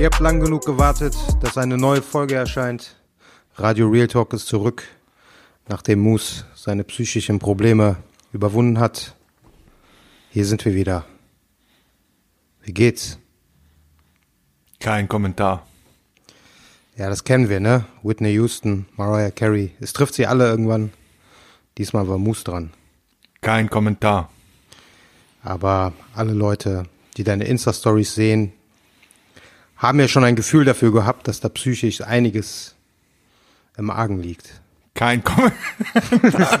Ihr 0.00 0.06
habt 0.06 0.20
lang 0.20 0.40
genug 0.40 0.64
gewartet, 0.64 1.14
dass 1.42 1.58
eine 1.58 1.76
neue 1.76 2.00
Folge 2.00 2.34
erscheint. 2.34 2.96
Radio 3.56 3.86
Real 3.86 4.06
Talk 4.06 4.32
ist 4.32 4.46
zurück, 4.46 4.84
nachdem 5.68 6.00
Moose 6.00 6.46
seine 6.54 6.84
psychischen 6.84 7.38
Probleme 7.38 7.96
überwunden 8.32 8.78
hat. 8.80 9.14
Hier 10.30 10.46
sind 10.46 10.64
wir 10.64 10.74
wieder. 10.74 11.04
Wie 12.62 12.72
geht's? 12.72 13.18
Kein 14.78 15.06
Kommentar. 15.06 15.66
Ja, 16.96 17.10
das 17.10 17.24
kennen 17.24 17.50
wir, 17.50 17.60
ne? 17.60 17.84
Whitney 18.02 18.32
Houston, 18.32 18.86
Mariah 18.96 19.30
Carey. 19.30 19.72
Es 19.80 19.92
trifft 19.92 20.14
sie 20.14 20.26
alle 20.26 20.48
irgendwann. 20.48 20.94
Diesmal 21.76 22.08
war 22.08 22.16
Moose 22.16 22.44
dran. 22.44 22.70
Kein 23.42 23.68
Kommentar. 23.68 24.30
Aber 25.42 25.92
alle 26.14 26.32
Leute, 26.32 26.84
die 27.18 27.24
deine 27.24 27.44
Insta-Stories 27.44 28.14
sehen, 28.14 28.54
haben 29.80 29.98
ja 29.98 30.06
schon 30.08 30.24
ein 30.24 30.36
Gefühl 30.36 30.64
dafür 30.64 30.92
gehabt, 30.92 31.26
dass 31.26 31.40
da 31.40 31.48
psychisch 31.48 32.02
einiges 32.02 32.76
im 33.76 33.90
Argen 33.90 34.20
liegt. 34.22 34.60
Kein 34.94 35.24
Kommentar. 35.24 36.60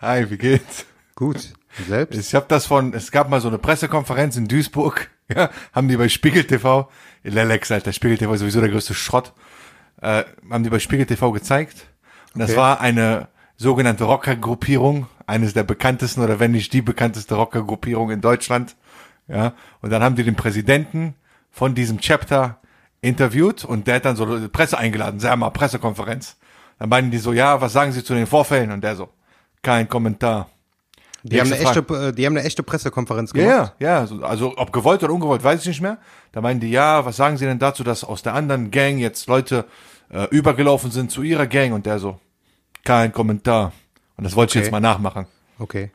Hi, 0.00 0.28
wie 0.30 0.36
geht's? 0.38 0.84
Gut. 1.14 1.52
Selbst? 1.88 2.18
Ich 2.18 2.34
habe 2.34 2.46
das 2.48 2.66
von, 2.66 2.92
es 2.92 3.12
gab 3.12 3.30
mal 3.30 3.40
so 3.40 3.46
eine 3.48 3.58
Pressekonferenz 3.58 4.36
in 4.36 4.48
Duisburg, 4.48 5.10
ja, 5.28 5.50
haben 5.72 5.86
die 5.88 5.96
bei 5.96 6.08
Spiegel 6.08 6.44
TV, 6.44 6.90
Lelex, 7.22 7.70
Alter, 7.70 7.92
Spiegel 7.92 8.18
TV 8.18 8.32
ist 8.34 8.40
sowieso 8.40 8.60
der 8.60 8.70
größte 8.70 8.94
Schrott, 8.94 9.32
äh, 10.02 10.24
haben 10.50 10.64
die 10.64 10.70
bei 10.70 10.80
Spiegel 10.80 11.06
TV 11.06 11.30
gezeigt. 11.30 11.86
Und 12.34 12.40
das 12.40 12.50
Okay. 12.50 12.58
war 12.58 12.80
eine 12.80 13.28
sogenannte 13.56 14.04
Rockergruppierung, 14.04 15.06
eines 15.26 15.52
der 15.54 15.62
bekanntesten 15.62 16.22
oder 16.22 16.40
wenn 16.40 16.50
nicht 16.50 16.72
die 16.72 16.82
bekannteste 16.82 17.36
Rockergruppierung 17.36 18.10
in 18.10 18.20
Deutschland. 18.20 18.74
Ja, 19.30 19.52
und 19.80 19.90
dann 19.90 20.02
haben 20.02 20.16
die 20.16 20.24
den 20.24 20.34
Präsidenten 20.34 21.14
von 21.50 21.74
diesem 21.74 22.00
Chapter 22.00 22.58
interviewt 23.00 23.64
und 23.64 23.86
der 23.86 23.96
hat 23.96 24.04
dann 24.04 24.16
so 24.16 24.38
die 24.38 24.48
Presse 24.48 24.76
eingeladen, 24.76 25.20
sag 25.20 25.36
mal, 25.38 25.50
Pressekonferenz. 25.50 26.36
Dann 26.78 26.88
meinen 26.88 27.10
die 27.10 27.18
so, 27.18 27.32
ja, 27.32 27.60
was 27.60 27.72
sagen 27.72 27.92
Sie 27.92 28.02
zu 28.02 28.14
den 28.14 28.26
Vorfällen? 28.26 28.72
Und 28.72 28.82
der 28.82 28.96
so, 28.96 29.08
kein 29.62 29.88
Kommentar. 29.88 30.48
Die 31.22 31.38
haben, 31.38 31.52
eine 31.52 31.60
echte, 31.62 32.12
die 32.14 32.24
haben 32.26 32.36
eine 32.36 32.44
echte 32.46 32.62
Pressekonferenz 32.62 33.32
gemacht. 33.34 33.74
ja, 33.78 34.00
ja. 34.00 34.06
so- 34.06 34.22
Also 34.24 34.54
ob 34.56 34.72
gewollt 34.72 35.02
oder 35.02 35.12
ungewollt, 35.12 35.44
weiß 35.44 35.60
ich 35.60 35.66
nicht 35.68 35.80
mehr. 35.82 35.98
Da 36.32 36.40
meinen 36.40 36.60
die, 36.60 36.70
ja, 36.70 37.04
was 37.04 37.16
sagen 37.16 37.36
Sie 37.36 37.44
denn 37.44 37.58
dazu, 37.58 37.84
dass 37.84 38.04
aus 38.04 38.22
der 38.22 38.34
anderen 38.34 38.70
Gang 38.70 38.98
jetzt 38.98 39.26
Leute 39.26 39.66
äh, 40.10 40.24
übergelaufen 40.30 40.90
sind 40.90 41.10
zu 41.10 41.22
ihrer 41.22 41.46
Gang? 41.46 41.72
Und 41.74 41.84
der 41.86 41.98
so, 41.98 42.18
kein 42.84 43.12
Kommentar. 43.12 43.72
Und 44.16 44.24
das 44.24 44.34
wollte 44.34 44.52
ich 44.52 44.56
Okay. 44.56 44.64
jetzt 44.64 44.72
mal 44.72 44.80
nachmachen. 44.80 45.26
Okay. 45.58 45.90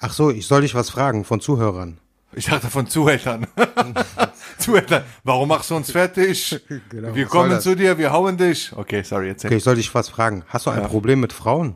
Ach 0.00 0.12
so, 0.12 0.30
ich 0.30 0.46
soll 0.46 0.60
dich 0.62 0.74
was 0.74 0.90
fragen 0.90 1.24
von 1.24 1.40
Zuhörern. 1.40 1.98
Ich 2.32 2.46
dachte 2.46 2.68
von 2.68 2.86
Zuhältern. 2.86 3.46
Zuhältern, 4.58 5.02
warum 5.24 5.48
machst 5.48 5.70
du 5.70 5.76
uns 5.76 5.90
fertig? 5.90 6.60
Genau, 6.88 7.14
wir 7.14 7.26
kommen 7.26 7.60
zu 7.60 7.74
dir, 7.74 7.98
wir 7.98 8.12
hauen 8.12 8.36
dich. 8.36 8.72
Okay, 8.76 9.02
sorry, 9.02 9.28
erzähl. 9.30 9.48
Okay, 9.48 9.56
ich 9.56 9.64
soll 9.64 9.74
dich 9.76 9.92
was 9.94 10.08
fragen. 10.08 10.44
Hast 10.48 10.66
du 10.66 10.70
ein 10.70 10.82
Problem 10.84 11.20
mit 11.20 11.32
Frauen? 11.32 11.74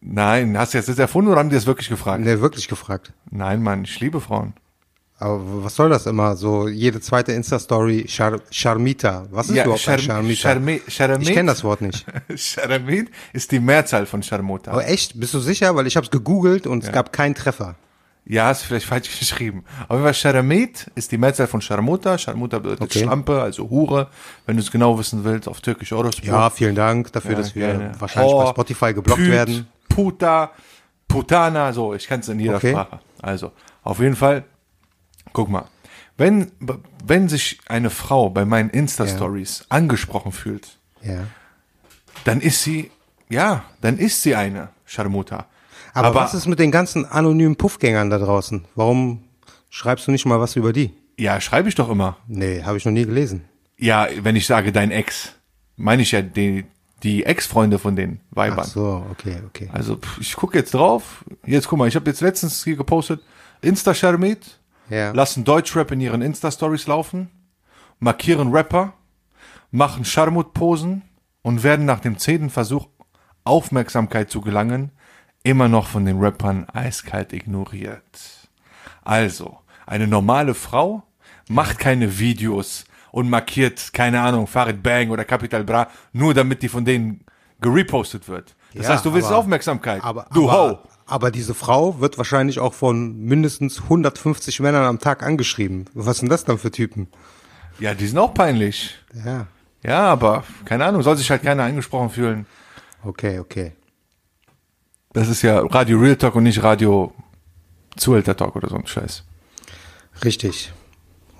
Nein, 0.00 0.56
hast 0.58 0.72
du 0.74 0.78
jetzt 0.78 0.88
das 0.88 0.98
erfunden 0.98 1.30
oder 1.30 1.40
haben 1.40 1.48
die 1.50 1.56
das 1.56 1.66
wirklich 1.66 1.88
gefragt? 1.88 2.22
Ne, 2.24 2.40
wirklich 2.40 2.68
gefragt. 2.68 3.12
Nein, 3.30 3.62
Mann, 3.62 3.84
ich 3.84 3.98
liebe 4.00 4.20
Frauen. 4.20 4.54
Aber 5.18 5.64
was 5.64 5.74
soll 5.74 5.88
das 5.88 6.04
immer? 6.06 6.36
So 6.36 6.68
jede 6.68 7.00
zweite 7.00 7.32
Insta-Story, 7.32 8.04
Char 8.06 8.38
Charmita. 8.50 9.26
Was 9.30 9.48
ist 9.48 9.56
überhaupt 9.56 9.88
ein 9.88 9.98
Charmita? 9.98 10.48
Charmi- 10.50 10.80
Charmit- 10.88 11.22
ich 11.22 11.32
kenne 11.32 11.50
das 11.50 11.64
Wort 11.64 11.80
nicht. 11.80 12.04
Charmit 12.36 13.10
ist 13.32 13.50
die 13.50 13.58
Mehrzahl 13.60 14.04
von 14.04 14.22
Charmota. 14.22 14.72
Aber 14.72 14.86
echt, 14.86 15.18
bist 15.18 15.32
du 15.32 15.40
sicher? 15.40 15.74
Weil 15.74 15.86
ich 15.86 15.96
habe 15.96 16.04
es 16.04 16.10
gegoogelt 16.10 16.66
und 16.66 16.84
es 16.84 16.92
gab 16.92 17.12
keinen 17.14 17.34
Treffer. 17.34 17.76
Ja, 18.28 18.50
ist 18.50 18.62
vielleicht 18.62 18.86
falsch 18.86 19.08
geschrieben. 19.20 19.64
Aber 19.88 20.02
was 20.02 20.18
Sharamit 20.18 20.90
ist 20.96 21.12
die 21.12 21.18
Mehrzahl 21.18 21.46
von 21.46 21.60
Sharmuta. 21.60 22.18
Sharmuta 22.18 22.58
bedeutet 22.58 22.82
Okay. 22.82 23.00
Schlampe, 23.04 23.40
also 23.40 23.70
Hure. 23.70 24.08
Wenn 24.46 24.56
du 24.56 24.62
es 24.62 24.70
genau 24.72 24.98
wissen 24.98 25.22
willst, 25.24 25.46
auf 25.48 25.60
Türkisch 25.60 25.92
Orospo. 25.92 26.26
Ja, 26.26 26.50
vielen 26.50 26.74
Dank 26.74 27.12
dafür, 27.12 27.32
Ja, 27.32 27.36
dass 27.38 27.54
wir 27.54 27.66
gerne. 27.68 27.92
wahrscheinlich 27.98 28.32
bei 28.32 28.38
Or, 28.38 28.50
Spotify 28.50 28.92
geblockt 28.94 29.20
Püt, 29.20 29.30
werden. 29.30 29.68
Puta, 29.88 30.50
Putana, 31.08 31.72
so, 31.72 31.94
ich 31.94 32.06
kann 32.08 32.20
es 32.20 32.28
in 32.28 32.40
jeder 32.40 32.56
Okay. 32.56 32.72
Sprache. 32.72 32.98
Also, 33.22 33.52
auf 33.84 34.00
jeden 34.00 34.16
Fall, 34.16 34.44
guck 35.32 35.48
mal. 35.48 35.66
Wenn, 36.18 36.50
wenn 37.04 37.28
sich 37.28 37.60
eine 37.68 37.90
Frau 37.90 38.30
bei 38.30 38.44
meinen 38.44 38.70
Insta-Stories 38.70 39.66
angesprochen 39.68 40.32
fühlt, 40.32 40.78
Ja. 41.02 41.26
dann 42.24 42.40
ist 42.40 42.62
sie, 42.62 42.90
ja, 43.28 43.64
dann 43.82 43.98
ist 43.98 44.22
sie 44.22 44.34
eine 44.34 44.70
Sharmuta. 44.84 45.46
Aber, 46.04 46.14
was 46.14 46.34
ist 46.34 46.46
mit 46.46 46.58
den 46.58 46.70
ganzen 46.70 47.04
anonymen 47.06 47.56
Puffgängern 47.56 48.10
da 48.10 48.18
draußen? 48.18 48.64
Warum 48.74 49.24
schreibst 49.70 50.06
du 50.06 50.10
nicht 50.12 50.26
mal 50.26 50.40
was 50.40 50.56
über 50.56 50.72
die? 50.72 50.92
Ja, 51.18 51.40
schreibe 51.40 51.68
ich 51.68 51.74
doch 51.74 51.88
immer. 51.88 52.16
Nee, 52.26 52.62
habe 52.64 52.76
ich 52.76 52.84
noch 52.84 52.92
nie 52.92 53.04
gelesen. 53.06 53.44
Ja, 53.78 54.06
wenn 54.22 54.36
ich 54.36 54.46
sage 54.46 54.72
dein 54.72 54.90
Ex, 54.90 55.32
meine 55.76 56.02
ich 56.02 56.12
ja 56.12 56.22
die, 56.22 56.64
die 57.02 57.24
Ex-Freunde 57.24 57.78
von 57.78 57.96
den 57.96 58.20
Weibern. 58.30 58.60
Ach 58.60 58.64
so, 58.64 59.06
okay, 59.10 59.36
okay. 59.46 59.68
Also 59.72 59.96
pff, 59.96 60.18
ich 60.20 60.34
gucke 60.36 60.58
jetzt 60.58 60.74
drauf. 60.74 61.24
Jetzt 61.44 61.68
guck 61.68 61.78
mal, 61.78 61.88
ich 61.88 61.96
habe 61.96 62.08
jetzt 62.10 62.20
letztens 62.20 62.62
hier 62.64 62.76
gepostet, 62.76 63.20
Insta-Sharmit, 63.62 64.60
Ja. 64.90 65.12
lassen 65.12 65.44
Deutschrap 65.44 65.90
in 65.92 66.00
ihren 66.00 66.22
Insta-Stories 66.22 66.86
laufen, 66.86 67.30
markieren 67.98 68.50
Rapper, 68.52 68.92
machen 69.70 70.04
Scharmut-Posen 70.04 71.02
und 71.42 71.62
werden 71.62 71.86
nach 71.86 72.00
dem 72.00 72.18
zehnten 72.18 72.50
Versuch 72.50 72.88
Aufmerksamkeit 73.44 74.30
zu 74.30 74.40
gelangen, 74.40 74.90
immer 75.46 75.68
noch 75.68 75.86
von 75.86 76.04
den 76.04 76.18
Rappern 76.18 76.66
eiskalt 76.72 77.32
ignoriert. 77.32 78.02
Also, 79.04 79.58
eine 79.86 80.06
normale 80.06 80.54
Frau 80.54 81.02
macht 81.48 81.78
keine 81.78 82.18
Videos 82.18 82.84
und 83.12 83.30
markiert, 83.30 83.92
keine 83.92 84.20
Ahnung, 84.20 84.46
Farid 84.48 84.82
Bang 84.82 85.10
oder 85.10 85.24
Capital 85.24 85.62
Bra, 85.64 85.86
nur 86.12 86.34
damit 86.34 86.62
die 86.62 86.68
von 86.68 86.84
denen 86.84 87.24
gerepostet 87.60 88.28
wird. 88.28 88.56
Das 88.74 88.86
Ja, 88.88 88.94
heißt, 88.94 89.04
du 89.06 89.14
willst 89.14 89.28
aber- 89.28 89.38
Aufmerksamkeit. 89.38 90.02
Aber, 90.02 90.26
du 90.34 90.50
aber, 90.50 90.70
Ho. 90.72 90.78
aber 91.06 91.30
diese 91.30 91.54
Frau 91.54 92.00
wird 92.00 92.18
wahrscheinlich 92.18 92.58
auch 92.58 92.74
von 92.74 93.16
mindestens 93.24 93.82
150 93.84 94.58
Männern 94.60 94.84
am 94.84 94.98
Tag 94.98 95.22
angeschrieben. 95.22 95.86
Was 95.94 96.18
sind 96.18 96.28
das 96.28 96.44
dann 96.44 96.58
für 96.58 96.70
Typen? 96.72 97.06
Ja, 97.78 97.94
die 97.94 98.06
sind 98.06 98.18
auch 98.18 98.34
peinlich. 98.34 98.96
Ja, 99.24 99.46
Ja, 99.82 100.00
aber 100.06 100.42
keine 100.64 100.84
Ahnung, 100.84 101.02
soll 101.02 101.16
sich 101.16 101.30
halt 101.30 101.42
keiner 101.44 101.62
angesprochen 101.62 102.10
fühlen. 102.10 102.46
okay, 103.04 103.38
okay. 103.38 103.72
Das 105.16 105.28
ist 105.28 105.40
ja 105.40 105.60
Radio 105.60 105.98
Real 105.98 106.16
Talk 106.16 106.34
und 106.34 106.42
nicht 106.42 106.62
Radio 106.62 107.10
Zuhälter 107.96 108.36
Talk 108.36 108.54
oder 108.54 108.68
so 108.68 108.76
ein 108.76 108.86
Scheiß. 108.86 109.24
Richtig. 110.22 110.74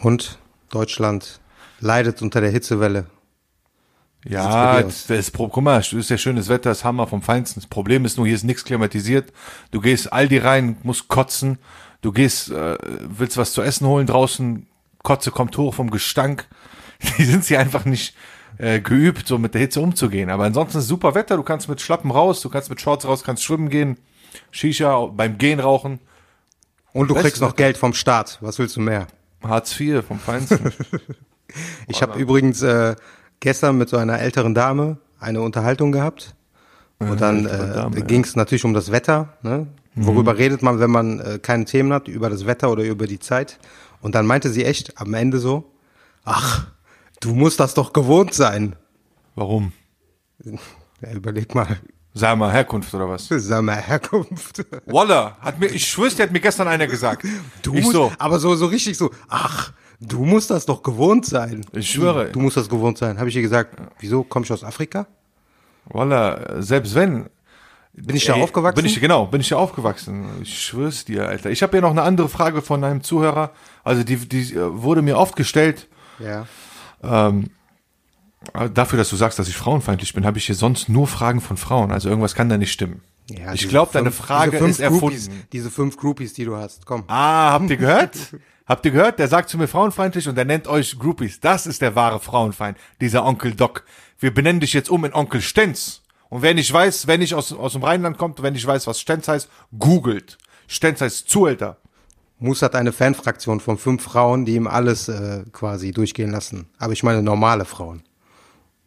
Und 0.01 0.39
Deutschland 0.71 1.41
leidet 1.81 2.23
unter 2.23 2.41
der 2.41 2.51
Hitzewelle. 2.51 3.05
Ja, 4.25 4.83
das, 4.83 5.31
Pro- 5.31 5.49
guck 5.49 5.63
mal, 5.63 5.79
es 5.79 5.93
ist 5.93 6.09
ja 6.09 6.17
schönes 6.17 6.49
Wetter, 6.49 6.71
ist 6.71 6.85
Hammer 6.85 7.07
vom 7.07 7.21
Feinsten. 7.21 7.61
Das 7.61 7.69
Problem 7.69 8.07
ist 8.07 8.17
nur, 8.17 8.25
hier 8.25 8.35
ist 8.35 8.45
nichts 8.45 8.65
klimatisiert. 8.65 9.31
Du 9.73 9.83
gehst 9.83 10.11
Aldi 10.11 10.39
rein, 10.39 10.79
musst 10.83 11.09
kotzen. 11.09 11.59
Du 12.01 12.13
gehst, 12.13 12.51
äh, 12.51 12.79
willst 13.03 13.37
was 13.37 13.53
zu 13.53 13.61
essen 13.61 13.87
holen 13.87 14.07
draußen, 14.07 14.67
Kotze 15.03 15.31
kommt 15.31 15.55
hoch 15.59 15.75
vom 15.75 15.91
Gestank. 15.91 16.49
Die 17.19 17.25
sind 17.27 17.45
sie 17.45 17.59
einfach 17.59 17.85
nicht 17.85 18.15
äh, 18.59 18.81
geübt, 18.81 19.27
so 19.27 19.39
mit 19.39 19.55
der 19.55 19.61
Hitze 19.61 19.81
umzugehen. 19.81 20.31
Aber 20.31 20.45
ansonsten 20.45 20.79
ist 20.79 20.89
super 20.89 21.15
Wetter. 21.15 21.37
Du 21.37 21.43
kannst 21.43 21.69
mit 21.69 21.81
Schlappen 21.81 22.11
raus, 22.11 22.41
du 22.41 22.49
kannst 22.49 22.71
mit 22.71 22.81
Shorts 22.81 23.07
raus, 23.07 23.25
kannst 23.25 23.45
schwimmen 23.45 23.69
gehen, 23.69 23.99
Shisha 24.51 25.07
beim 25.07 25.39
Gehen 25.39 25.61
rauchen. 25.61 26.01
Und 26.93 27.09
du 27.09 27.15
Beste 27.15 27.29
kriegst 27.29 27.43
noch 27.43 27.49
Wetter. 27.49 27.57
Geld 27.65 27.77
vom 27.77 27.93
Staat. 27.93 28.39
Was 28.41 28.59
willst 28.59 28.77
du 28.77 28.81
mehr? 28.81 29.07
Hartz 29.43 29.79
IV 29.79 30.05
vom 30.05 30.19
Feinsten. 30.19 30.73
Ich 31.87 32.03
habe 32.03 32.19
übrigens 32.19 32.61
äh, 32.63 32.97
gestern 33.41 33.79
mit 33.79 33.89
so 33.89 33.97
einer 33.97 34.19
älteren 34.19 34.53
Dame 34.53 34.99
eine 35.21 35.41
Unterhaltung 35.41 35.93
gehabt. 35.93 36.35
Und 36.99 37.21
dann 37.21 37.47
äh, 37.47 38.03
ging 38.03 38.25
es 38.25 38.37
natürlich 38.37 38.65
um 38.65 38.75
das 38.75 38.91
Wetter. 38.91 39.35
Ne? 39.43 39.67
Worüber 39.95 40.39
redet 40.39 40.63
man, 40.63 40.81
wenn 40.81 40.91
man 40.91 41.21
äh, 41.21 41.39
keine 41.41 41.65
Themen 41.65 41.93
hat? 41.93 42.09
Über 42.09 42.31
das 42.31 42.47
Wetter 42.47 42.71
oder 42.71 42.85
über 42.85 43.07
die 43.07 43.19
Zeit. 43.19 43.59
Und 44.01 44.15
dann 44.15 44.27
meinte 44.27 44.51
sie 44.51 44.65
echt 44.65 44.99
am 45.01 45.15
Ende 45.15 45.39
so, 45.39 45.73
ach, 46.25 46.67
du 47.21 47.35
musst 47.35 47.61
das 47.61 47.75
doch 47.75 47.93
gewohnt 47.93 48.35
sein. 48.35 48.77
Warum? 49.35 49.73
Ja, 51.01 51.13
überleg 51.13 51.55
mal. 51.55 51.79
Sag 52.15 52.39
mal, 52.39 52.51
Herkunft 52.51 52.95
oder 52.95 53.09
was? 53.09 53.29
Sag 53.29 53.63
mal, 53.63 53.77
Herkunft. 53.77 54.65
Walla, 54.87 55.37
hat 55.41 55.59
mir, 55.59 55.67
ich 55.67 55.87
schwör's, 55.87 56.17
dir 56.17 56.23
hat 56.23 56.33
mir 56.33 56.41
gestern 56.41 56.67
einer 56.67 56.87
gesagt. 56.87 57.27
Du 57.63 57.75
ich 57.75 57.83
musst, 57.83 57.95
so, 57.95 58.11
aber 58.19 58.39
so, 58.39 58.55
so 58.57 58.67
richtig 58.67 58.97
so, 58.97 59.11
ach, 59.29 59.73
du 60.01 60.25
musst 60.25 60.49
das 60.51 60.65
doch 60.65 60.83
gewohnt 60.83 61.27
sein. 61.27 61.67
Ich 61.73 61.91
schwöre. 61.91 62.31
Du 62.33 62.41
musst 62.41 62.57
das 62.57 62.71
gewohnt 62.71 62.97
sein. 62.97 63.19
Habe 63.19 63.29
ich 63.29 63.37
ihr 63.37 63.43
gesagt, 63.43 63.77
wieso 63.99 64.23
komm 64.23 64.45
ich 64.45 64.53
aus 64.53 64.65
Afrika? 64.65 65.07
Walla, 65.85 66.63
selbst 66.63 66.95
wenn. 66.95 67.29
Bin 67.93 68.17
ich 68.17 68.25
da 68.25 68.35
Ey, 68.35 68.43
aufgewachsen? 68.43 68.77
Bin 68.77 68.87
ich, 68.87 69.01
genau, 69.01 69.27
bin 69.27 69.41
ich 69.43 69.49
da 69.49 69.57
aufgewachsen. 69.57 70.27
Ich 70.43 70.63
schwör's 70.63 71.05
dir, 71.05 71.29
Alter. 71.29 71.51
Ich 71.51 71.63
habe 71.63 71.77
ja 71.77 71.81
noch 71.83 71.91
eine 71.91 72.03
andere 72.03 72.29
Frage 72.29 72.63
von 72.63 72.83
einem 72.85 73.03
Zuhörer. 73.03 73.53
Also 73.85 74.03
die, 74.05 74.17
die 74.17 74.55
äh, 74.55 74.83
wurde 74.83 75.03
mir 75.03 75.19
oft 75.19 75.37
gestellt. 75.37 75.87
ja. 76.19 76.47
Ähm, 77.03 77.51
äh, 78.55 78.71
dafür, 78.71 78.99
dass 78.99 79.11
du 79.11 79.17
sagst, 79.17 79.39
dass 79.39 79.49
ich 79.49 79.57
frauenfeindlich 79.57 80.15
bin, 80.15 80.25
habe 80.27 80.39
ich 80.39 80.47
hier 80.47 80.55
sonst 80.55 80.89
nur 80.89 81.07
Fragen 81.07 81.41
von 81.41 81.57
Frauen. 81.57 81.91
Also 81.93 82.09
irgendwas 82.09 82.35
kann 82.35 82.49
da 82.49 82.59
nicht 82.59 82.73
stimmen. 82.73 83.03
ja 83.29 83.53
ich 83.53 83.69
glaube, 83.69 83.93
deine 83.93 84.11
Frage 84.11 84.53
diese 84.53 84.63
fünf 84.63 84.71
ist 84.71 84.81
erfunden. 84.81 85.01
Groupies, 85.01 85.31
diese 85.53 85.71
fünf 85.71 85.97
Groupies, 85.97 86.33
die 86.35 86.45
du 86.45 86.57
hast, 86.57 86.87
komm. 86.87 87.05
Ah, 87.09 87.53
habt 87.53 87.71
ihr 87.71 87.77
gehört? 87.77 88.17
habt 88.67 88.85
ihr 88.85 88.93
gehört? 88.93 89.19
Der 89.19 89.29
sagt 89.29 89.49
zu 89.49 89.59
mir 89.59 89.69
frauenfeindlich 89.69 90.29
und 90.29 90.37
der 90.37 90.45
nennt 90.45 90.69
euch 90.69 90.99
Groupies. 90.99 91.41
Das 91.41 91.67
ist 91.67 91.83
der 91.83 91.95
wahre 91.95 92.21
Frauenfeind, 92.21 92.79
dieser 93.01 93.25
Onkel 93.25 93.55
Doc. 93.55 93.85
Wir 94.19 94.33
benennen 94.33 94.61
dich 94.61 94.73
jetzt 94.73 94.91
um 94.91 95.05
in 95.05 95.13
Onkel 95.13 95.41
Stenz. 95.41 96.03
Und 96.29 96.43
wer 96.43 96.55
nicht 96.55 96.73
weiß, 96.73 97.07
wer 97.07 97.19
nicht 97.19 97.35
aus, 97.35 97.53
aus 97.53 97.73
dem 97.73 97.85
Rheinland 97.85 98.19
kommt, 98.19 98.43
wer 98.43 98.51
nicht 98.51 98.67
weiß, 98.67 98.87
was 98.87 99.01
Stenz 99.01 99.29
heißt, 99.29 99.49
googelt. 99.79 100.39
Stenz 100.67 101.01
heißt 101.01 101.29
Zuhälter. 101.29 101.79
Mus 102.39 102.63
hat 102.63 102.75
eine 102.75 102.93
Fanfraktion 102.93 103.61
von 103.61 103.79
fünf 103.79 104.03
Frauen, 104.03 104.45
die 104.45 104.55
ihm 104.57 104.67
alles 104.67 105.09
äh, 105.09 105.45
quasi 105.53 105.93
durchgehen 105.93 106.31
lassen. 106.31 106.67
Aber 106.79 106.93
ich 106.93 107.03
meine 107.03 107.23
normale 107.23 107.65
Frauen, 107.65 108.03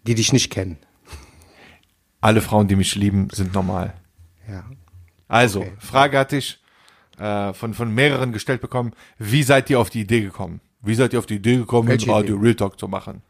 die 0.06 0.16
dich 0.16 0.34
nicht 0.34 0.52
kennen. 0.52 0.78
Alle 2.22 2.42
Frauen, 2.42 2.68
die 2.68 2.76
mich 2.76 2.96
lieben, 2.96 3.30
sind 3.32 3.54
normal. 3.54 3.94
Ja. 4.48 4.66
Also, 5.28 5.62
Okay. 5.62 5.72
Frage 5.80 6.18
hatte 6.20 6.38
ich 6.38 6.60
äh, 7.18 7.54
von, 7.54 7.74
von 7.74 7.94
mehreren 7.94 8.34
gestellt 8.34 8.62
bekommen. 8.62 8.94
Wie 9.18 9.44
seid 9.44 9.70
ihr 9.70 9.80
auf 9.80 9.90
die 9.90 10.02
Idee 10.02 10.22
gekommen? 10.22 10.62
Wie 10.82 10.96
seid 10.96 11.14
ihr 11.14 11.20
auf 11.20 11.26
die 11.26 11.36
Idee 11.36 11.58
gekommen, 11.58 11.90
Radio 11.90 12.20
Idee? 12.20 12.34
Real 12.34 12.56
Talk 12.56 12.80
zu 12.80 12.88
machen? 12.88 13.22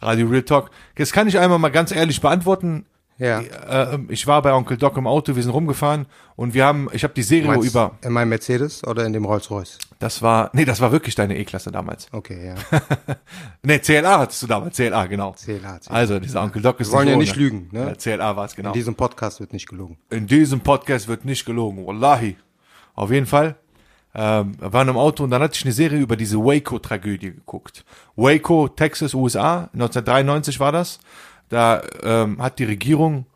Radio 0.00 0.26
Real 0.28 0.42
Talk. 0.42 0.70
Das 0.94 1.12
kann 1.12 1.28
ich 1.28 1.38
einmal 1.38 1.58
mal 1.58 1.70
ganz 1.70 1.92
ehrlich 1.92 2.20
beantworten. 2.20 2.86
Ja. 3.20 3.40
Äh, 3.40 3.98
ich 4.08 4.26
war 4.26 4.40
bei 4.40 4.52
Onkel 4.52 4.78
Doc 4.78 4.96
im 4.96 5.06
Auto, 5.06 5.36
wir 5.36 5.42
sind 5.42 5.52
rumgefahren 5.52 6.06
und 6.36 6.54
wir 6.54 6.64
haben, 6.64 6.88
ich 6.92 7.04
habe 7.04 7.12
die 7.12 7.22
Serie 7.22 7.48
Meinst 7.48 7.68
über, 7.68 7.92
In 8.02 8.12
meinem 8.12 8.30
Mercedes 8.30 8.82
oder 8.84 9.04
in 9.04 9.12
dem 9.12 9.26
Rolls-Royce? 9.26 9.78
das 9.98 10.22
war, 10.22 10.48
nee, 10.54 10.64
das 10.64 10.80
war 10.80 10.90
wirklich 10.90 11.14
deine 11.14 11.36
E-Klasse 11.36 11.70
damals. 11.70 12.08
Okay, 12.12 12.48
ja. 12.48 12.54
Nee, 13.62 13.78
CLA 13.78 14.20
hattest 14.20 14.42
du 14.42 14.46
damals, 14.46 14.74
CLA, 14.74 15.04
genau. 15.06 15.32
CLA, 15.32 15.78
CLA. 15.78 15.94
Also, 15.94 16.18
dieser 16.18 16.42
Onkel 16.42 16.62
Doc 16.62 16.80
ist 16.80 16.90
Wir 16.90 16.96
wollen 16.96 17.08
ja 17.08 17.14
ohne. 17.14 17.22
nicht 17.24 17.36
lügen, 17.36 17.68
ne? 17.72 17.88
Ja, 17.88 17.94
CLA 17.94 18.36
war 18.36 18.46
es, 18.46 18.56
genau. 18.56 18.70
In 18.70 18.74
diesem 18.74 18.94
Podcast 18.94 19.38
wird 19.38 19.52
nicht 19.52 19.68
gelogen. 19.68 19.98
In 20.08 20.26
diesem 20.26 20.60
Podcast 20.60 21.06
wird 21.06 21.26
nicht 21.26 21.44
gelogen, 21.44 21.86
wallahi. 21.86 22.36
Auf 22.94 23.10
jeden 23.10 23.26
Fall. 23.26 23.56
Ähm, 24.14 24.56
wir 24.58 24.72
waren 24.72 24.88
im 24.88 24.96
Auto 24.96 25.22
und 25.24 25.30
dann 25.30 25.42
hatte 25.42 25.56
ich 25.56 25.64
eine 25.64 25.72
Serie 25.72 26.00
über 26.00 26.16
diese 26.16 26.38
Waco-Tragödie 26.38 27.32
geguckt. 27.32 27.84
Waco, 28.16 28.66
Texas, 28.68 29.14
USA, 29.14 29.68
1993 29.74 30.58
war 30.58 30.72
das. 30.72 30.98
Da 31.50 31.82
ähm, 32.02 32.40
hat 32.40 32.58
die 32.58 32.64
Regierung, 32.64 33.26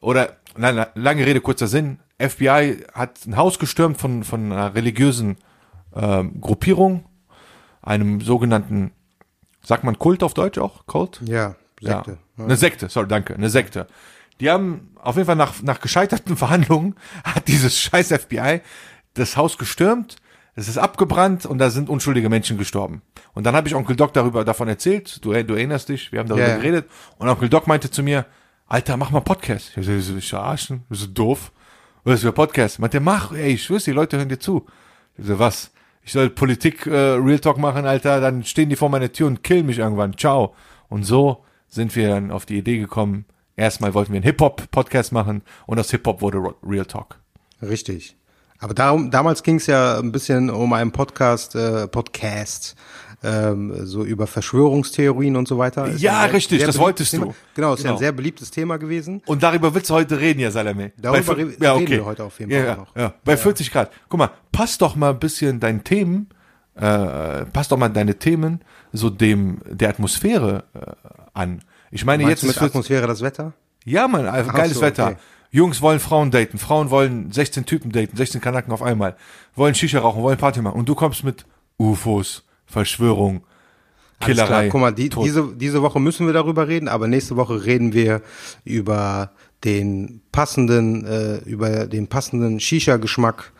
oder 0.00 0.36
nein, 0.56 0.84
lange 0.94 1.24
Rede, 1.24 1.40
kurzer 1.40 1.68
Sinn, 1.68 2.00
FBI 2.18 2.84
hat 2.92 3.24
ein 3.26 3.36
Haus 3.36 3.58
gestürmt 3.58 3.96
von, 3.98 4.24
von 4.24 4.52
einer 4.52 4.74
religiösen 4.74 5.36
ähm, 5.94 6.40
Gruppierung, 6.40 7.04
einem 7.80 8.20
sogenannten, 8.20 8.90
sagt 9.62 9.84
man 9.84 9.98
Kult 9.98 10.22
auf 10.22 10.34
Deutsch 10.34 10.58
auch? 10.58 10.84
Kult? 10.86 11.20
Ja, 11.24 11.54
Sekte. 11.80 12.18
Ja. 12.36 12.44
Eine 12.44 12.56
Sekte, 12.56 12.88
sorry, 12.88 13.08
danke, 13.08 13.34
eine 13.34 13.50
Sekte. 13.50 13.86
Die 14.40 14.50
haben 14.50 14.94
auf 14.96 15.14
jeden 15.14 15.26
Fall 15.26 15.36
nach, 15.36 15.62
nach 15.62 15.80
gescheiterten 15.80 16.36
Verhandlungen 16.36 16.96
hat 17.24 17.46
dieses 17.48 17.78
scheiß 17.80 18.08
FBI 18.08 18.60
das 19.14 19.36
Haus 19.36 19.58
gestürmt, 19.58 20.16
es 20.58 20.66
ist 20.66 20.76
abgebrannt 20.76 21.46
und 21.46 21.58
da 21.58 21.70
sind 21.70 21.88
unschuldige 21.88 22.28
Menschen 22.28 22.58
gestorben. 22.58 23.02
Und 23.32 23.46
dann 23.46 23.54
habe 23.54 23.68
ich 23.68 23.76
Onkel 23.76 23.94
Doc 23.94 24.12
darüber 24.12 24.44
davon 24.44 24.66
erzählt, 24.66 25.24
du, 25.24 25.30
du 25.30 25.54
erinnerst 25.54 25.88
dich, 25.88 26.10
wir 26.10 26.18
haben 26.18 26.28
darüber 26.28 26.48
ja. 26.48 26.56
geredet 26.56 26.90
und 27.18 27.28
Onkel 27.28 27.48
Doc 27.48 27.68
meinte 27.68 27.92
zu 27.92 28.02
mir, 28.02 28.26
Alter, 28.66 28.96
mach 28.96 29.12
mal 29.12 29.20
Podcast. 29.20 29.76
Ich 29.76 29.86
so, 29.86 30.16
ich 30.16 30.28
verarschen, 30.28 30.82
bist 30.88 31.04
du 31.04 31.06
doof? 31.06 31.52
Was 32.02 32.16
ist 32.16 32.22
für 32.22 32.32
Podcast? 32.32 32.80
Meinte, 32.80 32.98
mach, 32.98 33.32
ey, 33.32 33.52
ich 33.52 33.62
schwör's, 33.62 33.84
die 33.84 33.92
Leute 33.92 34.16
hören 34.16 34.28
dir 34.28 34.40
zu. 34.40 34.66
Ich 35.16 35.26
so, 35.26 35.38
was? 35.38 35.70
Ich 36.02 36.12
soll 36.12 36.28
Politik, 36.28 36.86
äh, 36.86 36.90
Real 36.90 37.38
Talk 37.38 37.58
machen, 37.58 37.86
Alter, 37.86 38.20
dann 38.20 38.42
stehen 38.42 38.68
die 38.68 38.76
vor 38.76 38.88
meiner 38.88 39.12
Tür 39.12 39.28
und 39.28 39.44
killen 39.44 39.64
mich 39.64 39.78
irgendwann. 39.78 40.18
Ciao. 40.18 40.54
Und 40.88 41.04
so 41.04 41.44
sind 41.68 41.94
wir 41.94 42.08
dann 42.08 42.32
auf 42.32 42.46
die 42.46 42.58
Idee 42.58 42.78
gekommen, 42.78 43.26
erstmal 43.54 43.94
wollten 43.94 44.12
wir 44.12 44.16
einen 44.16 44.24
Hip-Hop-Podcast 44.24 45.12
machen 45.12 45.42
und 45.66 45.78
aus 45.78 45.92
Hip-Hop 45.92 46.20
wurde 46.20 46.54
Real 46.64 46.86
Talk. 46.86 47.20
Richtig. 47.62 48.17
Aber 48.60 48.74
darum, 48.74 49.10
damals 49.10 49.42
ging 49.42 49.56
es 49.56 49.66
ja 49.66 49.98
ein 49.98 50.10
bisschen 50.12 50.50
um 50.50 50.72
einen 50.72 50.90
Podcast, 50.90 51.54
äh, 51.54 51.86
Podcast, 51.86 52.74
ähm, 53.22 53.72
so 53.86 54.04
über 54.04 54.26
Verschwörungstheorien 54.26 55.36
und 55.36 55.46
so 55.48 55.58
weiter. 55.58 55.86
Ist 55.86 56.00
Ja, 56.00 56.22
sehr- 56.22 56.32
richtig, 56.32 56.58
sehr 56.58 56.66
das 56.68 56.78
wolltest 56.78 57.10
Thema. 57.12 57.26
du. 57.26 57.34
Genau, 57.54 57.74
ist 57.74 57.80
ja 57.80 57.82
Genau. 57.84 57.94
ein 57.94 57.98
sehr 57.98 58.12
beliebtes 58.12 58.50
Thema 58.50 58.76
gewesen. 58.78 59.22
Und 59.26 59.42
darüber 59.42 59.74
willst 59.74 59.90
du 59.90 59.94
heute 59.94 60.20
reden, 60.20 60.40
ja, 60.40 60.50
Salame. 60.50 60.92
Darüber 60.96 61.34
Bei 61.34 61.42
re- 61.42 61.56
ja, 61.60 61.72
reden 61.72 61.82
okay. 61.84 61.96
wir 61.98 62.04
heute 62.04 62.24
auf 62.24 62.38
jeden 62.38 62.50
ja, 62.52 62.58
Fall 62.58 62.66
ja, 62.68 62.76
noch. 62.76 62.96
Ja, 62.96 63.14
bei 63.24 63.36
40 63.36 63.70
Grad. 63.72 63.90
Guck 64.08 64.18
mal, 64.18 64.30
passt 64.52 64.82
doch 64.82 64.94
mal 64.96 65.10
ein 65.10 65.18
bisschen 65.18 65.58
deinen 65.60 65.82
Themen, 65.84 66.28
äh, 66.76 67.44
passt 67.46 67.72
doch 67.72 67.76
mal 67.76 67.88
deine 67.88 68.14
Themen 68.18 68.60
so 68.92 69.10
dem, 69.10 69.58
der 69.68 69.88
Atmosphäre 69.90 70.64
äh, 70.74 70.80
an. 71.34 71.60
Ich 71.90 72.04
meine, 72.04 72.22
Meinst 72.24 72.42
jetzt 72.42 72.42
du 72.42 72.46
ist 72.46 72.54
mit 72.54 72.58
40 72.58 72.70
Atmosphäre 72.76 73.06
das 73.08 73.20
Wetter? 73.22 73.52
Ja, 73.84 74.06
Mann, 74.06 74.26
einfach 74.28 74.54
geiles 74.54 74.74
so, 74.76 74.82
Wetter. 74.82 75.06
okay. 75.08 75.16
Jungs 75.50 75.80
wollen 75.80 76.00
Frauen 76.00 76.30
daten, 76.30 76.58
Frauen 76.58 76.90
wollen 76.90 77.32
16 77.32 77.64
Typen 77.64 77.90
daten, 77.90 78.16
16 78.16 78.40
Kanaken 78.40 78.72
auf 78.72 78.82
einmal, 78.82 79.16
wollen 79.54 79.74
Shisha 79.74 80.00
rauchen, 80.00 80.22
wollen 80.22 80.38
Party 80.38 80.60
machen. 80.60 80.78
Und 80.78 80.88
du 80.88 80.94
kommst 80.94 81.24
mit 81.24 81.46
UFOs, 81.78 82.44
Verschwörung, 82.66 83.42
Alles 84.18 84.36
klar. 84.36 84.46
Killerei. 84.46 84.68
Guck 84.68 84.80
mal, 84.80 84.92
die, 84.92 85.08
diese, 85.08 85.54
diese 85.56 85.82
Woche 85.82 86.00
müssen 86.00 86.26
wir 86.26 86.34
darüber 86.34 86.68
reden, 86.68 86.88
aber 86.88 87.08
nächste 87.08 87.36
Woche 87.36 87.64
reden 87.64 87.92
wir 87.92 88.22
über 88.64 89.30
den 89.64 90.20
passenden, 90.32 91.04
äh, 91.06 91.38
über 91.38 91.86
den 91.86 92.08
passenden 92.08 92.60
Shisha-Geschmack 92.60 93.52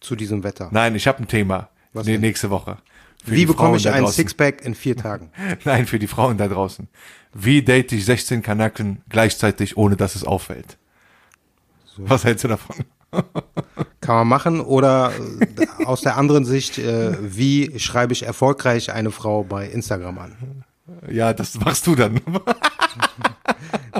zu 0.00 0.16
diesem 0.16 0.44
Wetter. 0.44 0.68
Nein, 0.72 0.94
ich 0.94 1.06
habe 1.06 1.22
ein 1.22 1.28
Thema. 1.28 1.68
Was 1.92 2.06
nee, 2.06 2.18
nächste 2.18 2.50
Woche. 2.50 2.78
Für 3.24 3.32
Wie 3.32 3.46
bekomme 3.46 3.78
Frauen 3.78 3.78
ich 3.78 3.90
ein. 3.90 4.06
Sixpack 4.06 4.64
in 4.64 4.74
vier 4.74 4.96
Tagen? 4.96 5.30
Nein, 5.64 5.86
für 5.86 5.98
die 5.98 6.06
Frauen 6.06 6.36
da 6.36 6.48
draußen. 6.48 6.88
Wie 7.32 7.62
date 7.62 7.92
ich 7.92 8.04
16 8.04 8.42
Kanaken 8.42 9.02
gleichzeitig, 9.08 9.76
ohne 9.76 9.96
dass 9.96 10.14
es 10.14 10.24
auffällt? 10.24 10.76
Was 11.98 12.24
hältst 12.24 12.44
du 12.44 12.48
davon? 12.48 12.76
Kann 14.00 14.16
man 14.16 14.28
machen 14.28 14.60
oder 14.60 15.12
äh, 15.58 15.84
aus 15.84 16.00
der 16.00 16.16
anderen 16.16 16.44
Sicht, 16.44 16.78
äh, 16.78 17.16
wie 17.20 17.78
schreibe 17.78 18.12
ich 18.12 18.24
erfolgreich 18.24 18.92
eine 18.92 19.10
Frau 19.10 19.44
bei 19.44 19.68
Instagram 19.68 20.18
an? 20.18 20.64
Ja, 21.08 21.32
das 21.32 21.58
machst 21.60 21.86
du 21.86 21.94
dann. 21.94 22.20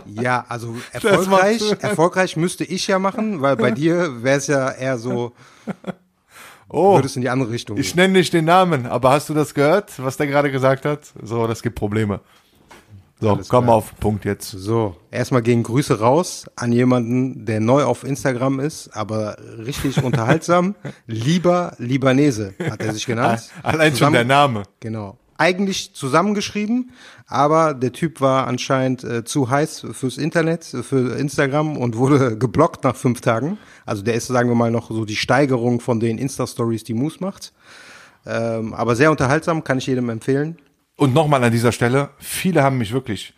Ja, 0.07 0.45
also 0.49 0.77
erfolgreich, 0.93 1.63
erfolgreich 1.81 2.37
müsste 2.37 2.65
ich 2.65 2.87
ja 2.87 2.99
machen, 2.99 3.41
weil 3.43 3.57
bei 3.57 3.71
dir 3.71 4.23
wäre 4.23 4.39
es 4.39 4.47
ja 4.47 4.71
eher 4.71 4.99
so, 4.99 5.33
Oh, 6.69 6.95
würde 6.95 7.07
es 7.07 7.15
in 7.15 7.23
die 7.23 7.29
andere 7.29 7.51
Richtung 7.51 7.77
ich 7.77 7.95
nenne 7.95 8.15
nicht 8.15 8.33
den 8.33 8.47
Namen, 8.47 8.87
aber 8.87 9.11
hast 9.11 9.29
du 9.29 9.35
das 9.35 9.55
gehört, 9.55 9.93
was 10.03 10.17
der 10.17 10.27
gerade 10.27 10.51
gesagt 10.51 10.85
hat? 10.85 11.13
So, 11.23 11.47
das 11.47 11.63
gibt 11.63 11.77
Probleme. 11.77 12.21
So, 13.21 13.31
Alles 13.31 13.49
komm 13.49 13.65
klar. 13.65 13.77
auf 13.77 13.91
den 13.91 13.99
Punkt 14.01 14.25
jetzt. 14.25 14.51
So, 14.51 14.97
erstmal 15.11 15.41
gehen 15.43 15.63
Grüße 15.63 16.01
raus 16.01 16.47
an 16.57 16.73
jemanden, 16.73 17.47
der 17.47 17.61
neu 17.61 17.85
auf 17.85 18.05
Instagram 18.05 18.61
ist, 18.61 18.91
aber 18.95 19.37
richtig 19.65 20.03
unterhaltsam. 20.05 20.75
Lieber 21.07 21.75
Libanese 21.79 22.55
hat 22.71 22.81
er 22.83 22.93
sich 22.93 23.07
genannt. 23.07 23.43
Allein 23.63 23.91
schon 23.91 23.99
Zusammen- 23.99 24.15
der 24.15 24.25
Name. 24.25 24.63
Genau. 24.81 25.17
Eigentlich 25.37 25.95
zusammengeschrieben, 25.95 26.93
aber 27.27 27.75
der 27.75 27.93
Typ 27.93 28.21
war 28.21 28.47
anscheinend 28.47 29.03
äh, 29.03 29.25
zu 29.25 29.51
heiß 29.51 29.87
fürs 29.93 30.17
Internet, 30.17 30.65
für 30.65 31.17
Instagram 31.19 31.77
und 31.77 31.97
wurde 31.97 32.39
geblockt 32.39 32.85
nach 32.85 32.95
fünf 32.95 33.21
Tagen. 33.21 33.59
Also 33.85 34.03
der 34.03 34.15
ist, 34.15 34.29
sagen 34.29 34.49
wir 34.49 34.55
mal, 34.55 34.71
noch 34.71 34.91
so 34.93 35.05
die 35.05 35.17
Steigerung 35.17 35.81
von 35.81 35.99
den 35.99 36.19
Insta-Stories, 36.19 36.85
die 36.85 36.95
Moose 36.95 37.19
macht. 37.21 37.53
Ähm, 38.27 38.75
aber 38.75 38.95
sehr 38.95 39.11
unterhaltsam, 39.11 39.65
kann 39.65 39.79
ich 39.79 39.87
jedem 39.89 40.09
empfehlen. 40.09 40.57
Und 40.97 41.13
nochmal 41.15 41.43
an 41.43 41.53
dieser 41.53 41.73
Stelle, 41.73 42.11
viele 42.19 42.63
haben 42.63 42.79
mich 42.79 42.93
wirklich, 42.93 43.35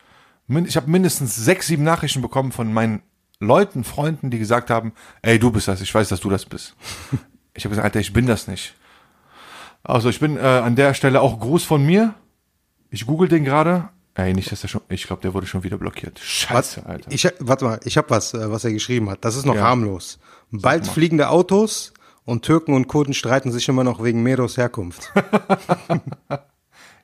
ich 0.49 0.77
habe 0.77 0.91
mindestens 0.91 1.37
sechs, 1.37 1.67
sieben 1.69 1.85
Nachrichten 1.85 2.21
bekommen 2.23 2.53
von 2.53 2.73
meinen 2.73 3.03
Leuten, 3.41 3.85
Freunden, 3.85 4.31
die 4.31 4.39
gesagt 4.39 4.71
haben, 4.71 4.93
ey, 5.23 5.39
du 5.39 5.51
bist 5.51 5.69
das, 5.69 5.81
ich 5.81 5.95
weiß, 5.95 6.09
dass 6.09 6.21
du 6.21 6.31
das 6.31 6.45
bist. 6.47 6.75
Ich 7.55 7.65
habe 7.65 7.71
gesagt, 7.71 7.85
Alter, 7.85 8.01
ich 8.01 8.13
bin 8.13 8.27
das 8.27 8.49
nicht. 8.49 8.75
Also 9.83 10.09
ich 10.09 10.21
bin 10.21 10.37
äh, 10.37 10.41
an 10.41 10.77
der 10.77 10.95
Stelle 10.95 11.21
auch 11.21 11.39
Gruß 11.41 11.65
von 11.65 11.85
mir. 11.85 12.15
Ich 12.91 13.07
google 13.07 13.29
den 13.29 13.45
gerade. 13.45 13.89
Ey, 14.15 14.33
nicht, 14.33 14.51
dass 14.51 14.63
er 14.63 14.69
schon, 14.69 14.81
ich 14.89 15.07
glaube, 15.07 15.23
der 15.23 15.35
wurde 15.35 15.47
schon 15.47 15.63
wieder 15.65 15.77
blockiert. 15.77 16.19
Scheiße, 16.19 16.85
Alter. 16.87 17.11
Ich, 17.13 17.29
warte 17.39 17.65
mal, 17.67 17.81
ich 17.85 17.97
habe 17.99 18.09
was, 18.11 18.33
äh, 18.35 18.51
was 18.51 18.65
er 18.65 18.73
geschrieben 18.73 19.11
hat. 19.11 19.25
Das 19.25 19.37
ist 19.37 19.45
noch 19.47 19.55
Ja. 19.55 19.63
harmlos. 19.63 20.19
Bald 20.51 20.87
fliegende 20.87 21.29
Autos 21.29 21.93
und 22.25 22.45
Türken 22.45 22.75
und 22.75 22.89
Kurden 22.89 23.15
streiten 23.15 23.53
sich 23.53 23.69
immer 23.69 23.85
noch 23.85 24.03
wegen 24.03 24.23
Meros 24.23 24.57
Herkunft. 24.57 25.13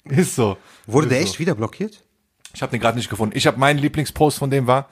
Ist 0.09 0.35
so. 0.35 0.57
Wurde 0.87 1.09
der 1.09 1.21
Ist 1.21 1.31
echt 1.31 1.39
wieder 1.39 1.55
blockiert? 1.55 2.03
Ich 2.55 2.63
habe 2.63 2.71
den 2.71 2.81
gerade 2.81 2.99
nicht 2.99 3.09
gefunden. 3.09 3.37
Ich 3.37 3.47
habe 3.47 3.59
meinen 3.59 3.79
Lieblingspost 3.79 4.39
von 4.39 4.51
dem 4.51 4.67
war, 4.67 4.89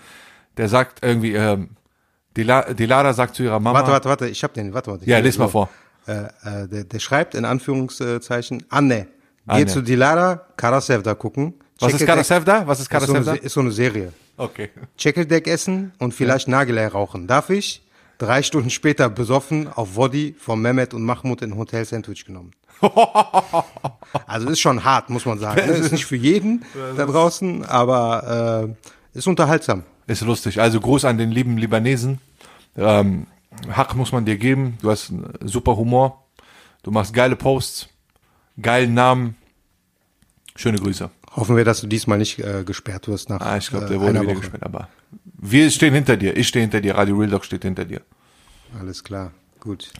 der 0.56 0.68
sagt 0.68 1.00
irgendwie, 1.02 1.34
ähm, 1.34 1.70
Dila- 2.36 2.72
Delara 2.72 3.12
sagt 3.12 3.34
zu 3.34 3.42
ihrer 3.42 3.60
Mama. 3.60 3.78
Warte, 3.80 3.90
warte, 3.92 4.08
warte, 4.08 4.28
ich 4.28 4.42
hab 4.44 4.54
den, 4.54 4.72
warte, 4.72 4.90
warte. 4.92 5.04
Ja, 5.04 5.18
les 5.18 5.36
mal 5.36 5.48
vor. 5.48 5.68
Äh, 6.06 6.12
äh, 6.44 6.68
der, 6.68 6.84
der 6.84 6.98
schreibt 7.00 7.34
in 7.34 7.44
Anführungszeichen, 7.44 8.64
Anne, 8.70 9.06
geh 9.46 9.52
Anne. 9.52 9.66
zu 9.66 9.82
Dilara 9.82 10.46
Karasevda 10.56 11.14
gucken. 11.14 11.54
Was 11.80 11.94
ist 11.94 12.06
Karasevda? 12.06 12.66
Was 12.66 12.78
ist 12.80 12.84
Ist 12.92 13.00
so, 13.00 13.06
Karasevda? 13.12 13.34
Ist 13.34 13.52
so 13.52 13.60
eine 13.60 13.72
Serie. 13.72 14.12
Okay. 14.36 14.70
Checkeldeck 14.96 15.46
essen 15.46 15.92
und 15.98 16.14
vielleicht 16.14 16.48
Nagellack 16.48 16.94
rauchen. 16.94 17.26
Darf 17.26 17.50
ich? 17.50 17.82
Drei 18.18 18.42
Stunden 18.42 18.70
später 18.70 19.08
besoffen 19.10 19.68
auf 19.68 19.96
Woddy 19.96 20.34
von 20.38 20.60
Mehmet 20.60 20.94
und 20.94 21.02
Mahmoud 21.04 21.42
in 21.42 21.56
Hotel 21.56 21.84
Sandwich 21.84 22.24
genommen. 22.26 22.52
also 24.26 24.48
ist 24.48 24.60
schon 24.60 24.84
hart, 24.84 25.10
muss 25.10 25.26
man 25.26 25.38
sagen. 25.38 25.66
Ne? 25.66 25.72
Ist 25.76 25.92
nicht 25.92 26.06
für 26.06 26.16
jeden 26.16 26.64
da 26.96 27.06
draußen, 27.06 27.64
aber 27.64 28.74
äh, 29.14 29.18
ist 29.18 29.26
unterhaltsam. 29.26 29.84
Ist 30.06 30.22
lustig. 30.22 30.60
Also 30.60 30.80
Gruß 30.80 31.04
an 31.04 31.18
den 31.18 31.30
lieben 31.30 31.56
Libanesen. 31.56 32.18
Ähm, 32.76 33.26
Hack 33.70 33.94
muss 33.94 34.12
man 34.12 34.24
dir 34.24 34.36
geben. 34.36 34.78
Du 34.82 34.90
hast 34.90 35.10
einen 35.10 35.36
super 35.42 35.76
Humor. 35.76 36.24
Du 36.82 36.90
machst 36.90 37.12
geile 37.12 37.36
Posts, 37.36 37.88
geilen 38.60 38.94
Namen. 38.94 39.36
Schöne 40.56 40.78
Grüße. 40.78 41.10
Hoffen 41.36 41.56
wir, 41.56 41.64
dass 41.64 41.80
du 41.80 41.86
diesmal 41.86 42.18
nicht 42.18 42.38
äh, 42.40 42.64
gesperrt 42.64 43.06
wirst 43.06 43.28
nach 43.28 43.40
Ah, 43.40 43.56
ich 43.56 43.68
glaube, 43.68 43.86
äh, 43.86 43.88
der 43.90 44.00
wurde 44.00 44.10
einer 44.10 44.22
wieder 44.22 44.34
gesperrt. 44.34 44.62
Aber 44.62 44.88
wir 45.24 45.70
stehen 45.70 45.94
hinter 45.94 46.16
dir. 46.16 46.36
Ich 46.36 46.48
stehe 46.48 46.62
hinter 46.62 46.80
dir. 46.80 46.96
Radio 46.96 47.16
Real 47.16 47.30
Dog 47.30 47.44
steht 47.44 47.62
hinter 47.62 47.84
dir. 47.84 48.00
Alles 48.78 49.04
klar, 49.04 49.32
gut. 49.60 49.90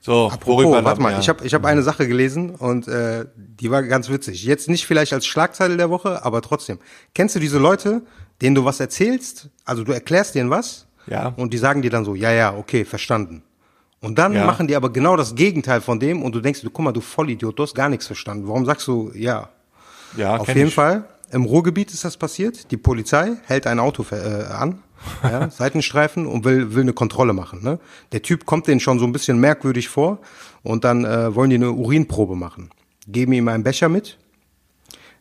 So, 0.00 0.28
Apropos, 0.30 0.64
warte 0.84 1.00
mal, 1.02 1.12
ja. 1.12 1.18
ich 1.18 1.28
habe 1.28 1.44
ich 1.44 1.52
hab 1.54 1.64
eine 1.64 1.82
Sache 1.82 2.06
gelesen 2.06 2.50
und 2.54 2.86
äh, 2.86 3.26
die 3.36 3.70
war 3.70 3.82
ganz 3.82 4.08
witzig. 4.08 4.44
Jetzt 4.44 4.68
nicht 4.68 4.86
vielleicht 4.86 5.12
als 5.12 5.26
Schlagzeile 5.26 5.76
der 5.76 5.90
Woche, 5.90 6.24
aber 6.24 6.40
trotzdem. 6.40 6.78
Kennst 7.14 7.34
du 7.34 7.40
diese 7.40 7.58
Leute, 7.58 8.02
denen 8.40 8.54
du 8.54 8.64
was 8.64 8.78
erzählst? 8.80 9.48
Also 9.64 9.82
du 9.84 9.92
erklärst 9.92 10.34
denen 10.36 10.50
was 10.50 10.86
Ja. 11.06 11.34
und 11.36 11.52
die 11.52 11.58
sagen 11.58 11.82
dir 11.82 11.90
dann 11.90 12.04
so, 12.04 12.14
ja, 12.14 12.30
ja, 12.32 12.54
okay, 12.56 12.84
verstanden. 12.84 13.42
Und 14.00 14.18
dann 14.20 14.32
Ja. 14.34 14.44
machen 14.46 14.68
die 14.68 14.76
aber 14.76 14.90
genau 14.92 15.16
das 15.16 15.34
Gegenteil 15.34 15.80
von 15.80 15.98
dem 15.98 16.22
und 16.22 16.32
du 16.32 16.40
denkst, 16.40 16.60
du 16.62 16.70
guck 16.70 16.84
mal, 16.84 16.92
du 16.92 17.00
Vollidiot, 17.00 17.58
du 17.58 17.64
hast 17.64 17.74
gar 17.74 17.88
nichts 17.88 18.06
verstanden. 18.06 18.46
Warum 18.46 18.64
sagst 18.64 18.86
du, 18.86 19.10
ja? 19.14 19.48
ja, 20.16 20.36
Auf 20.36 20.46
jeden 20.48 20.68
ich. 20.68 20.74
Fall. 20.74 21.04
Im 21.32 21.44
Ruhrgebiet 21.44 21.90
ist 21.92 22.04
das 22.04 22.16
passiert. 22.16 22.70
Die 22.70 22.76
Polizei 22.78 23.32
hält 23.44 23.66
ein 23.66 23.80
Auto 23.80 24.06
äh, 24.12 24.44
an, 24.44 24.82
ja, 25.22 25.50
Seitenstreifen 25.50 26.26
und 26.26 26.44
will, 26.44 26.74
will 26.74 26.82
eine 26.82 26.92
Kontrolle 26.92 27.32
machen. 27.32 27.62
Ne? 27.62 27.78
Der 28.12 28.22
Typ 28.22 28.46
kommt 28.46 28.66
denen 28.66 28.80
schon 28.80 28.98
so 28.98 29.04
ein 29.04 29.12
bisschen 29.12 29.38
merkwürdig 29.40 29.88
vor 29.88 30.18
und 30.62 30.84
dann 30.84 31.04
äh, 31.04 31.34
wollen 31.34 31.50
die 31.50 31.56
eine 31.56 31.72
Urinprobe 31.72 32.36
machen. 32.36 32.70
Geben 33.06 33.32
ihm 33.32 33.48
einen 33.48 33.62
Becher 33.64 33.88
mit, 33.88 34.18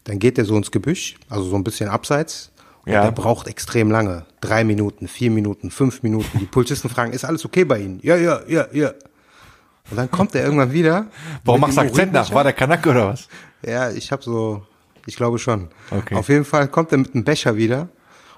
dann 0.03 0.19
geht 0.19 0.37
der 0.37 0.45
so 0.45 0.55
ins 0.57 0.71
Gebüsch, 0.71 1.15
also 1.29 1.43
so 1.45 1.55
ein 1.55 1.63
bisschen 1.63 1.89
abseits. 1.89 2.51
Und 2.85 2.93
Ja. 2.93 3.01
der 3.03 3.11
braucht 3.11 3.47
extrem 3.47 3.91
lange. 3.91 4.25
Drei 4.39 4.63
Minuten, 4.63 5.07
vier 5.09 5.29
Minuten, 5.31 5.71
fünf 5.71 6.03
Minuten. 6.03 6.39
Die 6.39 6.45
Polizisten 6.45 6.87
fragen, 6.89 7.11
ist 7.11 7.25
alles 7.25 7.43
okay 7.43 7.65
bei 7.65 7.79
Ihnen? 7.79 7.99
Ja, 8.01 8.15
ja, 8.15 8.39
ja, 8.47 8.65
ja. 8.71 8.91
Und 9.89 9.97
dann 9.97 10.09
kommt 10.11 10.35
er 10.35 10.43
irgendwann 10.43 10.71
wieder. 10.71 11.07
Warum 11.45 11.61
machst 11.61 11.77
du 11.77 11.81
Akzent 11.81 12.13
nach? 12.13 12.31
War 12.33 12.43
der 12.43 12.53
Kanake 12.53 12.89
oder 12.89 13.07
was? 13.07 13.27
Ja, 13.65 13.89
ich 13.91 14.11
habe 14.11 14.23
so, 14.23 14.65
ich 15.05 15.15
glaube 15.17 15.37
schon. 15.39 15.67
Okay. 15.91 16.15
Auf 16.15 16.29
jeden 16.29 16.45
Fall 16.45 16.67
kommt 16.69 16.91
er 16.93 16.97
mit 16.99 17.13
einem 17.13 17.23
Becher 17.23 17.55
wieder 17.57 17.89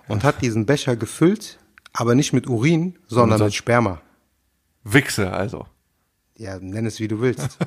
und 0.09 0.23
hat 0.25 0.41
diesen 0.41 0.65
Becher 0.65 0.95
gefüllt, 0.97 1.59
aber 1.93 2.15
nicht 2.15 2.33
mit 2.33 2.47
Urin, 2.47 2.97
sondern 3.07 3.39
mit 3.41 3.53
Sperma. 3.53 4.01
Wichse, 4.83 5.31
also. 5.31 5.65
Ja, 6.35 6.57
nenn 6.59 6.85
es 6.85 6.99
wie 6.99 7.07
du 7.07 7.19
willst. 7.21 7.57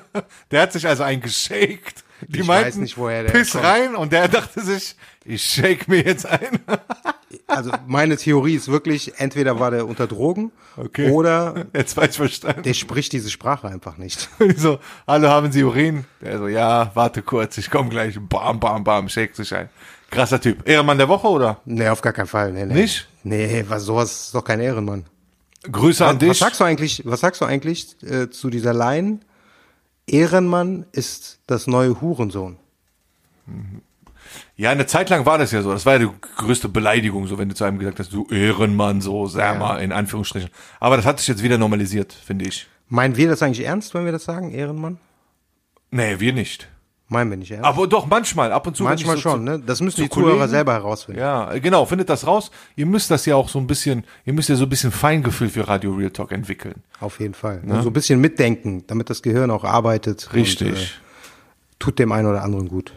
Der 0.50 0.62
hat 0.62 0.72
sich 0.72 0.86
also 0.86 1.02
eingeshakt. 1.02 2.04
Die 2.28 2.40
Ich 2.40 2.46
meinten, 2.46 2.66
weiß 2.68 2.76
nicht, 2.76 2.96
woher 2.96 3.24
der 3.24 3.32
Piss 3.32 3.50
kommt. 3.52 3.64
rein 3.64 3.96
und 3.96 4.12
der 4.12 4.28
dachte 4.28 4.60
sich, 4.60 4.94
ich 5.24 5.42
shake 5.42 5.88
mir 5.88 6.02
jetzt 6.04 6.26
ein. 6.26 6.60
Also 7.46 7.72
meine 7.86 8.16
Theorie 8.18 8.54
ist 8.54 8.68
wirklich, 8.68 9.18
entweder 9.18 9.58
war 9.58 9.70
der 9.70 9.86
unter 9.86 10.06
Drogen 10.06 10.52
Okay. 10.76 11.10
oder 11.10 11.66
Jetzt 11.74 11.96
ich 11.98 12.16
verstanden. 12.16 12.62
der 12.62 12.74
spricht 12.74 13.12
diese 13.12 13.30
Sprache 13.30 13.68
einfach 13.68 13.96
nicht. 13.98 14.28
So, 14.56 14.78
hallo, 15.06 15.28
haben 15.28 15.50
Sie 15.50 15.62
Urin? 15.64 16.04
Der 16.20 16.38
so, 16.38 16.46
ja, 16.48 16.90
warte 16.94 17.22
kurz, 17.22 17.56
ich 17.58 17.70
komme 17.70 17.88
gleich. 17.88 18.18
Bam, 18.20 18.60
bam, 18.60 18.84
bam, 18.84 19.08
shake 19.08 19.34
sich 19.34 19.54
ein. 19.54 19.68
Krasser 20.12 20.40
Typ. 20.40 20.68
Ehrenmann 20.68 20.98
der 20.98 21.08
Woche, 21.08 21.26
oder? 21.26 21.60
Nee, 21.64 21.88
auf 21.88 22.00
gar 22.02 22.12
keinen 22.12 22.26
Fall. 22.28 22.52
Nee, 22.52 22.66
nee. 22.66 22.74
Nicht? 22.82 23.08
Nee, 23.24 23.64
was, 23.68 23.82
sowas 23.84 24.26
ist 24.26 24.34
doch 24.34 24.44
kein 24.44 24.60
Ehrenmann. 24.60 25.04
Grüße 25.70 26.04
an 26.06 26.16
Was, 26.20 26.28
was 26.28 26.28
dich. 26.28 26.38
sagst 26.38 26.60
du 26.60 26.64
eigentlich, 26.64 27.02
was 27.04 27.20
sagst 27.20 27.40
du 27.40 27.44
eigentlich 27.44 27.96
äh, 28.02 28.30
zu 28.30 28.50
dieser 28.50 28.74
Line? 28.74 29.20
Ehrenmann 30.06 30.86
ist 30.92 31.38
das 31.46 31.66
neue 31.66 32.00
Hurensohn. 32.00 32.56
Ja, 34.56 34.70
eine 34.70 34.86
Zeit 34.86 35.10
lang 35.10 35.26
war 35.26 35.38
das 35.38 35.52
ja 35.52 35.62
so. 35.62 35.72
Das 35.72 35.86
war 35.86 35.94
ja 35.94 35.98
die 36.00 36.08
größte 36.36 36.68
Beleidigung, 36.68 37.26
so 37.26 37.38
wenn 37.38 37.48
du 37.48 37.54
zu 37.54 37.64
einem 37.64 37.78
gesagt 37.78 37.98
hast, 37.98 38.12
du 38.12 38.26
Ehrenmann, 38.30 39.00
so, 39.00 39.26
sag 39.26 39.54
Ja. 39.54 39.58
mal, 39.58 39.78
in 39.78 39.92
Anführungsstrichen. 39.92 40.50
Aber 40.80 40.96
das 40.96 41.06
hat 41.06 41.18
sich 41.18 41.28
jetzt 41.28 41.42
wieder 41.42 41.58
normalisiert, 41.58 42.12
finde 42.12 42.46
ich. 42.46 42.66
Meinen 42.88 43.16
wir 43.16 43.28
das 43.28 43.42
eigentlich 43.42 43.66
ernst, 43.66 43.94
wenn 43.94 44.04
wir 44.04 44.12
das 44.12 44.24
sagen, 44.24 44.50
Ehrenmann? 44.52 44.98
Nee, 45.90 46.20
wir 46.20 46.32
nicht. 46.32 46.68
Meinen 47.12 47.30
wir 47.30 47.36
nicht 47.36 47.50
ernst? 47.50 47.64
Aber 47.64 47.86
doch, 47.86 48.06
manchmal, 48.06 48.50
ab 48.52 48.66
und 48.66 48.76
zu. 48.76 48.82
Manchmal 48.84 49.16
so 49.16 49.22
schon, 49.22 49.38
zu- 49.46 49.52
ne? 49.52 49.62
Das 49.64 49.80
müssen 49.80 50.02
die 50.02 50.08
Zuhörer 50.10 50.30
Kollegen- 50.32 50.48
selber 50.50 50.72
herausfinden. 50.72 51.20
Ja, 51.20 51.52
genau, 51.58 51.84
findet 51.86 52.08
das 52.08 52.26
raus. 52.26 52.50
Ihr 52.74 52.86
müsst 52.86 53.10
das 53.10 53.26
ja 53.26 53.36
auch 53.36 53.48
so 53.48 53.58
ein 53.58 53.66
bisschen, 53.66 54.04
ihr 54.24 54.32
müsst 54.32 54.48
ja 54.48 54.56
so 54.56 54.64
ein 54.64 54.68
bisschen 54.68 54.90
Feingefühl 54.90 55.48
für 55.50 55.68
Radio 55.68 55.92
Real 55.92 56.10
Talk 56.10 56.32
entwickeln. 56.32 56.82
Auf 57.00 57.20
jeden 57.20 57.34
Fall. 57.34 57.60
Und 57.66 57.82
so 57.82 57.90
ein 57.90 57.92
bisschen 57.92 58.20
mitdenken, 58.20 58.84
damit 58.86 59.10
das 59.10 59.22
Gehirn 59.22 59.50
auch 59.50 59.64
arbeitet. 59.64 60.32
Richtig. 60.34 60.68
Und, 60.70 60.76
äh, 60.76 60.86
tut 61.78 61.98
dem 61.98 62.12
einen 62.12 62.28
oder 62.28 62.42
anderen 62.42 62.68
gut. 62.68 62.92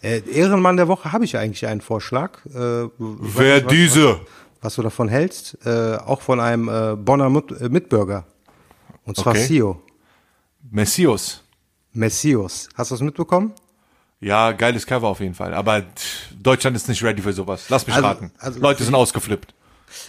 Äh, 0.00 0.20
Ehrenmann 0.32 0.76
der 0.78 0.88
Woche 0.88 1.12
habe 1.12 1.24
ich 1.24 1.36
eigentlich 1.36 1.66
einen 1.66 1.80
Vorschlag. 1.82 2.38
Äh, 2.46 2.88
Wer 2.98 3.56
nicht, 3.56 3.64
was, 3.66 3.72
diese? 3.72 4.20
Was 4.62 4.74
du 4.76 4.82
davon 4.82 5.08
hältst. 5.08 5.58
Äh, 5.66 5.96
auch 5.96 6.22
von 6.22 6.40
einem 6.40 6.68
äh, 6.68 6.96
Bonner 6.96 7.28
Mit 7.28 7.50
äh, 7.60 7.68
Mitbürger. 7.68 8.24
Und 9.04 9.16
zwar 9.16 9.34
Okay. 9.34 9.44
Sio. 9.44 9.82
Messias. 10.70 11.42
Messios. 11.98 12.68
Hast 12.74 12.90
du 12.90 12.94
das 12.94 13.02
mitbekommen? 13.02 13.52
Ja, 14.20 14.52
geiles 14.52 14.86
Cover 14.86 15.08
auf 15.08 15.20
jeden 15.20 15.34
Fall. 15.34 15.54
Aber 15.54 15.82
Deutschland 16.40 16.76
ist 16.76 16.88
nicht 16.88 17.02
ready 17.02 17.22
für 17.22 17.32
sowas. 17.32 17.66
Lass 17.68 17.86
mich 17.86 17.94
Also- 17.96 18.08
raten. 18.08 18.30
also- 18.38 18.60
Leute 18.60 18.84
sind 18.84 18.94
ausgeflippt. 18.94 19.54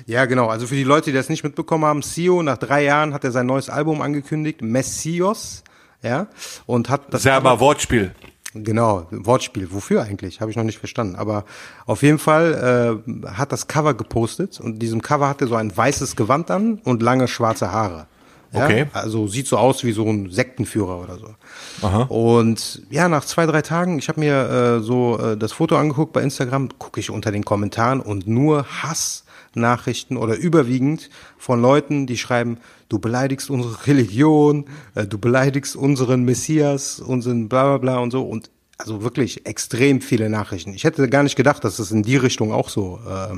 Ja, 0.06 0.26
genau. 0.26 0.48
Also 0.48 0.68
für 0.68 0.76
die 0.76 0.84
Leute, 0.84 1.12
die 1.12 1.16
das 1.18 1.30
nicht 1.30 1.44
mitbekommen 1.44 1.86
haben, 1.86 2.02
Sio, 2.02 2.44
nach 2.44 2.58
drei 2.58 2.84
Jahren 2.84 3.14
hat 3.14 3.24
er 3.24 3.32
sein 3.32 3.46
neues 3.46 3.70
Album 3.70 4.02
angekündigt, 4.02 4.62
Messios. 4.62 5.64
Ja. 6.02 6.28
Und 6.66 6.90
hat 6.90 7.14
das. 7.14 7.24
Selber 7.24 7.60
Wortspiel. 7.60 8.12
Genau, 8.54 9.06
Wortspiel. 9.12 9.72
Wofür 9.72 10.02
eigentlich? 10.04 10.42
Habe 10.42 10.50
ich 10.50 10.58
noch 10.58 10.64
nicht 10.64 10.80
verstanden. 10.80 11.16
Aber 11.16 11.46
auf 11.86 12.02
jeden 12.02 12.18
Fall 12.20 13.02
äh, 13.06 13.28
hat 13.30 13.52
das 13.52 13.68
Cover 13.68 13.94
gepostet 13.94 14.60
und 14.60 14.74
in 14.74 14.80
diesem 14.80 15.02
Cover 15.02 15.30
hat 15.30 15.42
er 15.42 15.48
so 15.48 15.56
ein 15.56 15.76
weißes 15.76 16.16
Gewand 16.16 16.50
an 16.52 16.80
und 16.84 17.02
lange 17.04 17.28
schwarze 17.28 17.72
Haare. 17.72 18.08
Ja? 18.52 18.66
Okay. 18.66 18.88
Also 18.94 19.28
sieht 19.28 19.48
so 19.48 19.58
aus 19.58 19.84
wie 19.84 19.92
so 19.92 20.06
ein 20.06 20.30
Sektenführer 20.32 21.02
oder 21.02 21.18
so. 21.18 21.86
Aha. 21.86 22.04
Und 22.04 22.82
ja, 22.90 23.08
nach 23.08 23.26
zwei, 23.26 23.46
drei 23.46 23.62
Tagen, 23.62 24.00
ich 24.00 24.10
habe 24.10 24.20
mir 24.20 24.80
äh, 24.80 24.84
so 24.84 25.20
äh, 25.20 25.38
das 25.38 25.52
Foto 25.52 25.78
angeguckt 25.78 26.14
bei 26.14 26.22
Instagram, 26.22 26.70
gucke 26.80 27.00
ich 27.00 27.10
unter 27.10 27.32
den 27.32 27.46
Kommentaren 27.46 28.00
und 28.00 28.28
nur 28.28 28.66
Hassnachrichten 28.82 30.18
oder 30.18 30.36
überwiegend 30.36 31.10
von 31.38 31.62
Leuten, 31.62 32.08
die 32.08 32.18
schreiben, 32.18 32.58
du 32.90 32.98
beleidigst 33.00 33.50
unsere 33.50 33.86
Religion, 33.86 34.66
äh, 34.96 35.06
du 35.06 35.20
beleidigst 35.20 35.76
unseren 35.76 36.24
Messias, 36.24 37.00
unseren 37.00 37.50
bla 37.50 37.64
bla 37.64 37.78
bla 37.78 37.98
und 38.00 38.12
so. 38.12 38.24
Und 38.24 38.50
also 38.80 39.04
wirklich 39.04 39.46
extrem 39.46 40.02
viele 40.02 40.30
Nachrichten. 40.30 40.74
Ich 40.74 40.86
hätte 40.86 41.08
gar 41.10 41.22
nicht 41.22 41.36
gedacht, 41.36 41.64
dass 41.66 41.78
das 41.78 41.92
in 41.92 42.02
die 42.02 42.16
Richtung 42.16 42.54
auch 42.54 42.70
so 42.70 43.00
äh, 43.08 43.36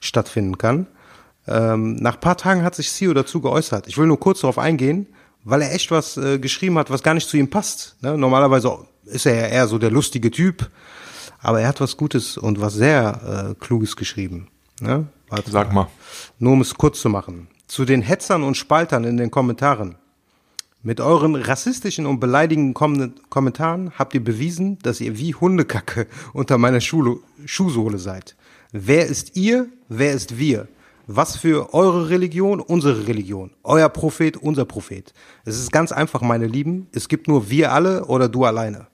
stattfinden 0.00 0.58
kann. 0.58 0.86
Ähm, 1.46 1.96
nach 1.96 2.20
paar 2.20 2.36
Tagen 2.36 2.62
hat 2.62 2.74
sich 2.74 2.90
Sio 2.90 3.14
dazu 3.14 3.40
geäußert. 3.40 3.86
Ich 3.88 3.98
will 3.98 4.06
nur 4.06 4.20
kurz 4.20 4.40
darauf 4.40 4.58
eingehen, 4.58 5.06
weil 5.44 5.62
er 5.62 5.72
echt 5.74 5.90
was 5.90 6.16
äh, 6.16 6.38
geschrieben 6.38 6.78
hat, 6.78 6.90
was 6.90 7.02
gar 7.02 7.14
nicht 7.14 7.28
zu 7.28 7.36
ihm 7.36 7.48
passt. 7.48 7.96
Ne? 8.02 8.16
Normalerweise 8.16 8.78
ist 9.04 9.26
er 9.26 9.34
ja 9.34 9.46
eher 9.46 9.66
so 9.66 9.78
der 9.78 9.90
lustige 9.90 10.30
Typ, 10.30 10.70
aber 11.40 11.60
er 11.60 11.68
hat 11.68 11.80
was 11.80 11.96
Gutes 11.96 12.36
und 12.36 12.60
was 12.60 12.74
sehr 12.74 13.52
äh, 13.52 13.64
Kluges 13.64 13.96
geschrieben. 13.96 14.48
Ne? 14.80 15.06
Warte 15.28 15.50
Sag 15.50 15.72
mal. 15.72 15.88
Nur 16.38 16.52
um 16.52 16.60
es 16.60 16.74
kurz 16.74 17.00
zu 17.00 17.08
machen. 17.08 17.48
Zu 17.66 17.84
den 17.84 18.02
Hetzern 18.02 18.42
und 18.42 18.56
Spaltern 18.56 19.04
in 19.04 19.16
den 19.16 19.30
Kommentaren. 19.30 19.96
Mit 20.82 21.00
euren 21.00 21.36
rassistischen 21.36 22.06
und 22.06 22.20
beleidigenden 22.20 22.72
Kom 22.72 23.14
Kommentaren 23.28 23.92
habt 23.98 24.14
ihr 24.14 24.24
bewiesen, 24.24 24.78
dass 24.82 25.00
ihr 25.00 25.18
wie 25.18 25.34
Hundekacke 25.34 26.06
unter 26.32 26.58
meiner 26.58 26.80
Schule 26.80 27.18
Schuhsohle 27.44 27.98
seid. 27.98 28.34
Wer 28.72 29.06
ist 29.06 29.36
ihr? 29.36 29.68
Wer 29.88 30.12
ist 30.12 30.38
wir? 30.38 30.68
Was 31.12 31.36
für 31.36 31.74
eure 31.74 32.08
Religion? 32.08 32.60
Unsere 32.60 33.08
Religion. 33.08 33.50
Euer 33.64 33.88
Prophet? 33.88 34.36
Unser 34.36 34.64
Prophet. 34.64 35.12
Es 35.44 35.58
ist 35.58 35.72
ganz 35.72 35.90
einfach, 35.90 36.20
meine 36.20 36.46
Lieben. 36.46 36.86
Es 36.92 37.08
gibt 37.08 37.26
nur 37.26 37.50
wir 37.50 37.72
alle 37.72 38.04
oder 38.04 38.28
du 38.28 38.44
alleine. 38.44 38.86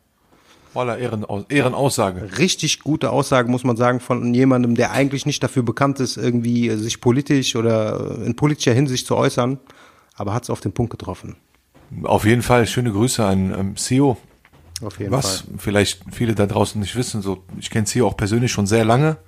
Voller 0.72 0.96
Ehrenaus 0.96 1.44
Ehrenaussage. 1.50 2.38
Richtig 2.38 2.80
gute 2.80 3.10
Aussage, 3.10 3.50
muss 3.50 3.64
man 3.64 3.76
sagen, 3.76 4.00
von 4.00 4.32
jemandem, 4.32 4.76
der 4.76 4.92
eigentlich 4.92 5.26
nicht 5.26 5.42
dafür 5.42 5.62
bekannt 5.62 6.00
ist, 6.00 6.16
irgendwie 6.16 6.68
äh, 6.68 6.76
sich 6.78 7.02
politisch 7.02 7.54
oder 7.54 8.18
äh, 8.18 8.24
in 8.24 8.34
politischer 8.34 8.72
Hinsicht 8.72 9.06
zu 9.06 9.14
äußern, 9.14 9.58
aber 10.14 10.32
hat 10.32 10.44
es 10.44 10.50
auf 10.50 10.60
den 10.60 10.72
Punkt 10.72 10.92
getroffen. 10.92 11.36
Auf 12.02 12.24
jeden 12.24 12.42
Fall 12.42 12.66
schöne 12.66 12.92
Grüße 12.92 13.22
an 13.22 13.54
ähm, 13.58 13.76
CEO. 13.76 14.16
Auf 14.82 14.98
jeden 14.98 15.12
Was 15.12 15.40
Fall. 15.40 15.48
vielleicht 15.58 16.00
viele 16.12 16.34
da 16.34 16.46
draußen 16.46 16.80
nicht 16.80 16.96
wissen, 16.96 17.20
so 17.20 17.44
ich 17.58 17.68
kenne 17.68 17.84
CEO 17.84 18.06
auch 18.06 18.16
persönlich 18.16 18.52
schon 18.52 18.66
sehr 18.66 18.86
lange. 18.86 19.18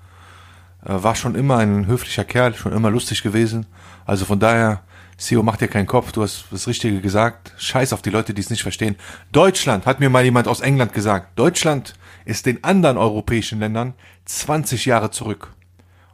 Äh, 0.85 1.03
war 1.03 1.15
schon 1.15 1.35
immer 1.35 1.59
ein 1.59 1.87
höflicher 1.87 2.25
Kerl, 2.25 2.55
schon 2.55 2.73
immer 2.73 2.91
lustig 2.91 3.23
gewesen. 3.23 3.67
Also 4.07 4.25
von 4.25 4.39
daher, 4.39 4.83
CEO, 5.17 5.43
mach 5.43 5.57
dir 5.57 5.69
keinen 5.69 5.87
Kopf, 5.87 6.13
du 6.13 6.23
hast 6.23 6.47
das 6.51 6.67
Richtige 6.67 7.01
gesagt. 7.01 7.53
Scheiß 7.59 7.93
auf 7.93 8.03
die 8.03 8.11
Leute, 8.11 8.35
die 8.35 8.41
es 8.41 8.51
nicht 8.51 8.63
verstehen. 8.63 8.97
Deutschland, 9.33 9.87
hat 9.87 10.01
mir 10.01 10.11
mal 10.11 10.25
jemand 10.25 10.47
aus 10.47 10.61
England 10.61 10.93
gesagt, 10.93 11.39
Deutschland 11.39 11.95
ist 12.25 12.47
den 12.47 12.63
anderen 12.63 12.97
europäischen 12.97 13.59
Ländern 13.59 13.95
20 14.27 14.87
Jahre 14.87 15.11
zurück. 15.11 15.55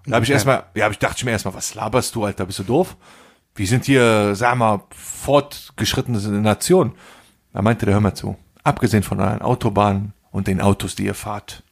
Da 0.07 0.17
habe 0.17 0.25
ich 0.25 0.31
erstmal, 0.31 0.65
ja, 0.75 0.85
hab 0.85 0.93
ich 0.93 0.99
dachte 0.99 1.17
ich 1.19 1.25
mir 1.25 1.31
erstmal, 1.33 1.55
was 1.55 1.75
laberst 1.75 2.15
du, 2.15 2.25
Alter, 2.25 2.47
bist 2.47 2.59
du 2.59 2.63
doof? 2.63 2.97
Wir 3.55 3.67
sind 3.67 3.85
hier, 3.85 4.35
sag 4.35 4.57
mal, 4.57 4.83
fortgeschrittene 4.91 6.19
Nation. 6.41 6.95
Da 7.53 7.63
meinte 7.63 7.87
der, 7.87 7.95
hör 7.95 8.01
mal 8.01 8.15
zu. 8.15 8.37
Abgesehen 8.65 9.03
von 9.03 9.21
euren 9.21 9.43
Autobahnen 9.43 10.13
und 10.31 10.47
den 10.47 10.61
Autos, 10.61 10.95
die 10.95 11.05
ihr 11.05 11.15
fahrt, 11.15 11.63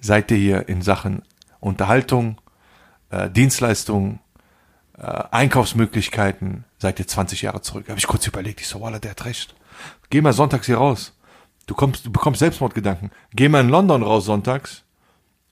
seid 0.00 0.30
ihr 0.30 0.36
hier 0.36 0.68
in 0.68 0.82
Sachen 0.82 1.22
Unterhaltung, 1.64 2.40
äh, 3.10 3.30
Dienstleistungen, 3.30 4.20
äh, 4.98 5.22
Einkaufsmöglichkeiten, 5.30 6.64
seid 6.78 6.98
ihr 6.98 7.06
20 7.06 7.42
Jahre 7.42 7.62
zurück. 7.62 7.88
Habe 7.88 7.98
ich 7.98 8.06
kurz 8.06 8.26
überlegt, 8.26 8.60
ich 8.60 8.68
so, 8.68 8.80
Walla, 8.80 8.98
der 8.98 9.12
hat 9.12 9.24
recht. 9.24 9.54
Geh 10.10 10.20
mal 10.20 10.34
sonntags 10.34 10.66
hier 10.66 10.76
raus. 10.76 11.16
Du 11.66 11.74
kommst, 11.74 12.04
du 12.04 12.12
bekommst 12.12 12.40
Selbstmordgedanken. 12.40 13.10
Geh 13.32 13.48
mal 13.48 13.62
in 13.62 13.70
London 13.70 14.02
raus 14.02 14.26
sonntags 14.26 14.84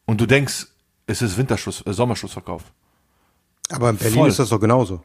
und 0.04 0.20
du 0.20 0.26
denkst, 0.26 0.66
es 1.06 1.22
ist 1.22 1.38
Winterschluss, 1.38 1.84
äh, 1.86 1.92
Sommerschlussverkauf. 1.92 2.62
Aber 3.70 3.88
in 3.90 3.96
Berlin 3.96 4.18
Voll. 4.18 4.28
ist 4.28 4.38
das 4.38 4.50
doch 4.50 4.60
genauso. 4.60 5.02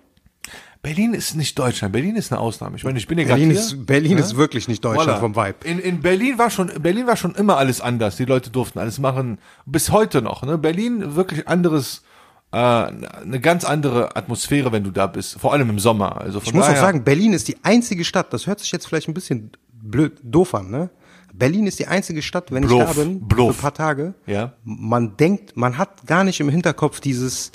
Berlin 0.82 1.14
ist 1.14 1.36
nicht 1.36 1.58
Deutschland. 1.58 1.92
Berlin 1.92 2.16
ist 2.16 2.32
eine 2.32 2.40
Ausnahme. 2.40 2.78
Ich 2.78 2.84
meine, 2.84 2.98
ich 2.98 3.08
bin 3.08 3.18
ja 3.18 3.24
gerade 3.24 3.40
Berlin 3.40 3.52
hier. 3.52 3.60
ist, 3.60 3.86
Berlin 3.86 4.18
ist 4.18 4.36
wirklich 4.36 4.68
nicht 4.68 4.84
Deutschland 4.84 5.08
Voila. 5.08 5.20
vom 5.20 5.36
Vibe. 5.36 5.56
In, 5.66 5.80
in 5.80 6.02
Berlin 6.02 6.38
war 6.38 6.50
schon, 6.50 6.72
Berlin 6.82 7.08
war 7.08 7.18
schon 7.18 7.36
immer 7.36 7.58
alles 7.58 7.82
anders. 7.82 8.18
Die 8.18 8.26
Leute 8.26 8.50
durften 8.50 8.80
alles 8.80 9.00
machen. 9.00 9.40
Bis 9.66 9.92
heute 9.92 10.22
noch. 10.22 10.44
Ne? 10.44 10.58
Berlin 10.58 11.16
wirklich 11.16 11.48
anderes, 11.48 12.04
äh, 12.52 12.58
eine 12.58 13.40
ganz 13.42 13.66
andere 13.66 14.16
Atmosphäre, 14.16 14.72
wenn 14.72 14.84
du 14.84 14.92
da 14.92 15.08
bist. 15.08 15.40
Vor 15.40 15.54
allem 15.54 15.70
im 15.70 15.80
Sommer. 15.80 16.22
Also 16.22 16.40
von 16.40 16.48
Ich 16.48 16.54
muss 16.54 16.68
auch 16.68 16.76
sagen, 16.76 17.04
Berlin 17.04 17.34
ist 17.34 17.48
die 17.48 17.58
einzige 17.64 18.04
Stadt, 18.06 18.32
das 18.34 18.48
hört 18.48 18.60
sich 18.60 18.72
jetzt 18.72 18.88
vielleicht 18.88 19.08
ein 19.08 19.14
bisschen 19.14 19.52
blöd, 19.72 20.20
doof 20.24 20.56
an, 20.56 20.70
ne? 20.70 20.90
Berlin 21.34 21.68
ist 21.68 21.78
die 21.78 21.88
einzige 21.88 22.22
Stadt, 22.24 22.52
wenn 22.52 22.64
ich 22.64 22.70
Bluff, 22.70 22.96
da 22.96 23.04
bin, 23.04 23.28
Bluff. 23.28 23.56
für 23.56 23.60
ein 23.60 23.62
paar 23.62 23.74
Tage. 23.74 24.14
Ja. 24.26 24.54
Man 24.64 25.18
denkt, 25.18 25.56
man 25.56 25.78
hat 25.78 26.08
gar 26.08 26.24
nicht 26.24 26.40
im 26.40 26.50
Hinterkopf 26.50 27.00
dieses 27.00 27.52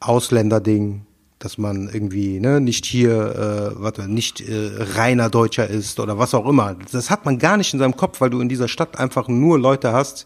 Ausländerding, 0.00 1.05
dass 1.38 1.58
man 1.58 1.88
irgendwie 1.92 2.40
ne, 2.40 2.60
nicht 2.60 2.86
hier, 2.86 3.74
äh, 3.76 3.82
warte, 3.82 4.08
nicht 4.08 4.40
äh, 4.40 4.70
reiner 4.94 5.28
Deutscher 5.28 5.68
ist 5.68 6.00
oder 6.00 6.18
was 6.18 6.34
auch 6.34 6.48
immer. 6.48 6.76
Das 6.90 7.10
hat 7.10 7.26
man 7.26 7.38
gar 7.38 7.56
nicht 7.56 7.74
in 7.74 7.78
seinem 7.78 7.96
Kopf, 7.96 8.20
weil 8.20 8.30
du 8.30 8.40
in 8.40 8.48
dieser 8.48 8.68
Stadt 8.68 8.98
einfach 8.98 9.28
nur 9.28 9.58
Leute 9.58 9.92
hast, 9.92 10.24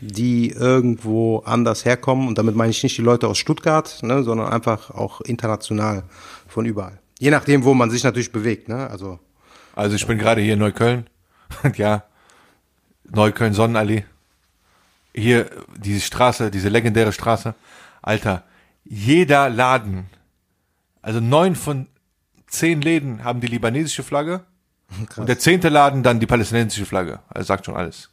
die 0.00 0.50
irgendwo 0.50 1.38
anders 1.40 1.84
herkommen. 1.84 2.28
Und 2.28 2.36
damit 2.36 2.56
meine 2.56 2.70
ich 2.70 2.82
nicht 2.82 2.96
die 2.98 3.02
Leute 3.02 3.26
aus 3.28 3.38
Stuttgart, 3.38 4.02
ne, 4.02 4.22
sondern 4.22 4.52
einfach 4.52 4.90
auch 4.90 5.20
international 5.22 6.04
von 6.46 6.66
überall. 6.66 6.98
Je 7.18 7.30
nachdem, 7.30 7.64
wo 7.64 7.74
man 7.74 7.90
sich 7.90 8.04
natürlich 8.04 8.32
bewegt. 8.32 8.68
Ne? 8.68 8.88
Also 8.88 9.18
Also 9.74 9.96
ich 9.96 10.06
bin 10.06 10.18
gerade 10.18 10.40
hier 10.40 10.54
in 10.54 10.58
Neukölln. 10.58 11.06
ja. 11.76 12.04
Neukölln 13.04 13.54
Sonnenallee. 13.54 14.04
Hier 15.14 15.50
diese 15.76 16.00
Straße, 16.00 16.50
diese 16.50 16.68
legendäre 16.68 17.12
Straße. 17.12 17.54
Alter, 18.02 18.44
jeder 18.84 19.50
Laden, 19.50 20.06
also 21.02 21.20
neun 21.20 21.54
von 21.54 21.86
zehn 22.46 22.80
Läden 22.80 23.24
haben 23.24 23.40
die 23.40 23.46
libanesische 23.46 24.02
Flagge. 24.02 24.44
Und 25.16 25.28
der 25.28 25.38
zehnte 25.38 25.68
Laden 25.68 26.02
dann 26.02 26.18
die 26.20 26.26
palästinensische 26.26 26.84
Flagge. 26.84 27.20
Also 27.28 27.46
sagt 27.46 27.66
schon 27.66 27.76
alles. 27.76 28.10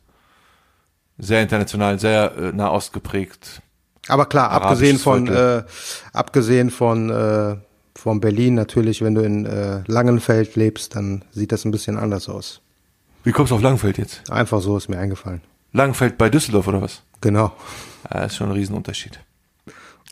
Sehr 1.17 1.41
international, 1.41 1.99
sehr 1.99 2.35
äh, 2.37 2.51
nahost 2.51 2.93
geprägt. 2.93 3.61
Aber 4.07 4.27
klar, 4.27 4.51
abgesehen 4.51 4.99
von, 4.99 5.27
äh, 5.27 5.63
abgesehen 6.13 6.69
von, 6.69 7.09
äh, 7.09 7.57
von 7.95 8.21
Berlin 8.21 8.53
natürlich, 8.53 9.01
wenn 9.01 9.15
du 9.15 9.21
in 9.21 9.45
äh, 9.45 9.81
Langenfeld 9.87 10.55
lebst, 10.55 10.95
dann 10.95 11.25
sieht 11.31 11.51
das 11.51 11.65
ein 11.65 11.71
bisschen 11.71 11.97
anders 11.97 12.29
aus. 12.29 12.61
Wie 13.23 13.31
kommst 13.31 13.51
du 13.51 13.55
auf 13.55 13.61
Langenfeld 13.61 13.97
jetzt? 13.97 14.29
Einfach 14.31 14.61
so 14.61 14.77
ist 14.77 14.87
mir 14.87 14.99
eingefallen. 14.99 15.41
Langenfeld 15.73 16.17
bei 16.17 16.29
Düsseldorf 16.29 16.67
oder 16.67 16.81
was? 16.81 17.01
Genau. 17.19 17.51
Ja, 18.13 18.23
ist 18.25 18.35
schon 18.37 18.47
ein 18.47 18.53
Riesenunterschied. 18.53 19.19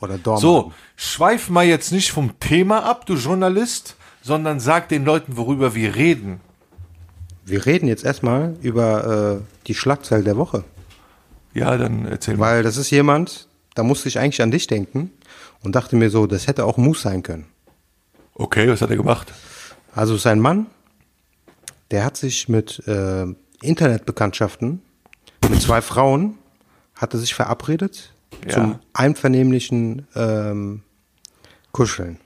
Oder 0.01 0.17
Dortmund. 0.17 0.41
So, 0.41 0.73
schweif 0.95 1.49
mal 1.49 1.65
jetzt 1.65 1.91
nicht 1.91 2.11
vom 2.11 2.39
Thema 2.39 2.83
ab, 2.83 3.05
du 3.05 3.15
Journalist, 3.15 3.95
sondern 4.21 4.59
sag 4.59 4.89
den 4.89 5.05
Leuten, 5.05 5.37
worüber 5.37 5.75
wir 5.75 5.95
reden. 5.95 6.41
Wir 7.45 7.65
reden 7.65 7.87
jetzt 7.87 8.03
erstmal 8.03 8.55
über 8.61 9.39
äh, 9.39 9.65
die 9.67 9.75
Schlagzeile 9.75 10.23
der 10.23 10.37
Woche. 10.37 10.63
Ja, 11.53 11.77
dann 11.77 12.05
erzähl 12.05 12.35
mal. 12.35 12.55
Weil 12.55 12.63
das 12.63 12.77
ist 12.77 12.89
jemand, 12.89 13.47
da 13.75 13.83
musste 13.83 14.09
ich 14.09 14.19
eigentlich 14.19 14.41
an 14.41 14.51
dich 14.51 14.67
denken 14.67 15.11
und 15.63 15.75
dachte 15.75 15.95
mir 15.95 16.09
so, 16.09 16.27
das 16.27 16.47
hätte 16.47 16.65
auch 16.65 16.77
Moose 16.77 17.01
sein 17.01 17.23
können. 17.23 17.45
Okay, 18.33 18.67
was 18.67 18.81
hat 18.81 18.89
er 18.89 18.97
gemacht? 18.97 19.31
Also 19.93 20.15
es 20.15 20.21
ist 20.21 20.27
ein 20.27 20.39
Mann, 20.39 20.65
der 21.91 22.03
hat 22.03 22.17
sich 22.17 22.49
mit 22.49 22.85
äh, 22.87 23.25
Internetbekanntschaften, 23.61 24.81
mit 25.49 25.61
zwei 25.61 25.81
Frauen, 25.81 26.37
hatte 26.95 27.17
sich 27.17 27.33
verabredet 27.33 28.14
Ja. 28.43 28.51
zum 28.51 28.79
einvernehmlichen 28.93 30.07
ähm, 30.15 30.83
Kuscheln 31.71 32.19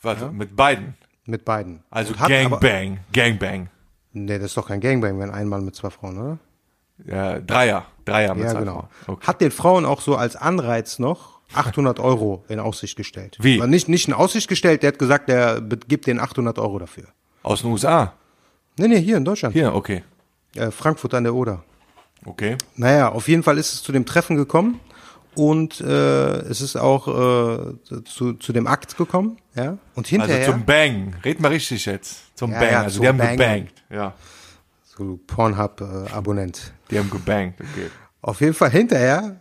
Warte, 0.00 0.30
mit 0.30 0.56
beiden. 0.56 0.94
mit 1.24 1.44
beiden. 1.44 1.82
Also 1.90 2.14
Gangbang, 2.14 3.00
Gangbang. 3.12 3.68
Nee, 4.12 4.38
das 4.38 4.46
ist 4.48 4.56
doch 4.56 4.68
kein 4.68 4.80
Gangbang, 4.80 5.18
wenn 5.18 5.30
ein 5.30 5.48
Mann 5.48 5.64
mit 5.64 5.74
zwei 5.74 5.90
Frauen, 5.90 6.18
oder? 6.18 6.38
Ja, 7.06 7.40
Dreier, 7.40 7.86
Dreier 8.04 8.34
mit 8.34 8.44
Ja, 8.44 8.50
zwei 8.50 8.60
genau. 8.60 8.88
Frauen. 9.04 9.16
Okay. 9.16 9.26
Hat 9.26 9.40
den 9.40 9.50
Frauen 9.50 9.84
auch 9.84 10.00
so 10.00 10.16
als 10.16 10.36
Anreiz 10.36 10.98
noch 10.98 11.40
800 11.54 12.00
Euro 12.00 12.44
in 12.48 12.60
Aussicht 12.60 12.96
gestellt. 12.96 13.38
Wie? 13.40 13.58
Aber 13.58 13.66
nicht, 13.66 13.88
nicht 13.88 14.08
in 14.08 14.14
Aussicht 14.14 14.48
gestellt, 14.48 14.82
der 14.82 14.88
hat 14.92 14.98
gesagt, 14.98 15.28
der 15.28 15.60
gibt 15.60 16.06
den 16.06 16.20
800 16.20 16.58
Euro 16.58 16.78
dafür. 16.78 17.04
Aus 17.42 17.62
den 17.62 17.70
USA. 17.70 18.14
Nee, 18.78 18.88
nee, 18.88 19.00
hier 19.00 19.16
in 19.16 19.24
Deutschland. 19.24 19.54
Hier, 19.54 19.74
okay. 19.74 20.02
Äh, 20.54 20.70
Frankfurt 20.70 21.14
an 21.14 21.24
der 21.24 21.34
Oder. 21.34 21.62
Okay. 22.24 22.56
Naja, 22.76 23.10
auf 23.10 23.28
jeden 23.28 23.42
Fall 23.42 23.58
ist 23.58 23.72
es 23.72 23.82
zu 23.82 23.92
dem 23.92 24.06
Treffen 24.06 24.36
gekommen 24.36 24.80
und 25.34 25.80
äh, 25.80 26.38
es 26.42 26.60
ist 26.60 26.76
auch 26.76 27.08
äh, 27.08 27.74
zu, 28.04 28.34
zu 28.34 28.52
dem 28.52 28.66
Akt 28.66 28.96
gekommen. 28.96 29.38
Ja? 29.54 29.78
Und 29.94 30.06
Also 30.06 30.10
hinterher, 30.10 30.46
zum 30.46 30.64
Bang. 30.64 31.14
Red 31.24 31.40
mal 31.40 31.48
richtig 31.48 31.86
jetzt. 31.86 32.36
Zum 32.36 32.52
Ja, 32.52 32.58
Bang. 32.60 32.70
ja, 32.70 32.82
also 32.82 33.00
die 33.00 33.08
haben 33.08 33.18
Bang. 33.18 33.36
gebangt. 33.36 33.72
Ja. 33.90 34.14
so 34.84 35.18
Pornhub-Abonnent. 35.26 36.72
Die 36.90 36.98
haben 36.98 37.10
gebangt. 37.10 37.54
Okay. 37.60 37.90
Auf 38.20 38.40
jeden 38.40 38.54
Fall 38.54 38.70
hinterher 38.70 39.40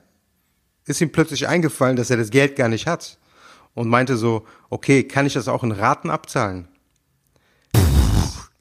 ist 0.86 1.02
ihm 1.02 1.12
plötzlich 1.12 1.48
eingefallen, 1.48 1.96
dass 1.96 2.10
er 2.10 2.18
das 2.18 2.30
Geld 2.30 2.56
gar 2.56 2.68
nicht 2.70 2.88
hat. 2.88 3.18
Und 3.74 3.88
meinte 3.88 4.18
so, 4.18 4.46
okay, 4.70 5.04
kann 5.04 5.26
ich 5.26 5.34
das 5.34 5.48
auch 5.48 5.64
in 5.64 5.72
Raten 5.72 6.10
abzahlen? 6.10 6.68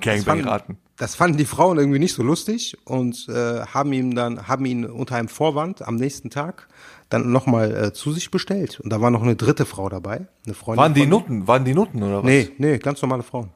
Gangbang-Raten. 0.01 0.79
Das 0.97 1.15
fanden 1.15 1.39
die 1.39 1.47
Frauen 1.47 1.79
irgendwie 1.79 1.99
nicht 1.99 2.15
so 2.15 2.23
lustig 2.23 2.77
und 2.85 3.27
äh, 3.29 3.63
haben 3.63 3.93
ihm 3.93 4.15
dann, 4.15 4.49
haben 4.49 4.67
ihn 4.67 4.85
unter 4.85 5.17
einem 5.17 5.29
Vorwand 5.29 5.83
am 5.83 5.97
nächsten 5.97 6.31
Tag 6.31 6.69
dann 7.11 7.31
nochmal 7.31 7.77
äh, 7.77 7.93
zu 7.93 8.13
sich 8.13 8.31
bestellt. 8.31 8.81
Und 8.81 8.91
da 8.91 9.01
war 9.01 9.11
noch 9.11 9.23
eine 9.23 9.37
dritte 9.37 9.67
Frau 9.67 9.89
dabei, 9.89 10.29
eine 10.47 10.55
Freundin. 10.55 10.83
Waren 10.83 10.95
die. 10.95 11.07
Nutten? 11.07 11.47
Waren 11.47 11.65
die 11.65 11.75
Nutten 11.75 12.03
oder 12.03 12.19
was? 12.19 12.25
Nee, 12.25 12.51
nee, 12.59 12.79
ganz 12.79 13.03
normale 13.03 13.23
Frauen. 13.23 13.51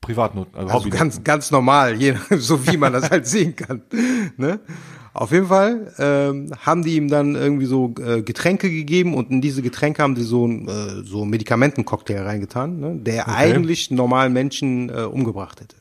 Privatnutten. 0.00 0.54
Also, 0.56 0.74
Also 0.74 0.90
ganz, 0.90 1.22
ganz 1.24 1.50
normal, 1.50 2.00
je, 2.00 2.14
so 2.30 2.66
wie 2.66 2.76
man 2.76 2.92
das 2.92 3.10
halt 3.10 3.26
sehen 3.26 3.56
kann. 3.56 3.82
Ne? 4.36 4.60
Auf 5.12 5.32
jeden 5.32 5.46
Fall 5.46 5.92
ähm, 5.98 6.52
haben 6.60 6.84
die 6.84 6.96
ihm 6.96 7.08
dann 7.08 7.34
irgendwie 7.34 7.66
so 7.66 7.92
äh, 8.00 8.22
Getränke 8.22 8.70
gegeben 8.70 9.14
und 9.14 9.30
in 9.30 9.40
diese 9.40 9.62
Getränke 9.62 10.02
haben 10.02 10.14
sie 10.14 10.22
so 10.22 10.46
ein 10.46 10.68
äh, 10.68 11.02
so 11.04 11.22
einen 11.22 11.30
Medikamentencocktail 11.30 12.22
reingetan, 12.22 12.78
ne? 12.78 12.96
der 12.96 13.28
eigentlich 13.28 13.90
normalen 13.90 14.32
Menschen 14.32 14.90
äh, 14.90 15.02
umgebracht 15.02 15.60
hätte. 15.60 15.76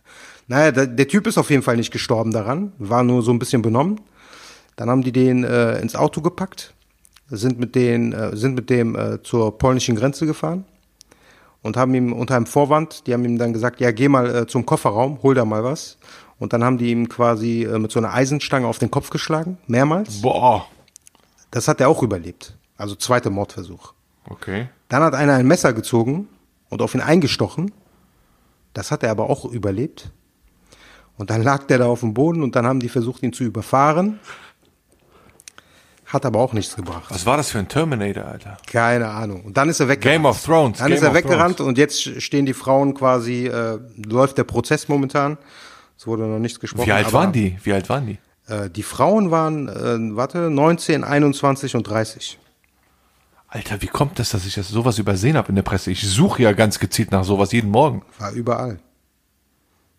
Naja, 0.48 0.72
der, 0.72 0.88
der 0.88 1.08
Typ 1.08 1.28
ist 1.28 1.38
auf 1.38 1.50
jeden 1.50 1.62
Fall 1.62 1.78
nicht 1.78 1.92
gestorben 1.92 2.32
daran, 2.32 2.72
war 2.80 3.04
nur 3.04 3.22
so 3.22 3.32
ein 3.32 3.40
bisschen 3.40 3.62
benommen. 3.62 4.00
Dann 4.78 4.90
haben 4.90 5.02
die 5.02 5.12
den 5.12 5.44
äh, 5.44 5.80
ins 5.80 5.96
Auto 5.96 6.22
gepackt, 6.22 6.74
sind 7.30 7.60
mit, 7.60 7.76
den, 7.76 8.14
äh, 8.14 8.38
sind 8.38 8.56
mit 8.56 8.70
dem 8.70 8.96
äh, 8.96 9.22
zur 9.22 9.58
polnischen 9.58 9.96
Grenze 9.96 10.26
gefahren 10.26 10.64
und 11.62 11.76
haben 11.76 11.94
ihm 11.94 12.14
unter 12.14 12.36
einem 12.36 12.46
Vorwand, 12.46 13.06
die 13.08 13.14
haben 13.14 13.26
ihm 13.26 13.38
dann 13.38 13.52
gesagt, 13.52 13.82
ja, 13.82 13.92
geh 13.92 14.08
mal 14.08 14.34
äh, 14.34 14.48
zum 14.48 14.66
Kofferraum, 14.66 15.20
hol 15.24 15.36
da 15.36 15.44
mal 15.44 15.64
was. 15.64 15.98
Und 16.40 16.54
dann 16.54 16.64
haben 16.64 16.78
die 16.78 16.92
ihm 16.92 17.10
quasi 17.10 17.64
äh, 17.64 17.80
mit 17.80 17.92
so 17.92 18.00
einer 18.00 18.14
Eisenstange 18.14 18.68
auf 18.68 18.78
den 18.78 18.92
Kopf 18.92 19.10
geschlagen, 19.10 19.58
mehrmals. 19.68 20.22
Boah. 20.22 20.68
Das 21.52 21.68
hat 21.68 21.82
er 21.82 21.90
auch 21.90 22.04
überlebt. 22.04 22.56
Also 22.78 22.96
zweiter 22.96 23.32
Mordversuch. 23.32 23.94
Okay. 24.30 24.70
Dann 24.90 25.02
hat 25.02 25.16
einer 25.16 25.34
ein 25.34 25.48
Messer 25.48 25.74
gezogen 25.74 26.28
und 26.70 26.82
auf 26.82 26.94
ihn 26.94 27.02
eingestochen. 27.02 27.72
Das 28.74 28.92
hat 28.92 29.02
er 29.02 29.10
aber 29.10 29.30
auch 29.30 29.46
überlebt. 29.46 30.12
Und 31.18 31.32
dann 31.32 31.42
lag 31.42 31.64
der 31.64 31.80
da 31.80 31.88
auf 31.88 32.02
dem 32.02 32.14
Boden 32.14 32.44
und 32.44 32.56
dann 32.56 32.68
haben 32.68 32.80
die 32.80 32.90
versucht, 32.90 33.24
ihn 33.24 33.34
zu 33.34 33.44
überfahren. 33.44 34.20
Hat 36.08 36.26
aber 36.26 36.40
auch 36.40 36.54
nichts 36.54 36.76
gebracht. 36.76 37.04
Was 37.10 37.26
war 37.26 37.36
das 37.36 37.52
für 37.52 37.60
ein 37.60 37.68
Terminator, 37.68 38.26
Alter? 38.26 38.58
Keine 38.66 39.10
Ahnung. 39.10 39.42
Und 39.44 39.58
dann 39.58 39.68
ist 39.68 39.82
er 39.82 39.90
weggerannt. 39.90 40.24
Game 40.24 40.26
of 40.26 40.42
Thrones. 40.42 40.78
Dann 40.78 40.88
Game 40.88 40.98
ist 40.98 41.04
er 41.04 41.14
weggerannt 41.14 41.58
Thrones. 41.58 41.68
und 41.68 41.78
jetzt 41.78 42.22
stehen 42.22 42.46
die 42.46 42.54
Frauen 42.54 42.94
quasi, 42.94 43.48
äh, 43.48 43.78
läuft 44.06 44.38
der 44.38 44.46
Prozess 44.46 44.88
momentan. 44.88 45.38
Es 45.98 46.08
wurde 46.08 46.24
noch 46.24 46.40
nichts 46.40 46.62
gesprochen. 46.62 46.88
Wie 46.88 46.94
alt 46.94 47.12
waren 47.12 47.34
die? 47.34 47.58
Wie 47.62 47.74
alt 47.74 47.90
waren 47.90 48.06
die? 48.06 48.20
Äh, 48.48 48.70
die 48.70 48.84
Frauen 48.84 49.32
waren, 49.32 49.68
äh, 49.68 50.16
warte, 50.16 50.50
19, 50.50 51.04
21 51.04 51.76
und 51.76 51.84
30. 51.84 52.40
Alter, 53.50 53.82
wie 53.82 53.88
kommt 53.88 54.18
das, 54.20 54.30
dass 54.30 54.46
ich 54.46 54.56
das 54.56 54.70
sowas 54.70 55.00
übersehen 55.00 55.36
habe 55.36 55.50
in 55.50 55.56
der 55.56 55.64
Presse? 55.64 55.92
Ich 55.92 56.08
suche 56.08 56.44
ja 56.44 56.54
ganz 56.54 56.80
gezielt 56.80 57.12
nach 57.12 57.26
sowas 57.26 57.52
jeden 57.52 57.72
Morgen. 57.72 58.04
War 58.18 58.32
überall. 58.32 58.80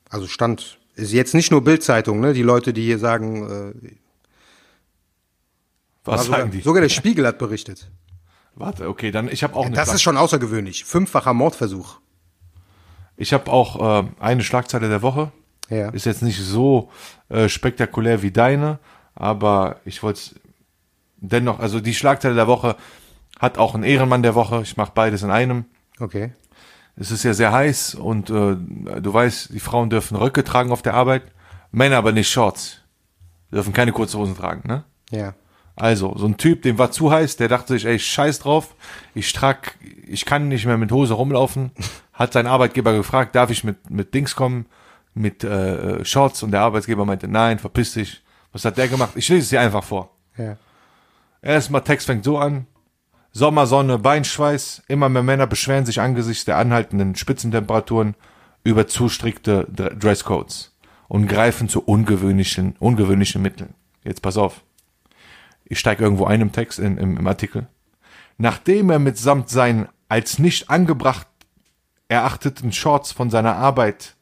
Also 0.08 0.26
stand, 0.26 0.78
ist 0.94 1.12
jetzt 1.12 1.34
nicht 1.34 1.50
nur 1.50 1.62
Bildzeitung, 1.62 2.20
ne? 2.20 2.32
Die 2.32 2.42
Leute, 2.42 2.72
die 2.72 2.84
hier 2.84 2.98
sagen, 2.98 3.74
äh, 3.84 3.88
Was 6.12 6.24
sogar, 6.26 6.40
sagen 6.40 6.50
die? 6.50 6.60
sogar 6.60 6.80
der 6.82 6.88
Spiegel 6.88 7.26
hat 7.26 7.38
berichtet. 7.38 7.90
Warte, 8.54 8.88
okay, 8.88 9.10
dann 9.10 9.28
ich 9.28 9.42
habe 9.44 9.54
auch 9.54 9.66
eine 9.66 9.74
Das 9.76 9.86
Schlag- 9.86 9.94
ist 9.96 10.02
schon 10.02 10.16
außergewöhnlich. 10.16 10.84
Fünffacher 10.84 11.32
Mordversuch. 11.34 12.00
ich 13.16 13.32
habe 13.32 13.50
auch 13.50 14.02
äh, 14.04 14.08
eine 14.20 14.42
Schlagzeile 14.42 14.88
der 14.88 15.02
Woche. 15.02 15.32
Ja. 15.70 15.90
Ist 15.90 16.06
jetzt 16.06 16.22
nicht 16.22 16.40
so 16.40 16.90
äh, 17.28 17.48
spektakulär 17.48 18.22
wie 18.22 18.30
deine, 18.30 18.78
aber 19.14 19.76
ich 19.84 20.02
wollte 20.02 20.18
es 20.20 20.34
dennoch, 21.18 21.58
also 21.58 21.80
die 21.80 21.94
Schlagzeile 21.94 22.34
der 22.34 22.46
Woche 22.46 22.76
hat 23.38 23.58
auch 23.58 23.74
einen 23.74 23.84
Ehrenmann 23.84 24.22
der 24.22 24.34
Woche. 24.34 24.62
Ich 24.62 24.76
mache 24.76 24.92
beides 24.94 25.22
in 25.22 25.30
einem. 25.30 25.66
Okay. 26.00 26.32
Es 26.96 27.10
ist 27.12 27.22
ja 27.22 27.32
sehr 27.34 27.52
heiß 27.52 27.94
und 27.94 28.30
äh, 28.30 28.56
du 29.00 29.12
weißt, 29.14 29.50
die 29.52 29.60
Frauen 29.60 29.88
dürfen 29.90 30.16
Röcke 30.16 30.42
tragen 30.42 30.72
auf 30.72 30.82
der 30.82 30.94
Arbeit, 30.94 31.22
Männer 31.70 31.96
aber 31.98 32.10
nicht 32.12 32.28
Shorts. 32.30 32.78
Dürfen 33.52 33.72
keine 33.72 33.92
kurze 33.92 34.18
Hosen 34.18 34.36
tragen, 34.36 34.66
ne? 34.66 34.84
Ja. 35.10 35.34
Also, 35.78 36.16
so 36.18 36.26
ein 36.26 36.36
Typ, 36.36 36.62
dem 36.62 36.76
war 36.76 36.90
zu 36.90 37.12
heiß, 37.12 37.36
der 37.36 37.46
dachte 37.48 37.74
sich, 37.74 37.84
ey, 37.84 37.98
scheiß 37.98 38.40
drauf, 38.40 38.74
ich 39.14 39.32
trag, 39.32 39.76
ich 40.08 40.24
kann 40.24 40.48
nicht 40.48 40.66
mehr 40.66 40.76
mit 40.76 40.90
Hose 40.90 41.14
rumlaufen, 41.14 41.70
hat 42.12 42.32
sein 42.32 42.48
Arbeitgeber 42.48 42.92
gefragt, 42.94 43.36
darf 43.36 43.50
ich 43.50 43.62
mit, 43.62 43.88
mit 43.88 44.12
Dings 44.12 44.34
kommen, 44.34 44.66
mit 45.14 45.44
äh, 45.44 46.04
Shorts 46.04 46.42
und 46.42 46.50
der 46.50 46.62
Arbeitgeber 46.62 47.04
meinte, 47.04 47.28
nein, 47.28 47.58
verpiss 47.58 47.92
dich. 47.94 48.22
Was 48.52 48.64
hat 48.64 48.76
der 48.76 48.88
gemacht? 48.88 49.12
Ich 49.14 49.28
lese 49.28 49.42
es 49.42 49.48
dir 49.50 49.60
einfach 49.60 49.84
vor. 49.84 50.10
Ja. 50.36 50.56
Erstmal 51.42 51.82
Text 51.82 52.06
fängt 52.06 52.24
so 52.24 52.38
an. 52.38 52.66
Sommersonne, 53.32 53.98
Beinschweiß, 53.98 54.82
immer 54.88 55.08
mehr 55.08 55.22
Männer 55.22 55.46
beschweren 55.46 55.86
sich 55.86 56.00
angesichts 56.00 56.44
der 56.44 56.56
anhaltenden 56.56 57.14
Spitzentemperaturen 57.14 58.14
über 58.64 58.88
zu 58.88 59.08
strikte 59.08 59.68
Dre- 59.72 59.94
Dresscodes 59.94 60.74
und 61.06 61.28
greifen 61.28 61.68
zu 61.68 61.82
ungewöhnlichen, 61.84 62.74
ungewöhnlichen 62.80 63.42
Mitteln. 63.42 63.74
Jetzt 64.02 64.22
pass 64.22 64.36
auf. 64.36 64.62
Ich 65.68 65.78
steige 65.78 66.02
irgendwo 66.02 66.24
ein 66.24 66.40
im 66.40 66.52
Text, 66.52 66.78
in, 66.78 66.96
im, 66.98 67.16
im 67.16 67.26
Artikel. 67.26 67.66
Nachdem 68.38 68.90
er 68.90 68.98
mitsamt 68.98 69.48
seinen 69.48 69.88
als 70.08 70.38
nicht 70.38 70.70
angebracht 70.70 71.26
erachteten 72.08 72.72
Shorts 72.72 73.12
von 73.12 73.28
seiner 73.28 73.56
Arbeit 73.56 74.16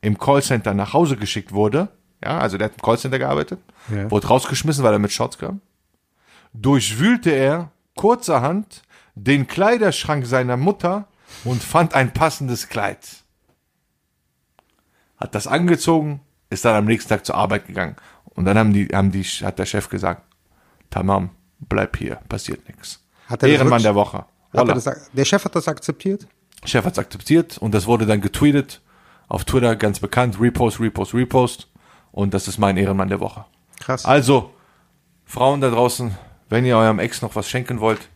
im 0.00 0.18
Callcenter 0.18 0.72
nach 0.74 0.94
Hause 0.94 1.16
geschickt 1.16 1.52
wurde, 1.52 1.88
ja, 2.24 2.38
also 2.38 2.56
der 2.56 2.66
hat 2.66 2.76
im 2.76 2.82
Callcenter 2.82 3.18
gearbeitet, 3.18 3.60
Ja. 3.94 4.10
wurde 4.10 4.28
rausgeschmissen, 4.28 4.82
weil 4.82 4.92
er 4.94 4.98
mit 4.98 5.12
Shorts 5.12 5.36
kam, 5.38 5.60
durchwühlte 6.54 7.30
er 7.30 7.70
kurzerhand 7.96 8.82
den 9.14 9.46
Kleiderschrank 9.46 10.24
seiner 10.26 10.56
Mutter 10.56 11.08
und 11.44 11.62
fand 11.62 11.94
ein 11.94 12.12
passendes 12.14 12.68
Kleid. 12.68 13.06
Hat 15.18 15.34
das 15.34 15.46
angezogen, 15.46 16.20
ist 16.48 16.64
dann 16.64 16.76
am 16.76 16.84
nächsten 16.86 17.10
Tag 17.10 17.26
zur 17.26 17.34
Arbeit 17.34 17.66
gegangen. 17.66 17.96
Und 18.24 18.44
dann 18.44 18.56
haben 18.56 18.72
die, 18.72 18.86
haben 18.86 19.10
die, 19.10 19.24
hat 19.24 19.58
der 19.58 19.66
Chef 19.66 19.88
gesagt, 19.88 20.22
Tamam, 20.90 21.30
bleib 21.60 21.96
hier, 21.96 22.16
passiert 22.28 22.66
nichts. 22.68 23.04
Hat 23.26 23.42
Ehrenmann 23.42 23.82
der 23.82 23.94
Woche. 23.94 24.24
Hat 24.56 24.68
das, 24.68 24.88
der 25.12 25.24
Chef 25.24 25.44
hat 25.44 25.54
das 25.54 25.68
akzeptiert? 25.68 26.26
Chef 26.64 26.84
hat's 26.84 26.98
akzeptiert 26.98 27.58
und 27.58 27.72
das 27.74 27.86
wurde 27.86 28.06
dann 28.06 28.20
getweetet. 28.20 28.80
Auf 29.28 29.44
Twitter 29.44 29.76
ganz 29.76 30.00
bekannt. 30.00 30.40
Repost, 30.40 30.80
Repost, 30.80 31.14
Repost. 31.14 31.68
Und 32.12 32.32
das 32.32 32.48
ist 32.48 32.58
mein 32.58 32.76
Ehrenmann 32.78 33.08
der 33.08 33.20
Woche. 33.20 33.44
Krass. 33.78 34.06
Also, 34.06 34.50
Frauen 35.26 35.60
da 35.60 35.70
draußen, 35.70 36.16
wenn 36.48 36.64
ihr 36.64 36.76
eurem 36.76 36.98
Ex 36.98 37.20
noch 37.20 37.36
was 37.36 37.48
schenken 37.48 37.80
wollt, 37.80 38.08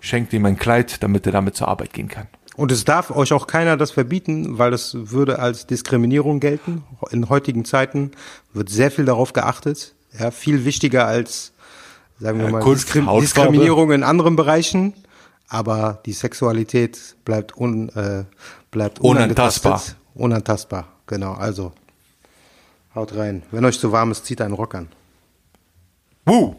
schenkt 0.00 0.32
ihm 0.32 0.44
ein 0.44 0.58
Kleid, 0.58 1.02
damit 1.02 1.26
er 1.26 1.32
damit 1.32 1.54
zur 1.54 1.68
Arbeit 1.68 1.92
gehen 1.92 2.08
kann. 2.08 2.26
Und 2.56 2.72
es 2.72 2.84
darf 2.84 3.12
euch 3.12 3.32
auch 3.32 3.46
keiner 3.46 3.76
das 3.76 3.92
verbieten, 3.92 4.58
weil 4.58 4.72
das 4.72 4.92
würde 4.94 5.38
als 5.38 5.68
Diskriminierung 5.68 6.40
gelten. 6.40 6.82
In 7.12 7.28
heutigen 7.28 7.64
Zeiten 7.64 8.10
wird 8.52 8.68
sehr 8.68 8.90
viel 8.90 9.04
darauf 9.04 9.32
geachtet. 9.32 9.94
Ja, 10.18 10.32
viel 10.32 10.64
wichtiger 10.64 11.06
als, 11.06 11.52
sagen 12.18 12.38
wir 12.38 12.46
Ja, 12.46 12.52
mal, 12.52 12.64
Diskrim 12.64 13.06
Hautfarbe. 13.06 13.20
Diskriminierung 13.22 13.92
in 13.92 14.02
anderen 14.02 14.36
Bereichen. 14.36 14.94
Aber 15.48 16.00
die 16.04 16.12
Sexualität 16.12 17.16
bleibt, 17.24 17.56
un, 17.56 17.88
äh, 17.90 18.24
bleibt 18.70 19.00
Unantastbar. 19.00 19.82
Unantastbar, 20.14 20.88
genau. 21.06 21.32
Also, 21.32 21.72
haut 22.94 23.16
rein. 23.16 23.42
Wenn 23.50 23.64
euch 23.64 23.78
zu 23.78 23.90
warm 23.90 24.10
ist, 24.10 24.26
zieht 24.26 24.42
einen 24.42 24.52
Rock 24.52 24.74
an. 24.74 24.88
Wuh! 26.26 26.54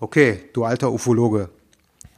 Okay, 0.00 0.40
du 0.52 0.64
alter 0.64 0.90
Ufologe. 0.92 1.48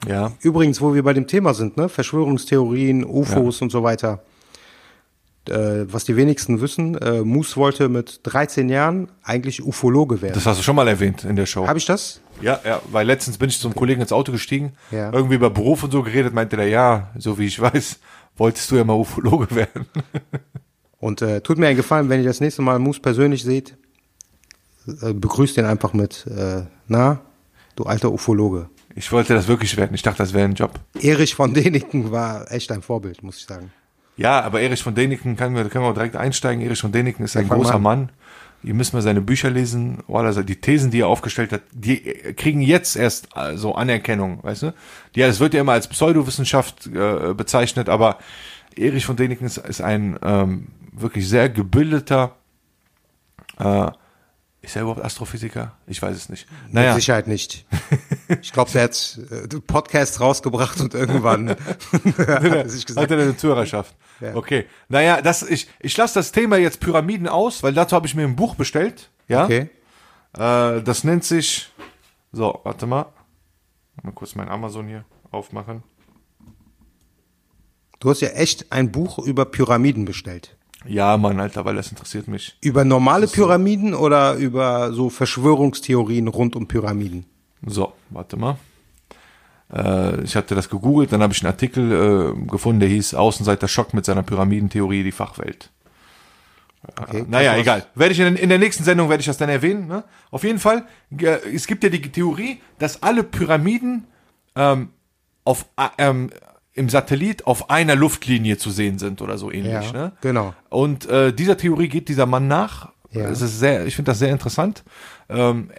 Ja. 0.06 0.32
Übrigens, 0.40 0.80
wo 0.80 0.94
wir 0.94 1.02
bei 1.02 1.12
dem 1.12 1.26
Thema 1.26 1.52
sind, 1.52 1.76
ne? 1.76 1.88
Verschwörungstheorien, 1.88 3.04
UFOs 3.04 3.60
und 3.60 3.70
so 3.70 3.82
weiter. 3.82 4.22
Äh, 5.50 5.92
was 5.92 6.04
die 6.04 6.16
wenigsten 6.16 6.60
wissen, 6.60 6.96
äh, 6.98 7.22
Moose 7.22 7.56
wollte 7.56 7.88
mit 7.88 8.20
13 8.24 8.68
Jahren 8.68 9.08
eigentlich 9.22 9.62
Ufologe 9.64 10.20
werden. 10.22 10.34
Das 10.34 10.46
hast 10.46 10.58
du 10.58 10.62
schon 10.62 10.76
mal 10.76 10.86
erwähnt 10.88 11.24
in 11.24 11.36
der 11.36 11.46
Show. 11.46 11.66
Habe 11.66 11.78
ich 11.78 11.86
das? 11.86 12.20
Ja, 12.40 12.60
ja, 12.64 12.80
weil 12.90 13.06
letztens 13.06 13.38
bin 13.38 13.48
ich 13.48 13.58
zum 13.58 13.74
Kollegen 13.74 14.00
ins 14.00 14.12
Auto 14.12 14.30
gestiegen, 14.32 14.72
Ja. 14.90 15.12
irgendwie 15.12 15.34
über 15.36 15.50
Beruf 15.50 15.82
und 15.82 15.90
so 15.90 16.02
geredet, 16.02 16.34
meinte 16.34 16.56
der, 16.56 16.68
ja, 16.68 17.10
so 17.18 17.38
wie 17.38 17.46
ich 17.46 17.60
weiß, 17.60 17.98
wolltest 18.36 18.70
du 18.70 18.76
ja 18.76 18.84
mal 18.84 18.94
Ufologe 18.94 19.48
werden. 19.54 19.86
Und 21.00 21.22
äh, 21.22 21.40
tut 21.40 21.58
mir 21.58 21.66
einen 21.68 21.76
Gefallen, 21.76 22.08
wenn 22.08 22.20
ihr 22.20 22.26
das 22.26 22.40
nächste 22.40 22.62
Mal 22.62 22.78
Moose 22.78 23.00
persönlich 23.00 23.42
seht, 23.42 23.76
äh, 25.02 25.12
begrüßt 25.12 25.56
ihn 25.58 25.64
einfach 25.64 25.92
mit, 25.92 26.26
äh, 26.26 26.62
na, 26.86 27.20
du 27.76 27.84
alter 27.84 28.12
Ufologe. 28.12 28.68
Ich 28.94 29.12
wollte 29.12 29.34
das 29.34 29.46
wirklich 29.46 29.76
werden. 29.76 29.94
Ich 29.94 30.02
dachte, 30.02 30.18
das 30.18 30.32
wäre 30.34 30.44
ein 30.48 30.54
Job. 30.54 30.80
Erich 31.00 31.34
von 31.36 31.54
Däniken 31.54 32.10
war 32.10 32.50
echt 32.50 32.72
ein 32.72 32.82
Vorbild, 32.82 33.22
muss 33.22 33.36
ich 33.38 33.44
sagen. 33.46 33.70
Ja, 34.18 34.40
aber 34.40 34.60
Erich 34.60 34.82
von 34.82 34.94
Däniken 34.94 35.36
kann 35.36 35.54
können 35.54 35.84
wir 35.84 35.94
direkt 35.94 36.16
einsteigen. 36.16 36.62
Erich 36.62 36.80
von 36.80 36.92
Däniken 36.92 37.24
ist 37.24 37.36
ein 37.36 37.48
großer 37.48 37.76
an. 37.76 37.82
Mann. 37.82 38.08
Ihr 38.64 38.74
müsst 38.74 38.92
mal 38.92 39.00
seine 39.00 39.20
Bücher 39.20 39.48
lesen. 39.48 40.02
Oh, 40.08 40.16
also 40.16 40.42
die 40.42 40.56
Thesen, 40.56 40.90
die 40.90 41.00
er 41.00 41.06
aufgestellt 41.06 41.52
hat, 41.52 41.62
die 41.72 42.00
kriegen 42.36 42.60
jetzt 42.60 42.96
erst 42.96 43.28
äh, 43.36 43.56
so 43.56 43.76
Anerkennung, 43.76 44.42
weißt 44.42 44.64
du? 44.64 44.74
Die, 45.14 45.20
es 45.20 45.38
wird 45.38 45.54
ja 45.54 45.60
immer 45.60 45.72
als 45.72 45.86
Pseudowissenschaft 45.86 46.88
äh, 46.88 47.32
bezeichnet, 47.34 47.88
aber 47.88 48.18
Erich 48.76 49.06
von 49.06 49.14
Däniken 49.14 49.46
ist, 49.46 49.58
ist 49.58 49.80
ein 49.80 50.18
ähm, 50.22 50.66
wirklich 50.92 51.28
sehr 51.28 51.48
gebildeter, 51.48 52.34
äh, 53.60 53.90
ist 54.60 54.74
er 54.74 54.82
überhaupt 54.82 55.04
Astrophysiker? 55.04 55.72
Ich 55.86 56.02
weiß 56.02 56.16
es 56.16 56.28
nicht. 56.28 56.48
Mit 56.64 56.74
Naja, 56.74 56.94
Sicherheit 56.94 57.28
nicht. 57.28 57.64
Ich 58.42 58.52
glaube, 58.52 58.70
der 58.70 58.84
hat 58.84 59.18
äh, 59.30 59.60
Podcast 59.60 60.20
rausgebracht 60.20 60.80
und 60.80 60.94
irgendwann 60.94 61.50
hat 61.50 61.58
er 62.28 62.68
sich 62.68 62.82
Hat 62.82 62.86
gesagt, 62.86 63.10
er 63.10 63.18
eine 63.18 63.36
Zuhörerschaft? 63.36 63.94
Ja. 64.20 64.34
Okay. 64.34 64.66
Naja, 64.88 65.22
das, 65.22 65.42
ich, 65.42 65.68
ich 65.80 65.96
lasse 65.96 66.14
das 66.14 66.32
Thema 66.32 66.56
jetzt 66.56 66.80
Pyramiden 66.80 67.28
aus, 67.28 67.62
weil 67.62 67.72
dazu 67.72 67.96
habe 67.96 68.06
ich 68.06 68.14
mir 68.14 68.24
ein 68.24 68.36
Buch 68.36 68.54
bestellt. 68.54 69.10
Ja. 69.28 69.44
okay, 69.44 69.70
Äh, 70.36 70.82
das 70.82 71.04
nennt 71.04 71.24
sich. 71.24 71.70
So, 72.32 72.60
warte 72.64 72.86
mal. 72.86 73.06
Mal 74.02 74.12
kurz 74.12 74.34
mein 74.34 74.48
Amazon 74.48 74.86
hier 74.86 75.04
aufmachen. 75.30 75.82
du 78.00 78.10
hast 78.10 78.20
ja 78.20 78.28
echt 78.28 78.70
ein 78.72 78.92
Buch 78.92 79.18
über 79.18 79.44
Pyramiden 79.44 80.04
bestellt. 80.04 80.56
Ja, 80.86 81.16
Mann, 81.16 81.40
Alter, 81.40 81.64
weil 81.64 81.74
das 81.74 81.90
interessiert 81.90 82.28
mich. 82.28 82.56
Über 82.60 82.84
normale 82.84 83.26
Pyramiden 83.26 83.94
oder 83.94 84.34
über 84.34 84.92
so 84.92 85.10
Verschwörungstheorien 85.10 86.28
rund 86.28 86.54
um 86.54 86.68
Pyramiden? 86.68 87.26
So, 87.66 87.92
warte 88.10 88.36
mal. 88.36 88.56
Äh, 89.72 90.22
ich 90.22 90.36
hatte 90.36 90.54
das 90.54 90.68
gegoogelt, 90.68 91.12
dann 91.12 91.22
habe 91.22 91.32
ich 91.32 91.42
einen 91.42 91.52
Artikel 91.52 91.92
äh, 91.92 92.46
gefunden, 92.46 92.80
der 92.80 92.88
hieß 92.88 93.14
Außenseiter 93.14 93.68
Schock 93.68 93.94
mit 93.94 94.04
seiner 94.04 94.22
Pyramidentheorie, 94.22 95.02
die 95.02 95.12
Fachwelt. 95.12 95.70
Okay, 97.00 97.24
Naja, 97.28 97.56
egal. 97.56 97.84
Werde 97.94 98.12
ich 98.12 98.20
in, 98.20 98.36
in 98.36 98.48
der 98.48 98.58
nächsten 98.58 98.84
Sendung 98.84 99.08
werde 99.08 99.20
ich 99.20 99.26
das 99.26 99.36
dann 99.36 99.48
erwähnen. 99.48 99.88
Ne? 99.88 100.04
Auf 100.30 100.44
jeden 100.44 100.58
Fall, 100.58 100.86
äh, 101.18 101.38
es 101.52 101.66
gibt 101.66 101.82
ja 101.84 101.90
die 101.90 102.00
Theorie, 102.00 102.60
dass 102.78 103.02
alle 103.02 103.24
Pyramiden 103.24 104.06
ähm, 104.54 104.90
auf 105.44 105.66
äh, 105.76 105.88
ähm, 105.98 106.30
im 106.74 106.88
Satellit 106.88 107.46
auf 107.46 107.70
einer 107.70 107.96
Luftlinie 107.96 108.56
zu 108.56 108.70
sehen 108.70 109.00
sind 109.00 109.20
oder 109.20 109.36
so 109.36 109.50
ähnlich. 109.50 109.90
Ja, 109.90 109.92
ne? 109.92 110.12
genau. 110.20 110.54
Und 110.70 111.06
äh, 111.06 111.32
dieser 111.32 111.56
Theorie 111.56 111.88
geht 111.88 112.08
dieser 112.08 112.26
Mann 112.26 112.46
nach. 112.46 112.92
Ja. 113.10 113.28
Es 113.28 113.40
ist 113.40 113.58
sehr, 113.58 113.86
ich 113.86 113.96
finde 113.96 114.12
das 114.12 114.20
sehr 114.20 114.30
interessant. 114.30 114.84
Ähm, 115.28 115.70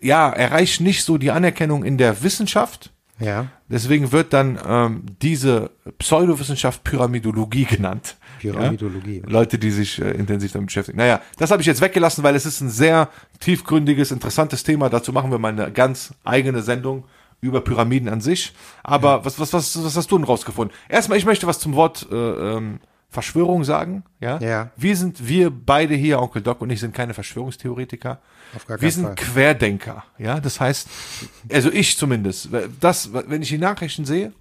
ja, 0.00 0.30
erreicht 0.30 0.80
nicht 0.80 1.04
so 1.04 1.18
die 1.18 1.30
Anerkennung 1.30 1.84
in 1.84 1.98
der 1.98 2.22
Wissenschaft. 2.22 2.92
Ja, 3.20 3.48
Deswegen 3.70 4.12
wird 4.12 4.32
dann 4.32 4.58
ähm, 4.66 5.02
diese 5.20 5.70
Pseudowissenschaft 5.98 6.84
Pyramidologie 6.84 7.64
genannt. 7.66 8.16
Pyramidologie. 8.40 9.22
Ja? 9.24 9.30
Leute, 9.30 9.58
die 9.58 9.70
sich 9.70 10.00
äh, 10.00 10.10
intensiv 10.12 10.52
damit 10.52 10.68
beschäftigen. 10.68 10.96
Naja, 10.96 11.20
das 11.36 11.50
habe 11.50 11.60
ich 11.60 11.66
jetzt 11.66 11.82
weggelassen, 11.82 12.24
weil 12.24 12.34
es 12.34 12.46
ist 12.46 12.62
ein 12.62 12.70
sehr 12.70 13.10
tiefgründiges, 13.40 14.10
interessantes 14.10 14.64
Thema. 14.64 14.88
Dazu 14.88 15.12
machen 15.12 15.30
wir 15.30 15.38
mal 15.38 15.52
eine 15.52 15.70
ganz 15.70 16.14
eigene 16.24 16.62
Sendung 16.62 17.04
über 17.42 17.60
Pyramiden 17.60 18.08
an 18.08 18.22
sich. 18.22 18.54
Aber 18.82 19.24
was, 19.26 19.38
was, 19.38 19.52
was, 19.52 19.84
was 19.84 19.96
hast 19.96 20.10
du 20.10 20.16
denn 20.16 20.24
rausgefunden? 20.24 20.74
Erstmal, 20.88 21.18
ich 21.18 21.26
möchte 21.26 21.46
was 21.46 21.58
zum 21.58 21.74
Wort 21.74 22.08
äh, 22.10 22.14
ähm, 22.14 22.80
Verschwörung 23.10 23.64
sagen, 23.64 24.04
ja? 24.20 24.38
Ja. 24.38 24.70
Wir 24.76 24.94
sind, 24.96 25.26
wir 25.26 25.50
beide 25.50 25.94
hier, 25.94 26.20
Onkel 26.20 26.42
Doc 26.42 26.60
und 26.60 26.68
ich, 26.70 26.80
sind 26.80 26.94
keine 26.94 27.14
Verschwörungstheoretiker. 27.14 28.20
Auf 28.54 28.66
gar 28.66 28.80
wir 28.80 28.90
sind 28.90 29.04
Fall. 29.04 29.14
Querdenker, 29.14 30.04
ja? 30.18 30.40
Das 30.40 30.60
heißt, 30.60 30.88
also 31.50 31.70
ich 31.70 31.96
zumindest, 31.96 32.50
das, 32.80 33.12
wenn 33.12 33.40
ich 33.40 33.48
die 33.48 33.58
Nachrichten 33.58 34.04
sehe, 34.04 34.32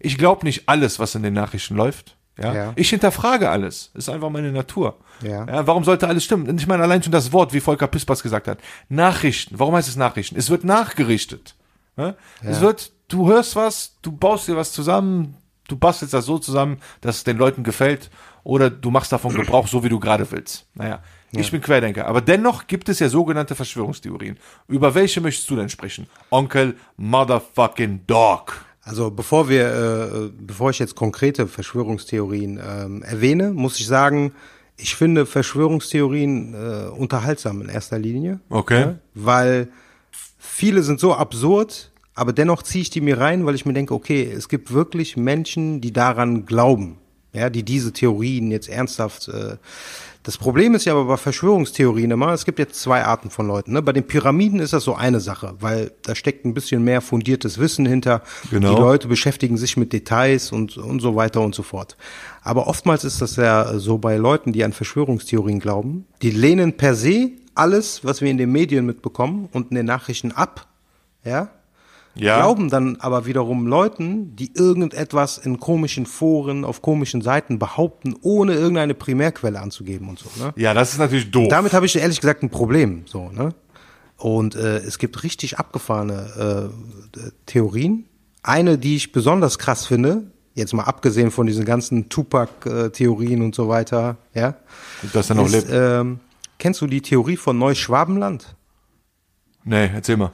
ich 0.00 0.18
glaube 0.18 0.44
nicht 0.44 0.68
alles, 0.68 0.98
was 0.98 1.14
in 1.14 1.22
den 1.22 1.34
Nachrichten 1.34 1.76
läuft. 1.76 2.16
Ja? 2.38 2.54
Ja. 2.54 2.72
Ich 2.76 2.90
hinterfrage 2.90 3.48
alles. 3.48 3.90
Ist 3.94 4.08
einfach 4.08 4.28
meine 4.30 4.52
Natur. 4.52 4.98
Ja. 5.22 5.66
warum 5.66 5.84
sollte 5.84 6.06
alles 6.06 6.24
stimmen? 6.24 6.48
Und 6.48 6.60
ich 6.60 6.66
meine, 6.66 6.82
allein 6.82 7.02
schon 7.02 7.12
das 7.12 7.32
Wort, 7.32 7.54
wie 7.54 7.60
Volker 7.60 7.86
Pispers 7.86 8.22
gesagt 8.22 8.48
hat. 8.48 8.58
Nachrichten. 8.88 9.58
Warum 9.58 9.74
heißt 9.74 9.88
es 9.88 9.96
Nachrichten? 9.96 10.36
Es 10.36 10.50
wird 10.50 10.64
nachgerichtet. 10.64 11.54
Ja? 11.96 12.14
Es 12.42 12.60
wird, 12.60 12.92
du 13.08 13.28
hörst 13.28 13.56
was, 13.56 13.96
du 14.02 14.12
baust 14.12 14.48
dir 14.48 14.56
was 14.56 14.72
zusammen, 14.72 15.36
du 15.68 15.76
bastelst 15.76 16.14
das 16.14 16.26
so 16.26 16.38
zusammen, 16.38 16.78
dass 17.00 17.16
es 17.16 17.24
den 17.24 17.36
Leuten 17.36 17.62
gefällt, 17.62 18.10
oder 18.44 18.70
du 18.70 18.90
machst 18.90 19.10
davon 19.10 19.34
Gebrauch, 19.34 19.66
so 19.66 19.82
wie 19.82 19.88
du 19.88 19.98
gerade 19.98 20.30
willst. 20.30 20.66
Naja, 20.74 21.02
ich 21.32 21.50
bin 21.50 21.60
Querdenker. 21.60 22.06
Aber 22.06 22.20
dennoch 22.20 22.68
gibt 22.68 22.88
es 22.88 23.00
ja 23.00 23.08
sogenannte 23.08 23.54
Verschwörungstheorien. 23.56 24.38
Über 24.68 24.94
welche 24.94 25.20
möchtest 25.20 25.50
du 25.50 25.56
denn 25.56 25.68
sprechen? 25.68 26.06
Onkel 26.30 26.76
Motherfucking 26.96 28.02
Dog. 28.06 28.64
Also 28.82 29.10
bevor 29.10 29.48
wir, 29.48 29.66
äh, 29.66 30.30
bevor 30.38 30.70
ich 30.70 30.78
jetzt 30.78 30.94
konkrete 30.94 31.48
Verschwörungstheorien 31.48 32.60
ähm, 32.64 33.02
erwähne, 33.02 33.50
muss 33.50 33.80
ich 33.80 33.86
sagen, 33.86 34.32
ich 34.76 34.94
finde 34.94 35.26
Verschwörungstheorien 35.26 36.54
äh, 36.54 36.88
unterhaltsam 36.90 37.62
in 37.62 37.68
erster 37.68 37.98
Linie. 37.98 38.38
Okay. 38.48 38.80
Ja, 38.80 38.94
weil 39.14 39.68
viele 40.38 40.82
sind 40.82 41.00
so 41.00 41.14
absurd, 41.14 41.90
aber 42.16 42.32
dennoch 42.32 42.62
ziehe 42.62 42.82
ich 42.82 42.90
die 42.90 43.02
mir 43.02 43.18
rein, 43.18 43.46
weil 43.46 43.54
ich 43.54 43.66
mir 43.66 43.74
denke, 43.74 43.94
okay, 43.94 44.28
es 44.34 44.48
gibt 44.48 44.72
wirklich 44.72 45.16
Menschen, 45.16 45.82
die 45.82 45.92
daran 45.92 46.46
glauben, 46.46 46.96
ja, 47.32 47.50
die 47.50 47.62
diese 47.62 47.92
Theorien 47.92 48.50
jetzt 48.50 48.68
ernsthaft. 48.68 49.28
Äh, 49.28 49.58
das 50.22 50.38
Problem 50.38 50.74
ist 50.74 50.86
ja 50.86 50.94
aber 50.94 51.04
bei 51.04 51.18
Verschwörungstheorien 51.18 52.10
immer, 52.10 52.32
es 52.32 52.44
gibt 52.46 52.58
jetzt 52.58 52.80
zwei 52.80 53.04
Arten 53.04 53.30
von 53.30 53.46
Leuten. 53.46 53.74
Ne? 53.74 53.82
Bei 53.82 53.92
den 53.92 54.06
Pyramiden 54.06 54.58
ist 54.58 54.72
das 54.72 54.82
so 54.82 54.94
eine 54.94 55.20
Sache, 55.20 55.54
weil 55.60 55.92
da 56.02 56.16
steckt 56.16 56.44
ein 56.44 56.54
bisschen 56.54 56.82
mehr 56.82 57.00
fundiertes 57.00 57.58
Wissen 57.58 57.86
hinter. 57.86 58.22
Genau. 58.50 58.74
Die 58.74 58.80
Leute 58.80 59.08
beschäftigen 59.08 59.56
sich 59.58 59.76
mit 59.76 59.92
Details 59.92 60.50
und, 60.50 60.78
und 60.78 61.00
so 61.00 61.14
weiter 61.14 61.42
und 61.42 61.54
so 61.54 61.62
fort. 61.62 61.96
Aber 62.42 62.66
oftmals 62.66 63.04
ist 63.04 63.20
das 63.22 63.36
ja 63.36 63.78
so 63.78 63.98
bei 63.98 64.16
Leuten, 64.16 64.52
die 64.52 64.64
an 64.64 64.72
Verschwörungstheorien 64.72 65.60
glauben, 65.60 66.06
die 66.22 66.30
lehnen 66.30 66.76
per 66.76 66.94
se 66.96 67.30
alles, 67.54 68.04
was 68.04 68.20
wir 68.20 68.30
in 68.30 68.38
den 68.38 68.50
Medien 68.50 68.86
mitbekommen 68.86 69.48
und 69.52 69.70
in 69.70 69.76
den 69.76 69.86
Nachrichten 69.86 70.32
ab, 70.32 70.66
ja, 71.24 71.50
Ja. 72.18 72.38
glauben 72.40 72.70
dann 72.70 72.96
aber 72.96 73.26
wiederum 73.26 73.66
Leuten, 73.66 74.34
die 74.36 74.52
irgendetwas 74.54 75.38
in 75.38 75.60
komischen 75.60 76.06
Foren, 76.06 76.64
auf 76.64 76.80
komischen 76.82 77.20
Seiten 77.20 77.58
behaupten, 77.58 78.14
ohne 78.22 78.54
irgendeine 78.54 78.94
Primärquelle 78.94 79.60
anzugeben 79.60 80.08
und 80.08 80.18
so. 80.18 80.28
Ne? 80.42 80.52
Ja, 80.56 80.72
das 80.74 80.92
ist 80.92 80.98
natürlich 80.98 81.30
doof. 81.30 81.48
Damit 81.48 81.72
habe 81.72 81.86
ich 81.86 81.96
ehrlich 81.96 82.20
gesagt 82.20 82.42
ein 82.42 82.50
Problem. 82.50 83.02
So, 83.06 83.30
ne? 83.30 83.50
Und 84.16 84.54
äh, 84.54 84.78
es 84.78 84.98
gibt 84.98 85.22
richtig 85.24 85.58
abgefahrene 85.58 86.70
äh, 87.18 87.30
Theorien. 87.44 88.06
Eine, 88.42 88.78
die 88.78 88.96
ich 88.96 89.12
besonders 89.12 89.58
krass 89.58 89.84
finde, 89.86 90.22
jetzt 90.54 90.72
mal 90.72 90.84
abgesehen 90.84 91.30
von 91.30 91.46
diesen 91.46 91.64
ganzen 91.66 92.08
Tupac-Theorien 92.08 93.42
und 93.42 93.54
so 93.54 93.68
weiter, 93.68 94.16
ja, 94.32 94.54
Dass 95.12 95.28
er 95.28 95.36
noch 95.36 95.46
ist, 95.46 95.52
lebt. 95.52 95.68
ähm, 95.70 96.20
kennst 96.58 96.80
du 96.80 96.86
die 96.86 97.02
Theorie 97.02 97.36
von 97.36 97.58
Neuschwabenland? 97.58 98.54
nee, 99.64 99.90
erzähl 99.92 100.16
mal. 100.16 100.30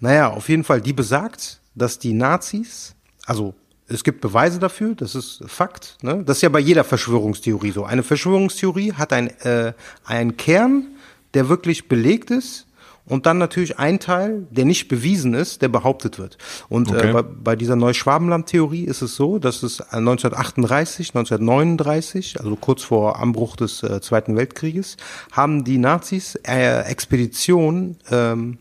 Naja, 0.00 0.30
auf 0.30 0.48
jeden 0.48 0.64
Fall, 0.64 0.80
die 0.80 0.92
besagt, 0.92 1.60
dass 1.74 1.98
die 1.98 2.12
Nazis, 2.12 2.94
also 3.26 3.54
es 3.88 4.04
gibt 4.04 4.20
Beweise 4.20 4.58
dafür, 4.58 4.94
das 4.94 5.14
ist 5.14 5.42
Fakt, 5.46 5.96
ne? 6.02 6.22
das 6.24 6.38
ist 6.38 6.42
ja 6.42 6.50
bei 6.50 6.60
jeder 6.60 6.84
Verschwörungstheorie 6.84 7.70
so. 7.70 7.84
Eine 7.84 8.02
Verschwörungstheorie 8.02 8.92
hat 8.92 9.12
ein, 9.12 9.28
äh, 9.40 9.72
einen 10.04 10.36
Kern, 10.36 10.88
der 11.34 11.48
wirklich 11.48 11.88
belegt 11.88 12.30
ist 12.30 12.66
und 13.06 13.24
dann 13.24 13.38
natürlich 13.38 13.78
ein 13.78 13.98
Teil, 13.98 14.46
der 14.50 14.66
nicht 14.66 14.88
bewiesen 14.88 15.32
ist, 15.32 15.62
der 15.62 15.68
behauptet 15.68 16.18
wird. 16.18 16.36
Und 16.68 16.90
Okay. 16.90 17.08
äh, 17.08 17.12
bei, 17.12 17.22
bei 17.22 17.56
dieser 17.56 17.76
Neuschwabenland-Theorie 17.76 18.84
ist 18.84 19.00
es 19.00 19.16
so, 19.16 19.38
dass 19.38 19.62
es 19.62 19.80
1938, 19.80 21.08
1939, 21.14 22.38
also 22.38 22.54
kurz 22.56 22.82
vor 22.82 23.18
Anbruch 23.18 23.56
des 23.56 23.82
äh, 23.82 24.00
Zweiten 24.02 24.36
Weltkrieges, 24.36 24.98
haben 25.32 25.64
die 25.64 25.78
Nazis 25.78 26.34
äh, 26.46 26.82
Expeditionen 26.82 27.96
ähm, 28.10 28.58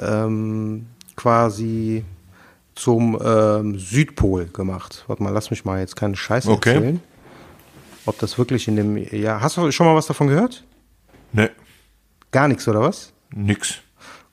ähm, 0.00 0.86
quasi 1.16 2.04
zum 2.74 3.18
ähm, 3.22 3.78
Südpol 3.78 4.46
gemacht. 4.46 5.04
Warte 5.06 5.22
mal, 5.22 5.30
lass 5.30 5.50
mich 5.50 5.64
mal 5.64 5.80
jetzt 5.80 5.96
keine 5.96 6.16
Scheiße 6.16 6.50
Okay. 6.50 6.74
erzählen. 6.74 7.00
Ob 8.06 8.18
das 8.18 8.38
wirklich 8.38 8.66
in 8.68 8.76
dem, 8.76 8.96
ja, 8.96 9.40
hast 9.40 9.56
du 9.56 9.70
schon 9.70 9.86
mal 9.86 9.94
was 9.94 10.06
davon 10.06 10.28
gehört? 10.28 10.64
Nee, 11.32 11.50
Gar 12.32 12.48
nichts, 12.48 12.66
oder 12.68 12.80
was? 12.80 13.12
nix. 13.34 13.74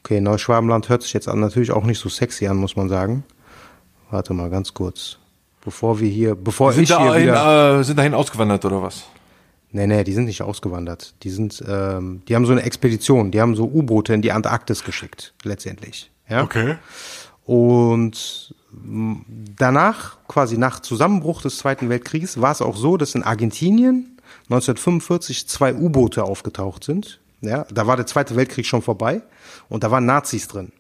Okay, 0.04 0.22
Neuschwabenland 0.22 0.88
hört 0.90 1.04
sich 1.04 1.14
jetzt 1.14 1.28
an, 1.28 1.40
natürlich 1.40 1.72
auch 1.72 1.84
nicht 1.84 2.00
so 2.00 2.08
sexy 2.10 2.48
an, 2.48 2.58
muss 2.58 2.76
man 2.76 2.88
sagen. 2.90 3.24
Warte 4.10 4.34
mal 4.34 4.50
ganz 4.50 4.74
kurz. 4.74 5.18
Bevor 5.66 6.00
wir 6.00 6.10
hier, 6.10 6.34
bevor 6.36 6.72
Sind, 6.72 6.84
ich 6.84 6.90
hier 6.96 6.98
dahin, 7.06 7.24
wieder, 7.24 7.80
äh, 7.80 7.84
sind 7.84 7.98
dahin 7.98 8.14
ausgewandert 8.14 8.64
oder 8.64 8.82
was? 8.82 9.04
Nee, 9.78 9.88
nee, 9.88 10.04
die 10.04 10.14
sind 10.14 10.26
nicht 10.26 10.42
ausgewandert. 10.42 11.14
Die 11.24 11.30
sind, 11.30 11.64
ähm, 11.68 12.22
die 12.28 12.36
haben 12.36 12.46
so 12.46 12.52
eine 12.52 12.64
Expedition, 12.64 13.32
die 13.32 13.40
haben 13.40 13.56
so 13.56 13.66
U-Boote 13.66 14.14
in 14.14 14.22
die 14.22 14.32
Antarktis 14.32 14.84
geschickt, 14.84 15.34
letztendlich. 15.44 16.12
Ja? 16.28 16.44
Okay. 16.44 16.76
Und 17.46 18.54
danach, 19.56 20.18
quasi 20.28 20.58
nach 20.58 20.82
Zusammenbruch 20.82 21.42
des 21.42 21.58
Zweiten 21.58 21.90
Weltkrieges, 21.90 22.42
war 22.42 22.52
es 22.52 22.62
auch 22.62 22.76
so, 22.76 22.98
dass 22.98 23.16
in 23.16 23.24
Argentinien 23.24 24.18
1945 24.50 25.48
zwei 25.48 25.74
U-Boote 25.74 26.24
aufgetaucht 26.24 26.84
sind. 26.84 27.20
Ja, 27.42 27.66
da 27.72 27.86
war 27.86 27.96
der 27.96 28.08
Zweite 28.08 28.36
Weltkrieg 28.36 28.66
schon 28.66 28.82
vorbei 28.82 29.22
und 29.70 29.84
da 29.84 29.92
waren 29.92 30.06
Nazis 30.06 30.48
drin. 30.48 30.72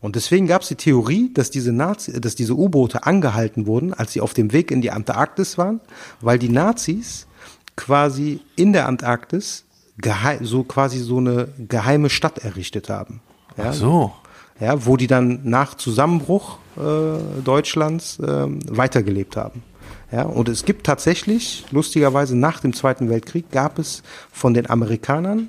Und 0.00 0.16
deswegen 0.16 0.46
gab 0.46 0.62
es 0.62 0.68
die 0.68 0.74
Theorie, 0.74 1.32
dass 1.32 1.50
diese 1.50 1.72
Nazi, 1.72 2.20
dass 2.20 2.34
diese 2.34 2.54
U-Boote 2.54 3.06
angehalten 3.06 3.66
wurden, 3.66 3.94
als 3.94 4.12
sie 4.12 4.20
auf 4.20 4.34
dem 4.34 4.52
Weg 4.52 4.70
in 4.70 4.82
die 4.82 4.90
Antarktis 4.90 5.56
waren, 5.58 5.80
weil 6.20 6.38
die 6.38 6.48
Nazis 6.50 7.26
quasi 7.76 8.40
in 8.56 8.72
der 8.72 8.86
Antarktis 8.86 9.64
so 10.40 10.64
quasi 10.64 10.98
so 10.98 11.18
eine 11.18 11.48
geheime 11.68 12.10
Stadt 12.10 12.38
errichtet 12.38 12.88
haben. 12.88 13.20
Ja, 13.56 13.66
Ach 13.68 13.72
so. 13.74 14.12
ja, 14.58 14.86
wo 14.86 14.96
die 14.96 15.06
dann 15.06 15.40
nach 15.44 15.74
Zusammenbruch 15.74 16.58
äh, 16.76 17.42
Deutschlands 17.42 18.18
ähm, 18.26 18.60
weitergelebt 18.68 19.36
haben. 19.36 19.62
Ja, 20.10 20.24
und 20.24 20.48
es 20.48 20.64
gibt 20.64 20.84
tatsächlich, 20.86 21.64
lustigerweise 21.70 22.36
nach 22.36 22.60
dem 22.60 22.72
Zweiten 22.74 23.08
Weltkrieg, 23.08 23.50
gab 23.50 23.78
es 23.78 24.02
von 24.30 24.52
den 24.54 24.68
Amerikanern 24.68 25.48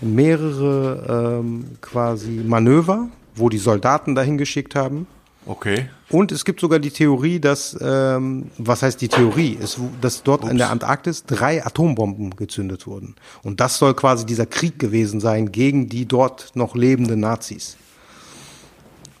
mehrere 0.00 1.40
ähm, 1.40 1.76
quasi 1.80 2.42
Manöver, 2.44 3.08
wo 3.34 3.48
die 3.48 3.58
Soldaten 3.58 4.14
dahin 4.14 4.38
geschickt 4.38 4.74
haben. 4.74 5.06
Okay. 5.46 5.88
Und 6.12 6.30
es 6.30 6.44
gibt 6.44 6.60
sogar 6.60 6.78
die 6.78 6.90
Theorie, 6.90 7.40
dass, 7.40 7.76
ähm, 7.80 8.50
was 8.58 8.82
heißt 8.82 9.00
die 9.00 9.08
Theorie, 9.08 9.54
ist, 9.60 9.80
dass 10.00 10.22
dort 10.22 10.44
in 10.48 10.58
der 10.58 10.70
Antarktis 10.70 11.24
drei 11.24 11.64
Atombomben 11.64 12.36
gezündet 12.36 12.86
wurden. 12.86 13.16
Und 13.42 13.60
das 13.60 13.78
soll 13.78 13.94
quasi 13.94 14.26
dieser 14.26 14.46
Krieg 14.46 14.78
gewesen 14.78 15.20
sein 15.20 15.50
gegen 15.52 15.88
die 15.88 16.06
dort 16.06 16.52
noch 16.54 16.74
lebenden 16.76 17.20
Nazis. 17.20 17.76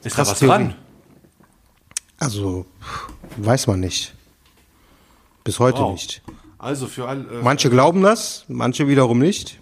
Ist 0.04 0.12
da 0.12 0.16
Krass 0.22 0.30
was 0.32 0.38
Theorie. 0.38 0.52
dran? 0.64 0.74
Also, 2.18 2.66
weiß 3.38 3.66
man 3.66 3.80
nicht. 3.80 4.14
Bis 5.44 5.58
heute 5.58 5.78
Wow. 5.80 5.92
nicht. 5.92 6.22
Also 6.58 6.86
für 6.86 7.08
all, 7.08 7.20
äh, 7.22 7.42
Manche 7.42 7.70
glauben 7.70 8.02
das, 8.02 8.44
manche 8.48 8.86
wiederum 8.86 9.18
nicht. 9.18 9.58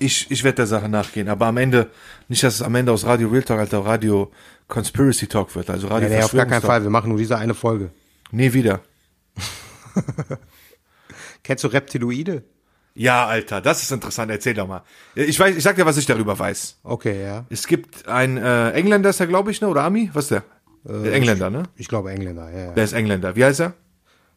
ich, 0.00 0.30
ich 0.30 0.42
werde 0.42 0.56
der 0.56 0.66
Sache 0.66 0.88
nachgehen, 0.88 1.28
aber 1.28 1.46
am 1.46 1.56
Ende, 1.56 1.90
nicht, 2.28 2.42
dass 2.42 2.54
es 2.54 2.62
am 2.62 2.74
Ende 2.74 2.92
aus 2.92 3.04
Radio 3.04 3.28
Real 3.28 3.42
Talk, 3.42 3.58
Alter, 3.60 3.84
Radio 3.84 4.30
Conspiracy 4.68 5.26
Talk 5.26 5.54
wird, 5.54 5.70
also 5.70 5.88
Radio 5.88 6.08
Nee, 6.08 6.16
nee, 6.16 6.22
auf 6.22 6.32
gar 6.32 6.46
keinen. 6.46 6.62
Fall. 6.62 6.82
Wir 6.82 6.90
machen 6.90 7.08
nur 7.08 7.18
diese 7.18 7.36
eine 7.38 7.54
Folge. 7.54 7.90
Nie 8.30 8.52
wieder. 8.52 8.80
Kennst 11.42 11.64
du 11.64 11.68
Reptiloide? 11.68 12.44
Ja, 12.94 13.26
Alter, 13.26 13.60
das 13.60 13.82
ist 13.82 13.92
interessant, 13.92 14.30
erzähl 14.30 14.54
doch 14.54 14.66
mal. 14.66 14.82
Ich 15.14 15.38
weiß, 15.38 15.56
ich 15.56 15.62
sag 15.62 15.76
dir, 15.76 15.86
was 15.86 15.96
ich 15.96 16.06
darüber 16.06 16.38
weiß. 16.38 16.78
Okay, 16.82 17.22
ja. 17.22 17.46
Es 17.48 17.66
gibt 17.66 18.08
einen 18.08 18.36
äh, 18.36 18.72
Engländer, 18.72 19.10
ist 19.10 19.20
der, 19.20 19.28
glaube 19.28 19.50
ich, 19.50 19.60
ne? 19.60 19.68
Oder 19.68 19.84
Ami? 19.84 20.10
Was 20.12 20.24
ist 20.24 20.30
der? 20.32 20.42
der 20.84 21.12
Engländer, 21.12 21.48
ne? 21.48 21.64
Ich 21.76 21.88
glaube 21.88 22.10
Engländer, 22.10 22.50
ja, 22.50 22.58
ja. 22.66 22.72
Der 22.72 22.84
ist 22.84 22.92
Engländer. 22.92 23.36
Wie 23.36 23.44
heißt 23.44 23.60
er? 23.60 23.74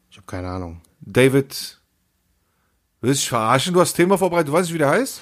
Ich 0.09 0.17
habe 0.17 0.27
keine 0.27 0.49
Ahnung. 0.49 0.81
David. 0.99 1.79
Willst 3.01 3.21
du 3.21 3.23
dich 3.23 3.29
verarschen? 3.29 3.73
Du 3.73 3.81
hast 3.81 3.91
das 3.93 3.97
Thema 3.97 4.17
vorbereitet, 4.17 4.49
du 4.49 4.53
weißt 4.53 4.67
nicht, 4.67 4.75
wie 4.75 4.79
der 4.79 4.89
heißt? 4.89 5.21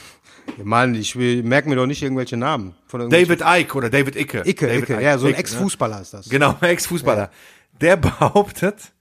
Ja, 0.58 0.64
Mann, 0.64 0.96
ich 0.96 1.16
will, 1.16 1.44
merk 1.44 1.66
mir 1.66 1.76
doch 1.76 1.86
nicht 1.86 2.02
irgendwelche 2.02 2.38
Namen. 2.38 2.76
David 2.92 3.42
Icke 3.46 3.78
oder 3.78 3.90
David 3.90 4.16
Icke. 4.16 4.44
Icke, 4.46 4.68
David 4.68 4.90
Icke, 4.90 5.02
ja, 5.02 5.18
so 5.18 5.26
ein 5.26 5.32
Icke, 5.32 5.38
ne? 5.38 5.40
Ex-Fußballer 5.40 6.02
ist 6.02 6.14
das. 6.14 6.30
Genau, 6.30 6.56
Ex-Fußballer. 6.62 7.32
Der 7.82 7.98
behauptet, 7.98 8.92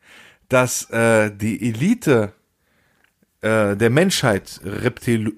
dass 0.48 0.90
äh, 0.90 1.30
die 1.34 1.68
Elite 1.68 2.32
äh, 3.40 3.76
der 3.76 3.90
Menschheit 3.90 4.60
Reptilu 4.64 5.32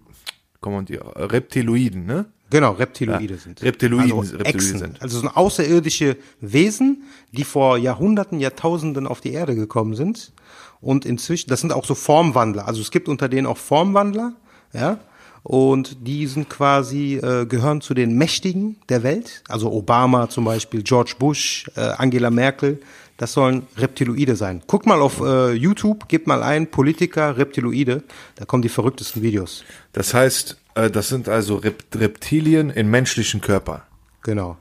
Kommandier, 0.61 1.01
Reptiloiden, 1.17 2.05
ne? 2.05 2.27
Genau, 2.51 2.73
Reptiloide 2.73 3.39
sind. 3.39 3.63
Reptiloiden, 3.63 4.13
also 4.13 4.37
Reptiloiden 4.37 4.47
Echsen. 4.47 4.79
sind. 4.79 5.03
Also 5.03 5.21
sind 5.21 5.29
außerirdische 5.35 6.17
Wesen, 6.41 7.05
die 7.33 7.45
vor 7.45 7.79
Jahrhunderten, 7.79 8.41
Jahrtausenden 8.41 9.07
auf 9.07 9.21
die 9.21 9.33
Erde 9.33 9.55
gekommen 9.55 9.95
sind. 9.95 10.33
Und 10.81 11.05
inzwischen, 11.05 11.49
das 11.49 11.61
sind 11.61 11.73
auch 11.73 11.85
so 11.85 11.95
Formwandler. 11.95 12.67
Also 12.67 12.81
es 12.81 12.91
gibt 12.91 13.09
unter 13.09 13.29
denen 13.29 13.47
auch 13.47 13.57
Formwandler, 13.57 14.35
ja. 14.73 14.99
Und 15.43 16.07
die 16.07 16.27
sind 16.27 16.51
quasi, 16.51 17.17
äh, 17.17 17.47
gehören 17.47 17.81
zu 17.81 17.95
den 17.95 18.17
Mächtigen 18.17 18.77
der 18.89 19.03
Welt. 19.03 19.43
Also 19.49 19.73
Obama 19.73 20.29
zum 20.29 20.45
Beispiel, 20.45 20.83
George 20.83 21.15
Bush, 21.19 21.71
äh, 21.77 21.81
Angela 21.81 22.31
Merkel. 22.31 22.81
Das 23.17 23.35
sollen 23.35 23.67
Reptiloide 23.77 24.35
sein. 24.35 24.63
Guck 24.67 24.87
mal 24.87 25.03
auf 25.03 25.21
äh, 25.21 25.53
YouTube, 25.53 26.09
gib 26.09 26.27
mal 26.27 26.43
ein, 26.43 26.71
Politiker, 26.71 27.37
Reptiloide. 27.37 28.03
Da 28.37 28.47
kommen 28.47 28.63
die 28.63 28.71
verrücktesten 28.71 29.23
Videos. 29.23 29.63
Das 29.93 30.15
heißt, 30.15 30.57
äh, 30.75 30.91
das 30.91 31.09
sind 31.09 31.29
also 31.29 31.57
Rep 31.57 31.85
Reptilien 31.95 32.71
in 32.71 32.89
menschlichen 32.89 33.43
Körper. 33.43 33.83
Genau. 34.23 34.57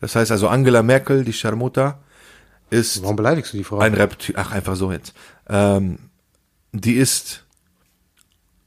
Das 0.00 0.14
heißt 0.14 0.30
also 0.30 0.48
Angela 0.48 0.82
Merkel, 0.82 1.24
die 1.24 1.32
Charmuta, 1.32 1.98
ist 2.68 3.02
Warum 3.02 3.16
beleidigst 3.16 3.52
du 3.54 3.58
die 3.58 3.64
Frau? 3.64 3.78
ein 3.78 3.94
Reptil, 3.94 4.34
ach 4.36 4.52
einfach 4.52 4.76
so 4.76 4.92
jetzt. 4.92 5.14
Ähm, 5.48 5.98
die 6.72 6.94
ist 6.94 7.45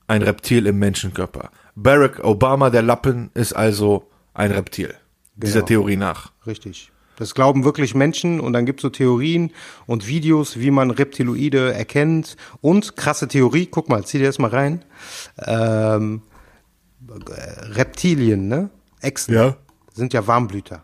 ein 0.10 0.22
Reptil 0.24 0.66
im 0.66 0.80
Menschenkörper. 0.80 1.52
Barack 1.76 2.24
Obama, 2.24 2.70
der 2.70 2.82
Lappen, 2.82 3.30
ist 3.34 3.54
also 3.54 4.10
ein 4.34 4.52
Reptil. 4.52 4.96
Dieser 5.36 5.60
Genau. 5.60 5.66
Theorie 5.68 5.96
nach. 5.98 6.32
Richtig. 6.46 6.92
Das 7.18 7.36
glauben 7.36 7.64
wirklich 7.66 7.96
Menschen 7.96 8.40
und 8.40 8.54
dann 8.54 8.66
gibt 8.66 8.80
es 8.80 8.84
so 8.84 8.90
Theorien 8.90 9.52
und 9.86 10.08
Videos, 10.08 10.58
wie 10.60 10.72
man 10.72 10.90
Reptiloide 10.90 11.74
erkennt 11.74 12.38
und 12.62 12.96
krasse 12.96 13.28
Theorie, 13.28 13.66
guck 13.68 13.90
mal, 13.90 14.06
zieh 14.06 14.20
dir 14.20 14.28
das 14.28 14.40
mal 14.40 14.50
rein. 14.50 14.86
Ähm, 15.46 16.22
äh, 17.10 17.66
Reptilien, 17.74 18.48
ne? 18.48 18.70
Echsen 19.02 19.34
Ja. 19.34 19.58
sind 19.94 20.14
ja 20.14 20.26
Warmblüter. 20.28 20.84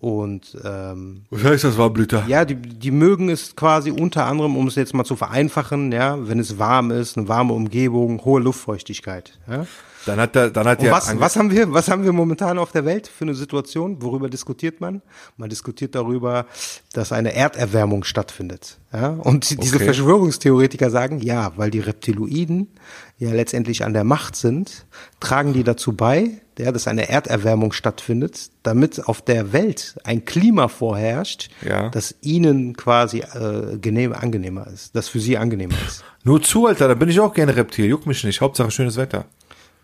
Und 0.00 0.56
ähm, 0.64 1.26
Was 1.28 1.44
heißt 1.44 1.64
das, 1.64 1.76
Warmblüter? 1.76 2.24
ja, 2.26 2.46
die, 2.46 2.54
die 2.54 2.90
mögen 2.90 3.28
es 3.28 3.54
quasi 3.54 3.90
unter 3.90 4.24
anderem, 4.24 4.56
um 4.56 4.66
es 4.66 4.74
jetzt 4.74 4.94
mal 4.94 5.04
zu 5.04 5.14
vereinfachen, 5.14 5.92
ja, 5.92 6.16
wenn 6.26 6.38
es 6.38 6.58
warm 6.58 6.90
ist, 6.90 7.18
eine 7.18 7.28
warme 7.28 7.52
Umgebung, 7.52 8.24
hohe 8.24 8.40
Luftfeuchtigkeit. 8.40 9.38
Ja? 9.46 9.66
Dann 10.06 10.18
hat 10.18 10.34
er, 10.36 10.50
dann 10.50 10.66
hat 10.66 10.82
er 10.82 10.92
was, 10.92 11.18
was 11.20 11.36
haben 11.36 11.50
wir, 11.50 11.72
was 11.72 11.88
haben 11.90 12.04
wir 12.04 12.12
momentan 12.12 12.58
auf 12.58 12.72
der 12.72 12.84
Welt 12.84 13.06
für 13.06 13.24
eine 13.24 13.34
Situation? 13.34 14.00
Worüber 14.02 14.28
diskutiert 14.30 14.80
man? 14.80 15.02
Man 15.36 15.50
diskutiert 15.50 15.94
darüber, 15.94 16.46
dass 16.92 17.12
eine 17.12 17.34
Erderwärmung 17.34 18.04
stattfindet. 18.04 18.78
Ja? 18.92 19.08
Und 19.10 19.50
die- 19.50 19.56
diese 19.56 19.76
Okay. 19.76 19.84
Verschwörungstheoretiker 19.86 20.90
sagen, 20.90 21.20
ja, 21.20 21.52
weil 21.56 21.70
die 21.70 21.80
Reptiloiden 21.80 22.68
ja 23.18 23.30
letztendlich 23.32 23.84
an 23.84 23.92
der 23.92 24.04
Macht 24.04 24.36
sind, 24.36 24.86
tragen 25.20 25.52
die 25.52 25.64
dazu 25.64 25.92
bei, 25.92 26.40
ja, 26.58 26.72
dass 26.72 26.86
eine 26.88 27.08
Erderwärmung 27.08 27.72
stattfindet, 27.72 28.50
damit 28.62 29.06
auf 29.06 29.22
der 29.22 29.52
Welt 29.52 29.96
ein 30.04 30.24
Klima 30.24 30.68
vorherrscht, 30.68 31.50
Ja. 31.66 31.88
das 31.90 32.14
ihnen 32.22 32.76
quasi 32.76 33.20
äh, 33.20 33.78
genehm, 33.78 34.12
angenehmer 34.12 34.66
ist, 34.66 34.94
das 34.96 35.08
für 35.08 35.20
sie 35.20 35.36
angenehmer 35.38 35.76
ist. 35.86 36.04
Nur 36.24 36.42
zu, 36.42 36.66
Alter, 36.66 36.88
da 36.88 36.94
bin 36.94 37.08
ich 37.08 37.18
auch 37.20 37.32
gerne 37.34 37.56
Reptil. 37.56 37.86
Juckt 37.86 38.06
mich 38.06 38.24
nicht. 38.24 38.40
Hauptsache 38.42 38.70
schönes 38.70 38.96
Wetter. 38.96 39.24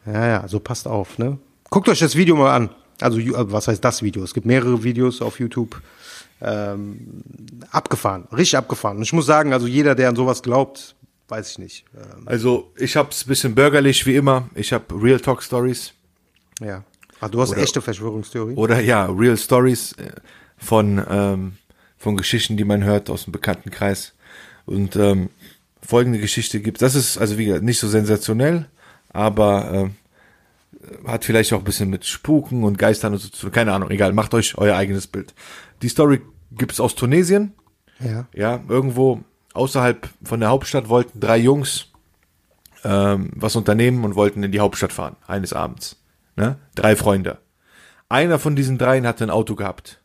Ja, 0.06 0.26
ja, 0.26 0.40
also 0.40 0.60
passt 0.60 0.86
auf, 0.86 1.18
ne? 1.18 1.38
Guckt 1.70 1.88
euch 1.88 1.98
das 1.98 2.14
Video 2.16 2.36
mal 2.36 2.54
an. 2.54 2.70
Also, 3.00 3.18
äh, 3.18 3.32
was 3.52 3.68
heißt 3.68 3.84
das 3.84 4.02
Video? 4.02 4.22
Es 4.22 4.32
gibt 4.34 4.46
mehrere 4.46 4.82
Videos 4.84 5.20
auf 5.20 5.40
YouTube. 5.40 5.80
Ähm, 6.40 7.22
abgefahren, 7.70 8.28
richtig 8.30 8.58
abgefahren. 8.58 8.98
Und 8.98 9.02
ich 9.02 9.12
muss 9.14 9.24
sagen, 9.26 9.52
also 9.54 9.66
jeder, 9.66 9.94
der 9.94 10.10
an 10.10 10.16
sowas 10.16 10.42
glaubt, 10.42 10.94
weiß 11.28 11.50
ich 11.52 11.58
nicht. 11.58 11.84
Ähm, 11.96 12.22
Also, 12.26 12.70
ich 12.76 12.94
hab's 12.96 13.24
bisschen 13.24 13.54
bürgerlich 13.54 14.04
wie 14.06 14.16
immer. 14.16 14.48
Ich 14.54 14.72
hab 14.72 14.92
Real 14.92 15.18
Talk 15.20 15.42
Stories. 15.42 15.92
ja. 16.60 16.84
Ah, 17.18 17.28
du 17.28 17.40
hast 17.40 17.52
Oder- 17.52 17.62
echte 17.62 17.80
Verschwörungstheorie? 17.80 18.52
Oder 18.56 18.78
ja, 18.80 19.06
Real 19.06 19.38
Stories 19.38 19.92
äh, 19.92 20.10
von, 20.58 21.02
ähm, 21.08 21.52
von 21.96 22.14
Geschichten, 22.18 22.58
die 22.58 22.64
man 22.64 22.84
hört 22.84 23.08
aus 23.08 23.24
dem 23.24 23.32
Bekanntenkreis. 23.32 24.12
Und 24.66 24.96
ähm, 24.96 25.30
folgende 25.80 26.18
Geschichte 26.18 26.60
gibt 26.60 26.82
Das 26.82 26.94
ist 26.94 27.16
also 27.16 27.38
wie 27.38 27.46
gesagt 27.46 27.64
nicht 27.64 27.78
so 27.78 27.88
sensationell, 27.88 28.66
aber 29.16 29.70
ähm, 29.72 29.94
hat 31.06 31.24
vielleicht 31.24 31.52
auch 31.54 31.58
ein 31.58 31.64
bisschen 31.64 31.88
mit 31.88 32.04
Spuken 32.04 32.64
und 32.64 32.76
Geistern 32.76 33.14
und 33.14 33.18
so 33.18 33.28
zu 33.28 33.42
tun. 33.42 33.52
Keine 33.52 33.72
Ahnung, 33.72 33.90
egal, 33.90 34.12
macht 34.12 34.34
euch 34.34 34.58
euer 34.58 34.76
eigenes 34.76 35.06
Bild. 35.06 35.34
Die 35.80 35.88
Story 35.88 36.20
gibt's 36.52 36.80
aus 36.80 36.94
Tunesien. 36.94 37.54
Ja. 37.98 38.26
Ja, 38.34 38.60
irgendwo 38.68 39.22
außerhalb 39.54 40.08
von 40.22 40.40
der 40.40 40.50
Hauptstadt 40.50 40.90
wollten 40.90 41.18
drei 41.18 41.38
Jungs 41.38 41.86
ähm, 42.84 43.30
was 43.34 43.56
unternehmen 43.56 44.04
und 44.04 44.16
wollten 44.16 44.42
in 44.42 44.52
die 44.52 44.60
Hauptstadt 44.60 44.92
fahren, 44.92 45.16
eines 45.26 45.54
Abends. 45.54 45.96
Ne? 46.36 46.58
Drei 46.74 46.94
Freunde. 46.94 47.38
Einer 48.10 48.38
von 48.38 48.54
diesen 48.54 48.76
dreien 48.76 49.06
hatte 49.06 49.24
ein 49.24 49.30
Auto 49.30 49.54
gehabt. 49.54 50.02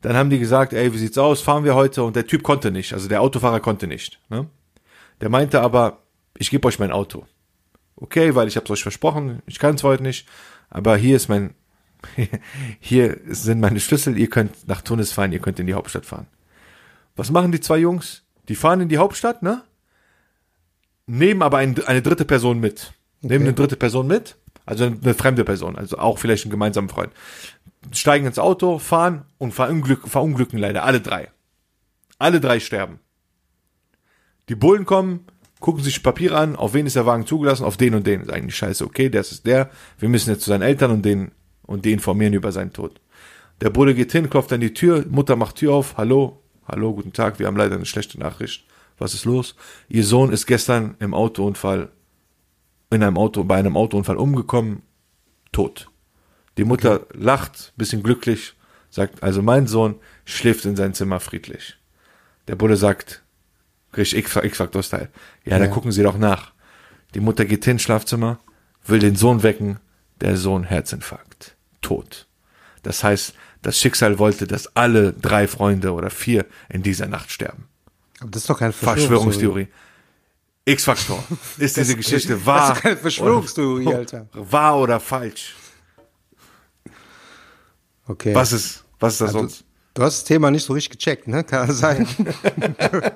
Dann 0.00 0.16
haben 0.16 0.30
die 0.30 0.38
gesagt, 0.38 0.72
ey, 0.72 0.92
wie 0.94 0.98
sieht's 0.98 1.18
aus, 1.18 1.42
fahren 1.42 1.64
wir 1.64 1.74
heute? 1.74 2.02
Und 2.02 2.16
der 2.16 2.26
Typ 2.26 2.42
konnte 2.42 2.70
nicht, 2.70 2.94
also 2.94 3.08
der 3.08 3.20
Autofahrer 3.20 3.60
konnte 3.60 3.86
nicht. 3.86 4.20
Ne? 4.30 4.46
Der 5.20 5.28
meinte 5.28 5.60
aber, 5.60 5.98
ich 6.38 6.50
gebe 6.50 6.66
euch 6.66 6.78
mein 6.78 6.92
Auto. 6.92 7.26
Okay, 7.96 8.34
weil 8.34 8.48
ich 8.48 8.56
hab's 8.56 8.70
euch 8.70 8.82
versprochen, 8.82 9.42
ich 9.46 9.58
kann 9.58 9.74
es 9.74 9.82
heute 9.82 10.02
nicht, 10.02 10.28
aber 10.68 10.96
hier 10.96 11.16
ist 11.16 11.28
mein, 11.28 11.54
hier 12.80 13.18
sind 13.26 13.60
meine 13.60 13.80
Schlüssel, 13.80 14.18
ihr 14.18 14.28
könnt 14.28 14.68
nach 14.68 14.82
Tunis 14.82 15.12
fahren, 15.12 15.32
ihr 15.32 15.38
könnt 15.38 15.58
in 15.58 15.66
die 15.66 15.74
Hauptstadt 15.74 16.04
fahren. 16.04 16.26
Was 17.16 17.30
machen 17.30 17.52
die 17.52 17.60
zwei 17.60 17.78
Jungs? 17.78 18.22
Die 18.48 18.54
fahren 18.54 18.82
in 18.82 18.88
die 18.88 18.98
Hauptstadt, 18.98 19.42
ne? 19.42 19.62
Nehmen 21.06 21.42
aber 21.42 21.58
ein, 21.58 21.82
eine 21.86 22.02
dritte 22.02 22.24
Person 22.24 22.60
mit. 22.60 22.92
Nehmen 23.22 23.46
eine 23.46 23.54
dritte 23.54 23.76
Person 23.76 24.06
mit, 24.06 24.36
also 24.66 24.84
eine 24.84 25.14
fremde 25.14 25.44
Person, 25.44 25.76
also 25.76 25.98
auch 25.98 26.18
vielleicht 26.18 26.44
einen 26.44 26.50
gemeinsamen 26.50 26.90
Freund. 26.90 27.12
Steigen 27.92 28.26
ins 28.26 28.38
Auto, 28.38 28.78
fahren 28.78 29.24
und 29.38 29.52
verunglück, 29.52 30.06
verunglücken 30.06 30.58
leider 30.58 30.84
alle 30.84 31.00
drei. 31.00 31.30
Alle 32.18 32.40
drei 32.40 32.60
sterben. 32.60 33.00
Die 34.48 34.54
Bullen 34.54 34.84
kommen, 34.84 35.26
gucken 35.60 35.82
sich 35.82 36.02
Papiere 36.02 36.36
an, 36.36 36.56
auf 36.56 36.74
wen 36.74 36.86
ist 36.86 36.96
der 36.96 37.06
Wagen 37.06 37.26
zugelassen, 37.26 37.64
auf 37.64 37.76
den 37.76 37.94
und 37.94 38.06
den. 38.06 38.22
Ist 38.22 38.32
eigentlich 38.32 38.56
scheiße, 38.56 38.84
okay, 38.84 39.08
das 39.08 39.32
ist 39.32 39.46
der. 39.46 39.70
Wir 39.98 40.08
müssen 40.08 40.30
jetzt 40.30 40.42
zu 40.42 40.50
seinen 40.50 40.62
Eltern 40.62 40.90
und 40.90 41.04
den 41.04 41.32
und 41.62 41.84
die 41.84 41.92
informieren 41.92 42.34
über 42.34 42.52
seinen 42.52 42.72
Tod. 42.72 43.00
Der 43.60 43.70
Bruder 43.70 43.94
geht 43.94 44.12
hin, 44.12 44.28
klopft 44.28 44.52
an 44.52 44.60
die 44.60 44.74
Tür, 44.74 45.04
Mutter 45.08 45.36
macht 45.36 45.56
Tür 45.56 45.74
auf, 45.74 45.96
hallo, 45.96 46.42
hallo, 46.68 46.94
guten 46.94 47.12
Tag, 47.12 47.38
wir 47.38 47.46
haben 47.46 47.56
leider 47.56 47.74
eine 47.74 47.86
schlechte 47.86 48.18
Nachricht. 48.18 48.66
Was 48.98 49.14
ist 49.14 49.24
los? 49.24 49.56
Ihr 49.88 50.04
Sohn 50.04 50.30
ist 50.30 50.46
gestern 50.46 50.94
im 51.00 51.14
Autounfall, 51.14 51.90
in 52.90 53.02
einem 53.02 53.18
Auto, 53.18 53.44
bei 53.44 53.56
einem 53.56 53.76
Autounfall 53.76 54.16
umgekommen, 54.16 54.82
tot. 55.52 55.90
Die 56.56 56.64
Mutter 56.64 57.06
lacht, 57.12 57.72
bisschen 57.76 58.02
glücklich, 58.02 58.54
sagt, 58.90 59.22
also 59.22 59.42
mein 59.42 59.66
Sohn 59.66 59.96
schläft 60.24 60.64
in 60.64 60.76
sein 60.76 60.94
Zimmer 60.94 61.20
friedlich. 61.20 61.76
Der 62.48 62.56
Bulle 62.56 62.76
sagt, 62.76 63.22
richtig 63.96 64.26
X-Faktor-Style. 64.42 65.08
Ja, 65.44 65.58
da 65.58 65.64
Ja. 65.66 65.70
gucken 65.70 65.92
Sie 65.92 66.02
doch 66.02 66.18
nach. 66.18 66.52
Die 67.14 67.20
Mutter 67.20 67.44
geht 67.44 67.64
hin, 67.64 67.78
Schlafzimmer, 67.78 68.38
will 68.86 68.98
den 68.98 69.16
Sohn 69.16 69.42
wecken, 69.42 69.78
der 70.20 70.36
Sohn 70.36 70.64
Herzinfarkt, 70.64 71.56
tot. 71.82 72.26
Das 72.82 73.02
heißt, 73.04 73.34
das 73.62 73.78
Schicksal 73.78 74.18
wollte, 74.18 74.46
dass 74.46 74.74
alle 74.76 75.12
drei 75.12 75.48
Freunde 75.48 75.92
oder 75.92 76.10
vier 76.10 76.46
in 76.68 76.82
dieser 76.82 77.06
Nacht 77.06 77.30
sterben. 77.30 77.68
Aber 78.20 78.30
das 78.30 78.42
ist 78.42 78.50
doch 78.50 78.58
keine 78.58 78.72
Verschwörungstheorie. 78.72 79.68
X-Faktor. 80.64 81.22
Ist 81.58 81.76
diese 81.76 81.94
Geschichte 81.96 82.34
Das 82.34 82.46
wahr? 82.46 82.72
ist 82.74 82.82
keine 82.82 82.96
Verschwörungstheorie, 82.96 83.94
Alter. 83.94 84.28
Wahr 84.32 84.78
oder 84.78 84.98
falsch? 84.98 85.54
Okay. 88.08 88.34
Was 88.34 88.52
ist, 88.52 88.84
was 88.98 89.14
ist 89.14 89.20
das 89.20 89.28
Also, 89.28 89.38
sonst? 89.40 89.64
Du 89.96 90.02
hast 90.02 90.18
das 90.18 90.24
Thema 90.24 90.50
nicht 90.50 90.64
so 90.64 90.72
richtig 90.72 90.98
gecheckt, 90.98 91.26
ne? 91.26 91.42
Kann 91.42 91.72
sein? 91.72 92.06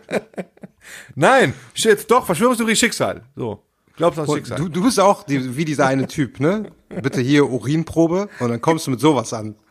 Nein, 1.15 1.55
shit, 1.75 2.11
doch, 2.11 2.27
Verschwörungstheorie, 2.27 2.75
Schicksal. 2.77 3.23
So. 3.37 3.63
Glaubst 3.97 4.19
du 4.19 4.23
an 4.23 4.29
Schicksal? 4.29 4.59
Du, 4.59 4.69
du 4.69 4.83
bist 4.83 4.99
auch 4.99 5.23
die, 5.23 5.57
wie 5.57 5.65
dieser 5.65 5.87
eine 5.87 6.07
Typ, 6.07 6.41
ne? 6.41 6.73
Bitte 6.89 7.21
hier 7.21 7.49
Urinprobe 7.49 8.29
und 8.41 8.49
dann 8.49 8.61
kommst 8.61 8.87
du 8.87 8.91
mit 8.91 9.01
sowas 9.01 9.33
an. 9.33 9.55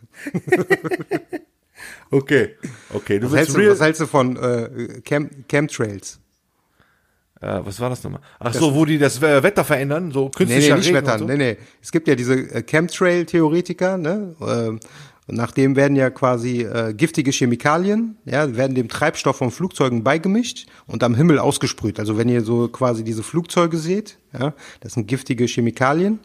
Okay, 2.12 2.56
okay, 2.94 3.20
du 3.20 3.28
Was 3.32 3.38
hältst 3.38 3.56
du, 3.56 3.70
was 3.70 3.80
hältst 3.82 4.02
du 4.02 4.08
von 4.08 4.36
äh, 4.36 5.02
Cam, 5.06 5.30
Chemtrails? 5.48 6.20
äh, 7.40 7.60
was 7.64 7.80
war 7.80 7.90
das 7.90 8.04
nochmal? 8.04 8.22
Ach 8.40 8.54
so, 8.54 8.74
wo 8.74 8.84
die 8.84 8.98
das 8.98 9.22
äh, 9.22 9.44
Wetter 9.44 9.64
verändern, 9.64 10.12
so 10.12 10.26
Nee, 10.26 10.32
künstlicher 10.36 10.74
nee, 10.74 10.80
nicht 10.80 10.88
Regen 10.88 10.98
Wettern. 10.98 11.22
und 11.22 11.28
so? 11.28 11.34
Nee, 11.34 11.38
nee. 11.38 11.58
Es 11.82 11.92
gibt 11.92 12.08
ja 12.08 12.16
diese 12.16 12.34
äh, 12.34 12.64
Chemtrail-Theoretiker, 12.64 13.98
ne? 13.98 14.36
Ähm, 14.42 14.80
und 15.30 15.36
nach 15.36 15.52
dem 15.52 15.76
werden 15.76 15.96
ja 15.96 16.10
quasi 16.10 16.64
äh, 16.64 16.92
giftige 16.92 17.30
Chemikalien, 17.30 18.18
ja, 18.26 18.56
werden 18.56 18.74
dem 18.74 18.90
Treibstoff 18.90 19.36
von 19.38 19.52
Flugzeugen 19.52 20.04
beigemischt 20.04 20.66
und 20.88 21.04
am 21.04 21.14
Himmel 21.14 21.38
ausgesprüht. 21.38 22.00
Also 22.00 22.18
wenn 22.18 22.30
ihr 22.30 22.42
so 22.42 22.68
quasi 22.68 23.04
diese 23.04 23.22
Flugzeuge 23.22 23.78
seht, 23.78 24.18
ja, 24.34 24.54
das 24.82 24.94
sind 24.94 25.08
giftige 25.08 25.46
Chemikalien. 25.46 26.20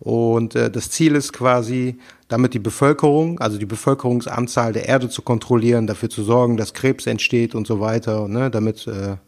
Und 0.00 0.56
äh, 0.56 0.72
das 0.72 0.90
Ziel 0.90 1.14
ist 1.14 1.32
quasi, 1.32 1.98
damit 2.26 2.52
die 2.54 2.58
Bevölkerung, 2.58 3.38
also 3.38 3.58
die 3.58 3.66
Bevölkerungsanzahl 3.66 4.72
der 4.72 4.88
Erde 4.88 5.08
zu 5.08 5.22
kontrollieren, 5.22 5.86
dafür 5.86 6.10
zu 6.10 6.24
sorgen, 6.24 6.56
dass 6.56 6.74
Krebs 6.74 7.06
entsteht 7.06 7.54
und 7.54 7.68
so 7.68 7.78
weiter, 7.78 8.26
ne, 8.26 8.50
damit, 8.50 8.88
äh, 8.88 9.18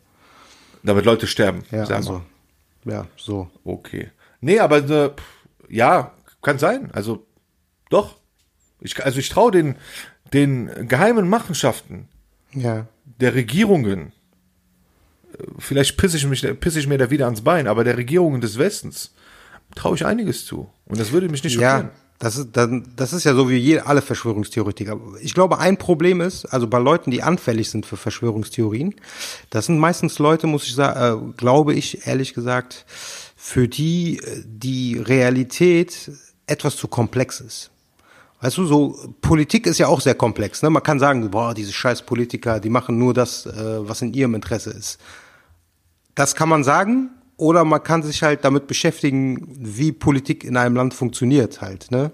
Damit 0.82 1.04
Leute 1.04 1.28
sterben, 1.28 1.62
ja, 1.70 1.84
also, 1.84 2.22
ja, 2.84 3.06
so. 3.16 3.48
Okay. 3.62 4.08
Nee, 4.40 4.58
aber 4.58 4.78
äh, 4.78 5.10
ja, 5.68 6.10
kann 6.42 6.58
sein. 6.58 6.90
Also 6.92 7.24
doch. 7.90 8.16
Ich, 8.84 9.04
also 9.04 9.18
ich 9.18 9.28
traue 9.28 9.50
den, 9.50 9.74
den 10.32 10.86
geheimen 10.88 11.28
Machenschaften 11.28 12.08
Ja. 12.52 12.86
der 13.04 13.34
Regierungen, 13.34 14.12
äh, 15.32 15.42
vielleicht 15.58 15.96
pisse 15.96 16.16
ich, 16.16 16.26
mich, 16.26 16.46
pisse 16.60 16.78
ich 16.78 16.86
mir 16.86 16.98
da 16.98 17.10
wieder 17.10 17.24
ans 17.24 17.40
Bein, 17.42 17.66
aber 17.66 17.82
der 17.82 17.96
Regierungen 17.96 18.40
des 18.40 18.58
Westens 18.58 19.12
traue 19.74 19.96
ich 19.96 20.06
einiges 20.06 20.44
zu. 20.44 20.70
Und 20.86 21.00
das 21.00 21.10
würde 21.12 21.28
mich 21.28 21.42
nicht 21.42 21.54
schockieren. 21.54 21.86
Ja, 21.86 21.90
das 22.20 22.36
ist, 22.36 22.50
dann, 22.52 22.92
das 22.94 23.12
ist 23.12 23.24
ja 23.24 23.34
so 23.34 23.50
wie 23.50 23.56
jede, 23.56 23.86
alle 23.86 24.00
Verschwörungstheoretiker. 24.00 25.00
Ich 25.20 25.34
glaube, 25.34 25.58
ein 25.58 25.76
Problem 25.78 26.20
ist, 26.20 26.44
also 26.46 26.68
bei 26.68 26.78
Leuten, 26.78 27.10
die 27.10 27.22
anfällig 27.24 27.70
sind 27.70 27.86
für 27.86 27.96
Verschwörungstheorien, 27.96 28.94
das 29.50 29.66
sind 29.66 29.78
meistens 29.78 30.18
Leute, 30.20 30.46
muss 30.46 30.64
ich 30.66 30.74
sagen, 30.74 31.30
äh, 31.30 31.32
glaube 31.36 31.74
ich, 31.74 32.06
ehrlich 32.06 32.32
gesagt, 32.34 32.86
für 33.36 33.66
die 33.66 34.18
äh, 34.18 34.42
die 34.46 34.98
Realität 34.98 36.12
etwas 36.46 36.76
zu 36.76 36.86
komplex 36.86 37.40
ist. 37.40 37.70
Weißt 38.44 38.58
du, 38.58 38.66
so 38.66 39.14
Politik 39.22 39.66
ist 39.66 39.78
ja 39.78 39.86
auch 39.86 40.02
sehr 40.02 40.14
komplex. 40.14 40.60
Ne? 40.60 40.68
Man 40.68 40.82
kann 40.82 41.00
sagen, 41.00 41.30
boah, 41.30 41.54
diese 41.54 41.72
scheiß 41.72 42.02
Politiker, 42.02 42.60
die 42.60 42.68
machen 42.68 42.98
nur 42.98 43.14
das, 43.14 43.46
äh, 43.46 43.88
was 43.88 44.02
in 44.02 44.12
ihrem 44.12 44.34
Interesse 44.34 44.68
ist. 44.68 45.00
Das 46.14 46.34
kann 46.34 46.50
man 46.50 46.62
sagen, 46.62 47.08
oder 47.38 47.64
man 47.64 47.82
kann 47.82 48.02
sich 48.02 48.22
halt 48.22 48.44
damit 48.44 48.66
beschäftigen, 48.66 49.46
wie 49.48 49.92
Politik 49.92 50.44
in 50.44 50.58
einem 50.58 50.76
Land 50.76 50.92
funktioniert 50.92 51.62
halt. 51.62 51.90
Ne? 51.90 52.12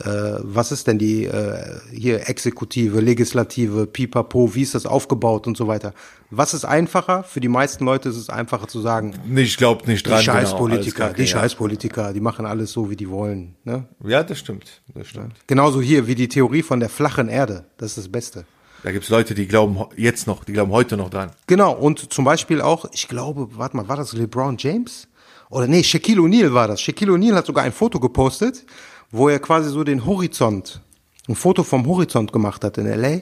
Äh, 0.00 0.06
was 0.40 0.72
ist 0.72 0.88
denn 0.88 0.98
die 0.98 1.24
äh, 1.24 1.80
hier 1.92 2.28
Exekutive, 2.28 3.00
Legislative, 3.00 3.86
Pipapo, 3.86 4.54
wie 4.54 4.62
ist 4.62 4.74
das 4.74 4.86
aufgebaut 4.86 5.46
und 5.46 5.56
so 5.56 5.68
weiter. 5.68 5.94
Was 6.30 6.52
ist 6.52 6.64
einfacher? 6.64 7.22
Für 7.22 7.38
die 7.38 7.48
meisten 7.48 7.84
Leute 7.84 8.08
ist 8.08 8.16
es 8.16 8.28
einfacher 8.28 8.66
zu 8.66 8.80
sagen, 8.80 9.14
ich 9.36 9.56
glaube 9.56 9.86
nicht 9.86 10.04
dran. 10.04 10.18
die 10.18 10.26
genau, 10.26 10.38
Scheißpolitiker, 10.38 11.04
alles 11.04 11.12
kacke, 11.12 11.22
die. 11.22 11.28
Scheißpolitiker, 11.28 12.12
die 12.12 12.20
machen 12.20 12.44
alles 12.44 12.72
so, 12.72 12.90
wie 12.90 12.96
die 12.96 13.08
wollen. 13.08 13.54
Ne? 13.62 13.86
Ja, 14.04 14.24
das 14.24 14.38
stimmt. 14.38 14.82
Das 14.94 15.06
stimmt. 15.06 15.34
Genauso 15.46 15.80
hier 15.80 16.08
wie 16.08 16.16
die 16.16 16.28
Theorie 16.28 16.62
von 16.62 16.80
der 16.80 16.88
flachen 16.88 17.28
Erde. 17.28 17.66
Das 17.76 17.90
ist 17.90 17.98
das 17.98 18.08
Beste. 18.08 18.46
Da 18.82 18.90
gibt's 18.90 19.08
Leute, 19.08 19.34
die 19.34 19.46
glauben 19.46 19.78
jetzt 19.96 20.26
noch, 20.26 20.44
die 20.44 20.52
glauben 20.52 20.72
heute 20.72 20.96
noch 20.96 21.08
dran. 21.08 21.30
Genau, 21.46 21.72
und 21.72 22.12
zum 22.12 22.24
Beispiel 22.24 22.60
auch, 22.60 22.84
ich 22.92 23.08
glaube, 23.08 23.48
warte 23.52 23.76
mal, 23.76 23.88
war 23.88 23.96
das 23.96 24.12
LeBron 24.12 24.56
James? 24.58 25.08
Oder 25.48 25.68
nee, 25.68 25.82
Shaquille 25.82 26.20
O'Neal 26.20 26.52
war 26.52 26.68
das. 26.68 26.80
Shaquille 26.80 27.12
O'Neal 27.12 27.34
hat 27.34 27.46
sogar 27.46 27.64
ein 27.64 27.72
Foto 27.72 28.00
gepostet, 28.00 28.66
wo 29.10 29.28
er 29.28 29.38
quasi 29.38 29.70
so 29.70 29.84
den 29.84 30.06
Horizont, 30.06 30.80
ein 31.28 31.34
Foto 31.34 31.62
vom 31.62 31.86
Horizont 31.86 32.32
gemacht 32.32 32.64
hat 32.64 32.78
in 32.78 32.86
L.A. 32.86 33.20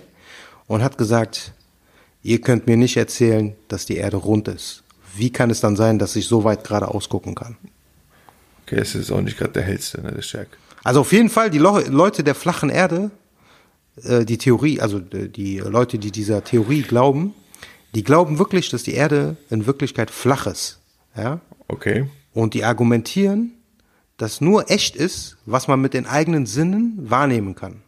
und 0.67 0.83
hat 0.83 0.99
gesagt, 0.99 1.53
ihr 2.23 2.41
könnt 2.41 2.67
mir 2.67 2.77
nicht 2.77 2.97
erzählen, 2.97 3.55
dass 3.69 3.87
die 3.87 3.97
Erde 3.97 4.17
rund 4.17 4.49
ist. 4.49 4.83
Wie 5.15 5.31
kann 5.31 5.51
es 5.51 5.61
dann 5.61 5.77
sein, 5.77 5.99
dass 5.99 6.17
ich 6.17 6.27
so 6.27 6.45
weit 6.45 6.65
gerade 6.65 6.89
ausgucken 6.89 7.35
kann? 7.35 7.57
Okay, 8.67 8.81
es 8.81 8.95
ist 8.95 9.13
auch 9.13 9.21
nicht 9.21 9.37
gerade 9.37 9.53
der 9.53 9.63
hellste, 9.63 10.01
ne, 10.01 10.13
der 10.13 10.23
Shaq. 10.23 10.49
Also 10.85 11.01
auf 11.01 11.13
jeden 11.13 11.29
Fall, 11.29 11.51
die 11.51 11.59
Leute 11.59 12.25
der 12.25 12.35
flachen 12.35 12.71
Erde, 12.71 13.11
äh, 14.03 14.25
die 14.25 14.39
Theorie, 14.39 14.81
also 14.81 14.99
äh, 14.99 15.29
die 15.29 15.59
Leute, 15.59 15.99
die 15.99 16.11
dieser 16.11 16.43
Theorie 16.43 16.83
glauben, 16.83 17.35
die 17.95 18.03
glauben 18.03 18.39
wirklich, 18.39 18.71
dass 18.71 18.83
die 18.83 18.95
Erde 18.95 19.37
in 19.51 19.67
Wirklichkeit 19.67 20.11
flach 20.11 20.47
ist. 20.47 20.81
Ja? 21.17 21.41
Okay. 21.69 22.07
Und 22.33 22.55
die 22.55 22.65
argumentieren, 22.65 23.53
dass 24.23 24.41
nur 24.41 24.71
echt 24.71 24.95
ist, 24.95 25.37
was 25.47 25.67
man 25.67 25.81
mit 25.81 25.95
den 25.95 26.07
eigenen 26.07 26.47
Sinnen 26.47 26.97
wahrnehmen 26.99 27.57
kann. 27.57 27.83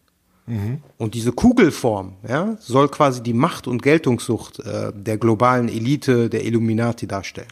Und 0.99 1.15
diese 1.15 1.31
Kugelform 1.31 2.17
ja, 2.29 2.57
soll 2.59 2.89
quasi 2.89 3.23
die 3.23 3.33
Macht- 3.33 3.69
und 3.69 3.83
Geltungssucht 3.83 4.59
äh, 4.59 4.93
der 4.93 5.17
globalen 5.17 5.69
Elite, 5.69 6.29
der 6.29 6.45
Illuminati 6.45 7.07
darstellen. 7.07 7.49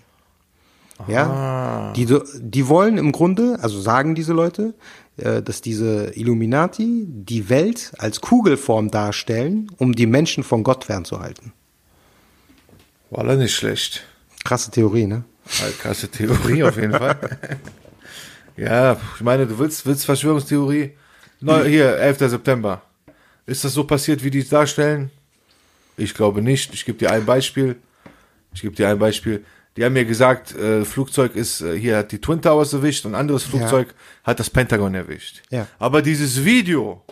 Ja, 1.09 1.93
die, 1.97 2.07
die 2.41 2.69
wollen 2.69 2.99
im 2.99 3.13
Grunde, 3.13 3.59
also 3.63 3.81
sagen 3.81 4.15
diese 4.15 4.33
Leute, 4.33 4.75
äh, 5.17 5.43
dass 5.43 5.63
diese 5.63 6.13
Illuminati 6.17 7.07
die 7.07 7.49
Welt 7.49 7.93
als 7.99 8.21
Kugelform 8.21 8.91
darstellen, 8.91 9.71
um 9.79 9.95
die 9.95 10.07
Menschen 10.07 10.43
von 10.43 10.65
Gott 10.65 10.85
fernzuhalten. 10.85 11.53
War 13.11 13.25
nicht 13.37 13.55
schlecht. 13.55 14.05
Krasse 14.45 14.71
Theorie, 14.71 15.07
ne? 15.07 15.25
Krasse 15.81 16.09
Theorie 16.09 16.65
auf 16.65 16.77
jeden 16.77 16.93
Fall. 16.93 17.17
ja, 18.57 19.01
ich 19.17 19.21
meine, 19.23 19.47
du 19.47 19.59
willst, 19.59 19.85
willst 19.87 20.05
Verschwörungstheorie? 20.05 20.93
Neu, 21.41 21.65
hier, 21.65 21.97
11. 21.97 22.19
September. 22.19 22.83
Ist 23.47 23.65
das 23.65 23.75
so 23.75 23.85
passiert, 23.85 24.23
wie 24.23 24.31
die 24.31 24.41
es 24.41 24.49
darstellen? 24.49 25.11
Ich 25.97 26.15
glaube 26.15 26.41
nicht. 26.43 26.73
Ich 26.73 26.85
gebe 26.85 26.99
dir 26.99 27.11
ein 27.11 27.27
Beispiel. 27.27 27.77
Ich 28.55 28.63
gebe 28.63 28.75
dir 28.75 28.89
ein 28.89 28.99
Beispiel. 28.99 29.45
Die 29.77 29.85
haben 29.85 29.95
mir 29.95 30.05
gesagt, 30.05 30.55
äh, 30.55 30.85
Flugzeug 30.85 31.35
ist, 31.35 31.63
äh, 31.63 31.79
hier 31.79 31.99
hat 31.99 32.13
die 32.13 32.21
Twin 32.21 32.41
Towers 32.41 32.73
erwischt 32.73 33.07
und 33.07 33.13
ein 33.13 33.21
anderes 33.21 33.45
Flugzeug 33.45 33.95
hat 34.23 34.39
das 34.39 34.51
Pentagon 34.51 34.95
erwischt. 34.95 35.43
Ja. 35.51 35.67
Aber 35.79 36.03
dieses 36.03 36.45
Video 36.45 37.03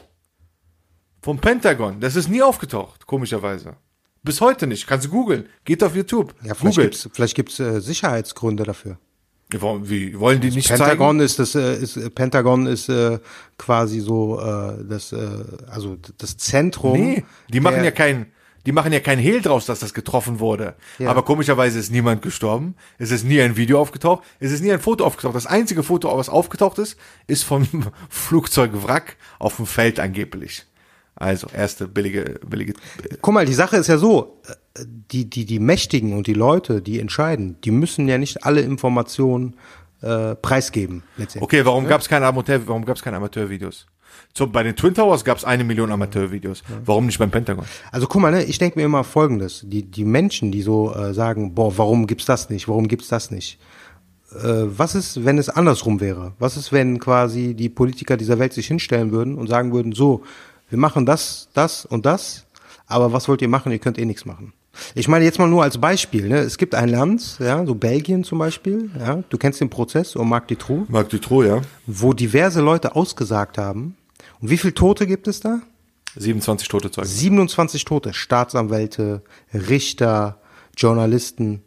vom 1.23 1.39
Pentagon, 1.39 2.01
das 2.01 2.17
ist 2.17 2.29
nie 2.29 2.43
aufgetaucht, 2.43 3.07
komischerweise. 3.07 3.77
Bis 4.23 4.41
heute 4.43 4.67
nicht. 4.67 4.87
Kannst 4.87 5.07
du 5.07 5.11
googeln. 5.11 5.49
Geht 5.65 5.83
auf 5.83 5.97
YouTube. 5.97 6.35
Ja, 6.43 6.55
vielleicht 6.55 6.79
gibt's 6.79 7.09
vielleicht 7.13 7.35
gibt's 7.35 7.59
äh, 7.59 7.81
Sicherheitsgründe 7.81 8.65
dafür. 8.65 8.99
Wie, 9.53 10.19
wollen 10.19 10.41
die 10.41 10.51
nicht 10.51 10.69
zeigen? 10.69 10.83
Pentagon 10.83 11.21
ist 11.21 11.39
das 11.39 11.55
äh, 11.55 11.77
ist 11.77 11.97
äh, 11.97 12.11
Pentagon 12.11 12.67
ist 12.67 12.89
äh, 12.89 13.19
quasi 13.59 14.01
so 14.01 14.41
äh, 14.41 14.85
das 14.89 15.13
äh, 15.13 15.29
also 15.71 15.97
das 16.19 16.37
Zentrum. 16.37 17.01
Nee, 17.01 17.25
die 17.49 17.61
machen 17.61 17.85
ja 17.85 17.91
kein, 17.91 18.27
die 18.67 18.73
machen 18.73 18.93
ja 18.93 19.01
kein 19.01 19.19
Hehl 19.19 19.41
draus, 19.41 19.67
dass 19.67 19.81
das 19.81 19.95
getroffen 19.95 20.41
wurde. 20.41 20.75
Ja. 20.99 21.11
Aber 21.11 21.23
komischerweise 21.23 21.79
ist 21.79 21.91
niemand 21.91 22.23
gestorben. 22.23 22.75
Es 22.99 23.11
ist 23.11 23.25
nie 23.25 23.41
ein 23.41 23.57
Video 23.57 23.81
aufgetaucht. 23.81 24.23
Es 24.39 24.53
ist 24.53 24.63
nie 24.63 24.73
ein 24.73 24.81
Foto 24.81 25.05
aufgetaucht. 25.05 25.35
Das 25.35 25.47
einzige 25.47 25.83
Foto, 25.83 26.17
was 26.17 26.29
aufgetaucht 26.29 26.79
ist, 26.79 26.97
ist 27.27 27.43
vom 27.43 27.67
Flugzeugwrack 28.09 29.17
auf 29.39 29.57
dem 29.57 29.67
Feld 29.67 29.99
angeblich. 29.99 30.67
Also 31.21 31.49
erste 31.55 31.87
billige, 31.87 32.41
billige. 32.47 32.73
Guck 33.21 33.35
mal, 33.35 33.45
die 33.45 33.53
Sache 33.53 33.77
ist 33.77 33.89
ja 33.89 33.99
so, 33.99 34.41
äh, 34.49 34.85
die 35.13 35.29
die 35.29 35.45
die 35.45 35.59
Mächtigen 35.59 36.15
und 36.15 36.27
die 36.27 36.33
Leute, 36.33 36.81
die 36.81 36.99
entscheiden, 36.99 37.61
die 37.63 37.71
müssen 37.71 38.09
ja 38.09 38.17
nicht 38.17 38.45
alle 38.45 38.63
Informationen 38.63 39.55
äh, 40.01 40.35
preisgeben. 40.35 41.03
Okay, 41.39 41.65
warum 41.67 41.87
keine 41.87 42.27
Amateur, 42.27 42.67
warum 42.67 42.87
gab's 42.87 43.03
keine 43.03 43.19
Amateurvideos? 43.19 43.87
So, 44.33 44.47
bei 44.47 44.63
den 44.63 44.75
Twin 44.75 44.95
Towers 44.95 45.23
gab's 45.23 45.45
eine 45.45 45.63
Million 45.63 45.93
Amateurvideos. 45.93 46.63
Warum 46.87 47.05
nicht 47.05 47.19
beim 47.19 47.31
Pentagon? 47.31 47.67
Also 47.93 48.07
guck 48.07 48.23
mal, 48.23 48.31
ne, 48.33 48.43
ich 48.45 48.57
denke 48.57 48.79
mir 48.79 48.87
immer 48.87 49.05
Folgendes: 49.05 49.63
Die 49.67 49.83
die 49.83 50.07
Menschen, 50.07 50.51
die 50.51 50.63
so 50.63 50.95
äh, 50.95 51.13
sagen, 51.13 51.55
boah, 51.55 51.77
warum 51.77 52.07
gibt's 52.07 52.25
das 52.25 52.49
nicht? 52.49 52.67
Warum 52.67 52.89
gibt's 52.89 53.09
das 53.09 53.31
nicht? 53.31 53.59
Äh, 54.33 54.65
was 54.79 54.95
ist, 54.95 55.23
wenn 55.25 55.37
es 55.37 55.51
andersrum 55.51 56.01
wäre? 56.01 56.33
Was 56.39 56.57
ist, 56.57 56.73
wenn 56.73 56.99
quasi 56.99 57.55
die 57.55 57.69
Politiker 57.69 58.17
dieser 58.17 58.39
Welt 58.39 58.55
sich 58.55 58.69
hinstellen 58.69 59.13
würden 59.13 59.37
und 59.37 59.49
sagen 59.49 59.73
würden, 59.73 59.93
so, 59.93 60.23
wir 60.71 60.79
machen 60.79 61.05
das, 61.05 61.49
das 61.53 61.85
und 61.85 62.07
das, 62.07 62.47
aber 62.87 63.13
was 63.13 63.29
wollt 63.29 63.43
ihr 63.43 63.49
machen? 63.49 63.73
Ihr 63.73 63.79
könnt 63.79 63.99
eh 63.99 64.05
nichts 64.05 64.25
machen. 64.25 64.53
Ich 64.95 65.09
meine 65.09 65.25
jetzt 65.25 65.39
mal 65.39 65.49
nur 65.49 65.63
als 65.63 65.79
Beispiel, 65.79 66.29
ne? 66.29 66.39
Es 66.39 66.57
gibt 66.57 66.75
ein 66.75 66.89
Land, 66.89 67.39
ja, 67.41 67.65
so 67.67 67.75
Belgien 67.75 68.25
zum 68.25 68.39
Beispiel, 68.39 68.91
ja, 68.99 69.23
du 69.29 69.37
kennst 69.37 69.61
den 69.61 69.69
Prozess 69.69 70.17
um 70.17 70.29
Marc 70.29 70.49
Dutroux, 70.49 70.87
Marc 70.89 71.11
Dutroux, 71.11 71.43
ja. 71.43 71.61
wo 71.87 72.13
diverse 72.13 72.61
Leute 72.61 72.95
ausgesagt 72.95 73.59
haben. 73.59 73.97
Und 74.41 74.51
wie 74.51 74.57
viele 74.57 74.75
Tote 74.75 75.07
gibt 75.07 75.29
es 75.29 75.41
da? 75.41 75.61
27 76.17 76.69
tote 76.69 76.91
Zeugen. 76.91 77.09
27 77.09 77.85
Tote, 77.85 78.13
Staatsanwälte, 78.15 79.23
Richter, 79.53 80.41
Journalisten. 80.77 81.63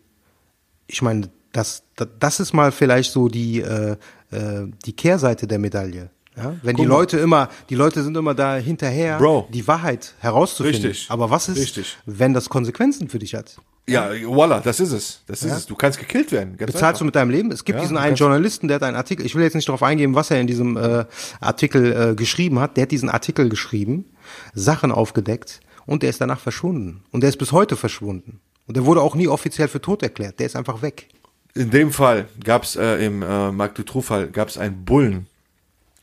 Ich 0.88 1.02
meine, 1.02 1.30
das, 1.52 1.84
das, 2.20 2.40
ist 2.40 2.54
mal 2.54 2.72
vielleicht 2.72 3.12
so 3.12 3.30
die, 3.30 3.62
äh, 3.62 3.96
äh, 4.32 4.68
die 4.86 4.94
Kehrseite 4.94 5.48
der 5.48 5.60
Medaille. 5.60 6.10
Ja? 6.36 6.56
Wenn 6.64 6.76
die 6.76 6.84
Guck 6.84 6.90
mal. 6.90 6.98
Leute 6.98 7.18
immer, 7.20 7.50
die 7.70 7.76
Leute 7.76 8.04
sind 8.04 8.18
immer 8.18 8.34
da 8.34 8.56
hinterher, 8.58 9.18
Bro. 9.18 9.48
die 9.52 9.68
Wahrheit 9.68 10.14
herauszufinden. 10.20 10.82
Richtig. 10.90 11.12
Aber 11.12 11.30
was 11.30 11.50
ist, 11.50 11.58
Richtig. 11.58 11.98
wenn 12.06 12.34
das 12.34 12.50
Konsequenzen 12.50 13.10
für 13.10 13.20
dich 13.20 13.36
hat? 13.36 13.56
Ja, 13.86 14.10
voila, 14.26 14.62
das 14.62 14.80
ist 14.80 14.94
es. 14.94 15.22
Das 15.28 15.44
ist 15.44 15.52
es. 15.52 15.66
Du 15.66 15.76
kannst 15.76 16.00
gekillt 16.00 16.32
werden. 16.32 16.56
Ganz 16.56 16.72
Bezahlst 16.72 17.02
du 17.02 17.06
mit 17.06 17.16
deinem 17.16 17.30
Leben? 17.32 17.52
Es 17.52 17.66
gibt 17.66 17.76
Ja, 17.78 17.82
diesen 17.82 17.98
einen 17.98 18.16
Journalisten, 18.16 18.70
der 18.70 18.76
hat 18.76 18.84
einen 18.84 18.96
Artikel, 18.96 19.26
ich 19.26 19.36
will 19.36 19.44
jetzt 19.44 19.56
nicht 19.56 19.68
darauf 19.68 19.84
eingehen, 19.84 20.16
was 20.16 20.32
er 20.32 20.40
in 20.40 20.48
diesem 20.48 20.78
äh, 20.78 21.04
Artikel 21.42 22.12
äh, 22.12 22.16
geschrieben 22.16 22.60
hat, 22.60 22.78
der 22.78 22.84
hat 22.84 22.92
diesen 22.92 23.10
Artikel 23.10 23.50
geschrieben, 23.50 24.06
Sachen 24.54 24.92
aufgedeckt 24.94 25.60
und 25.86 26.02
der 26.02 26.12
ist 26.12 26.22
danach 26.22 26.40
verschwunden. 26.40 27.04
Und 27.12 27.22
der 27.22 27.30
ist 27.30 27.38
bis 27.38 27.52
heute 27.52 27.76
verschwunden. 27.76 28.40
Und 28.68 28.78
der 28.78 28.86
wurde 28.86 29.02
auch 29.02 29.16
nie 29.16 29.28
offiziell 29.28 29.68
für 29.68 29.82
tot 29.82 30.02
erklärt. 30.02 30.40
Der 30.40 30.46
ist 30.46 30.56
einfach 30.56 30.82
weg. 30.82 31.10
In 31.54 31.70
dem 31.70 31.92
Fall 31.92 32.28
gab's 32.42 32.78
äh, 32.78 33.06
im 33.06 33.22
äh, 33.22 33.52
Marc 33.52 33.76
Dutroux-Fall 33.76 34.28
gab's 34.30 34.58
einen 34.58 34.86
Bullen. 34.86 35.28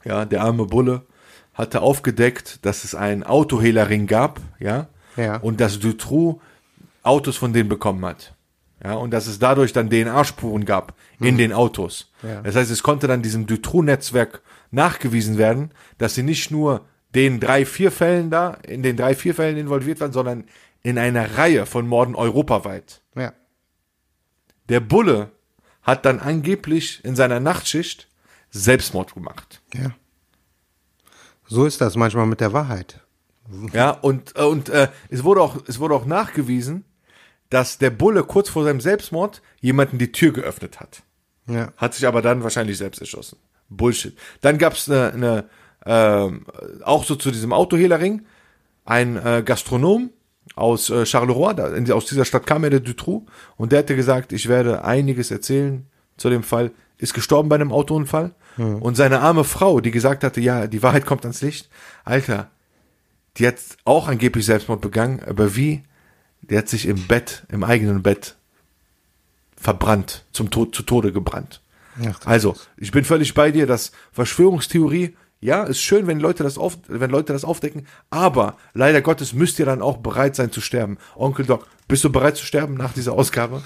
Ja, 0.05 0.25
der 0.25 0.43
arme 0.43 0.65
Bulle 0.67 1.03
hatte 1.55 1.83
aufgedeckt, 1.83 2.65
dass 2.65 2.85
es 2.85 2.95
einen 2.95 3.23
Autohehlerring 3.23 4.07
gab, 4.07 4.41
ja, 4.59 4.89
Ja. 5.17 5.37
und 5.37 5.61
dass 5.61 5.79
Dutroux 5.79 6.41
Autos 7.03 7.37
von 7.37 7.53
denen 7.53 7.69
bekommen 7.69 8.05
hat. 8.05 8.35
Ja, 8.83 8.95
und 8.95 9.11
dass 9.11 9.27
es 9.27 9.39
dadurch 9.39 9.73
dann 9.75 9.91
DNA-Spuren 9.91 10.65
gab 10.65 10.95
in 11.19 11.37
den 11.37 11.53
Autos. 11.53 12.11
Ja. 12.23 12.41
Das 12.41 12.57
heißt, 12.57 12.71
es 12.71 12.83
konnte 12.83 13.07
dann 13.07 13.21
diesem 13.21 13.47
Dutroux-Netzwerk 13.47 14.41
nachgewiesen 14.71 15.37
werden, 15.37 15.71
dass 15.99 16.15
sie 16.15 16.23
nicht 16.23 16.51
nur 16.51 16.87
den 17.15 17.41
drei, 17.41 17.67
vier 17.67 17.91
Fällen 17.93 18.31
da, 18.31 18.55
in 18.67 18.83
den 18.83 18.97
drei, 18.97 19.15
vier 19.15 19.35
Fällen 19.35 19.59
involviert 19.59 20.01
waren, 20.01 20.13
sondern 20.13 20.45
in 20.83 20.97
einer 20.99 21.37
Reihe 21.37 21.67
von 21.67 21.87
Morden 21.87 22.15
europaweit. 22.15 23.03
Ja. 23.15 23.35
Der 24.71 24.81
Bulle 24.81 25.31
hat 25.83 26.07
dann 26.07 26.21
angeblich 26.21 27.05
in 27.05 27.17
seiner 27.17 27.41
Nachtschicht 27.41 28.09
Selbstmord 28.51 29.15
gemacht. 29.15 29.63
Ja. 29.75 29.95
So 31.47 31.65
ist 31.65 31.81
das 31.81 31.97
manchmal 31.97 32.27
mit 32.27 32.41
der 32.41 32.53
Wahrheit. 32.53 33.01
Ja, 33.73 33.91
und, 33.91 34.37
äh, 34.37 34.43
und 34.43 34.69
äh, 34.69 34.89
es, 35.09 35.25
wurde 35.25 35.43
auch, 35.43 35.57
es 35.67 35.79
wurde 35.81 35.95
auch 35.95 36.07
nachgewiesen, 36.07 36.85
dass 37.49 37.79
der 37.79 37.91
Bulle 37.91 38.23
kurz 38.23 38.49
vor 38.49 38.65
seinem 38.65 38.81
Selbstmord 38.81 39.43
jemanden 39.61 39.99
die 39.99 40.13
Tür 40.13 40.33
geöffnet 40.33 40.79
hat. 40.79 41.03
Ja. 41.47 41.73
Hat 41.77 41.95
sich 41.95 42.07
aber 42.07 42.23
dann 42.23 42.45
wahrscheinlich 42.45 42.79
selbst 42.79 43.01
erschossen. 43.01 43.39
Bullshit. 43.69 44.17
Dann 44.41 44.59
gab's 44.59 44.89
eine, 44.89 45.13
eine 45.13 45.49
ähm, 45.87 46.47
auch 46.85 47.05
so 47.05 47.17
zu 47.17 47.31
diesem 47.31 47.53
Autohehlerring, 47.53 48.25
ein 48.85 49.17
äh, 49.17 49.43
Gastronom 49.45 50.11
aus 50.55 50.91
äh, 50.91 51.07
Charleroi, 51.07 51.55
da, 51.55 51.75
in, 51.75 51.91
aus 51.91 52.07
dieser 52.07 52.25
Stadt 52.25 52.47
kam 52.47 52.65
er, 52.65 52.71
der 52.71 52.81
Dutroux, 52.81 53.27
und 53.57 53.73
der 53.73 53.81
hatte 53.81 53.97
gesagt, 53.97 54.33
ich 54.33 54.49
werde 54.49 54.85
einiges 54.85 55.31
erzählen 55.31 55.90
zu 56.21 56.31
dem 56.31 56.43
Fall, 56.43 56.71
ist 56.99 57.15
gestorben 57.15 57.49
bei 57.49 57.57
einem 57.57 57.73
Autounfall. 57.73 58.35
Und 58.81 58.95
seine 58.95 59.21
arme 59.21 59.45
Frau, 59.45 59.81
die 59.81 59.91
gesagt 59.91 60.23
hatte, 60.23 60.41
ja, 60.41 60.67
die 60.67 60.83
Wahrheit 60.83 61.07
kommt 61.07 61.25
ans 61.25 61.41
Licht, 61.41 61.71
Alter, 62.05 62.51
die 63.39 63.47
hat 63.47 63.57
auch 63.85 64.07
angeblich 64.07 64.45
Selbstmord 64.45 64.83
begangen, 64.83 65.23
aber 65.27 65.57
wie? 65.57 65.83
Der 66.43 66.59
hat 66.59 66.69
sich 66.69 66.87
im 66.87 67.07
Bett, 67.07 67.45
im 67.49 67.65
eigenen 67.65 68.03
Bett 68.03 68.37
verbrannt, 69.57 70.27
zum 70.33 70.51
Tod, 70.51 70.75
zu 70.75 70.83
Tode 70.83 71.13
gebrannt. 71.13 71.63
Ach, 72.05 72.21
also, 72.27 72.55
ich 72.77 72.91
bin 72.91 73.05
völlig 73.05 73.33
bei 73.33 73.51
dir, 73.51 73.67
dass 73.67 73.93
Verschwörungstheorie, 74.13 75.17
ja, 75.41 75.63
ist 75.63 75.81
schön, 75.81 76.07
wenn 76.07 76.21
Leute 76.21 76.43
das 76.43 76.59
auf, 76.59 76.77
wenn 76.87 77.11
Leute 77.11 77.33
das 77.33 77.45
aufdecken, 77.45 77.87
aber 78.11 78.59
leider 78.75 79.01
Gottes 79.01 79.33
müsst 79.33 79.59
ihr 79.59 79.65
dann 79.65 79.81
auch 79.81 79.99
bereit 79.99 80.37
sein 80.37 80.53
zu 80.53 80.61
sterben. 80.61 80.99
Onkel 81.15 81.47
Doc, 81.47 81.67
bist 81.89 82.05
du 82.05 82.11
bereit 82.13 82.37
zu 82.37 82.45
sterben 82.45 82.75
nach 82.75 82.93
dieser 82.93 83.13
Ausgabe? 83.13 83.63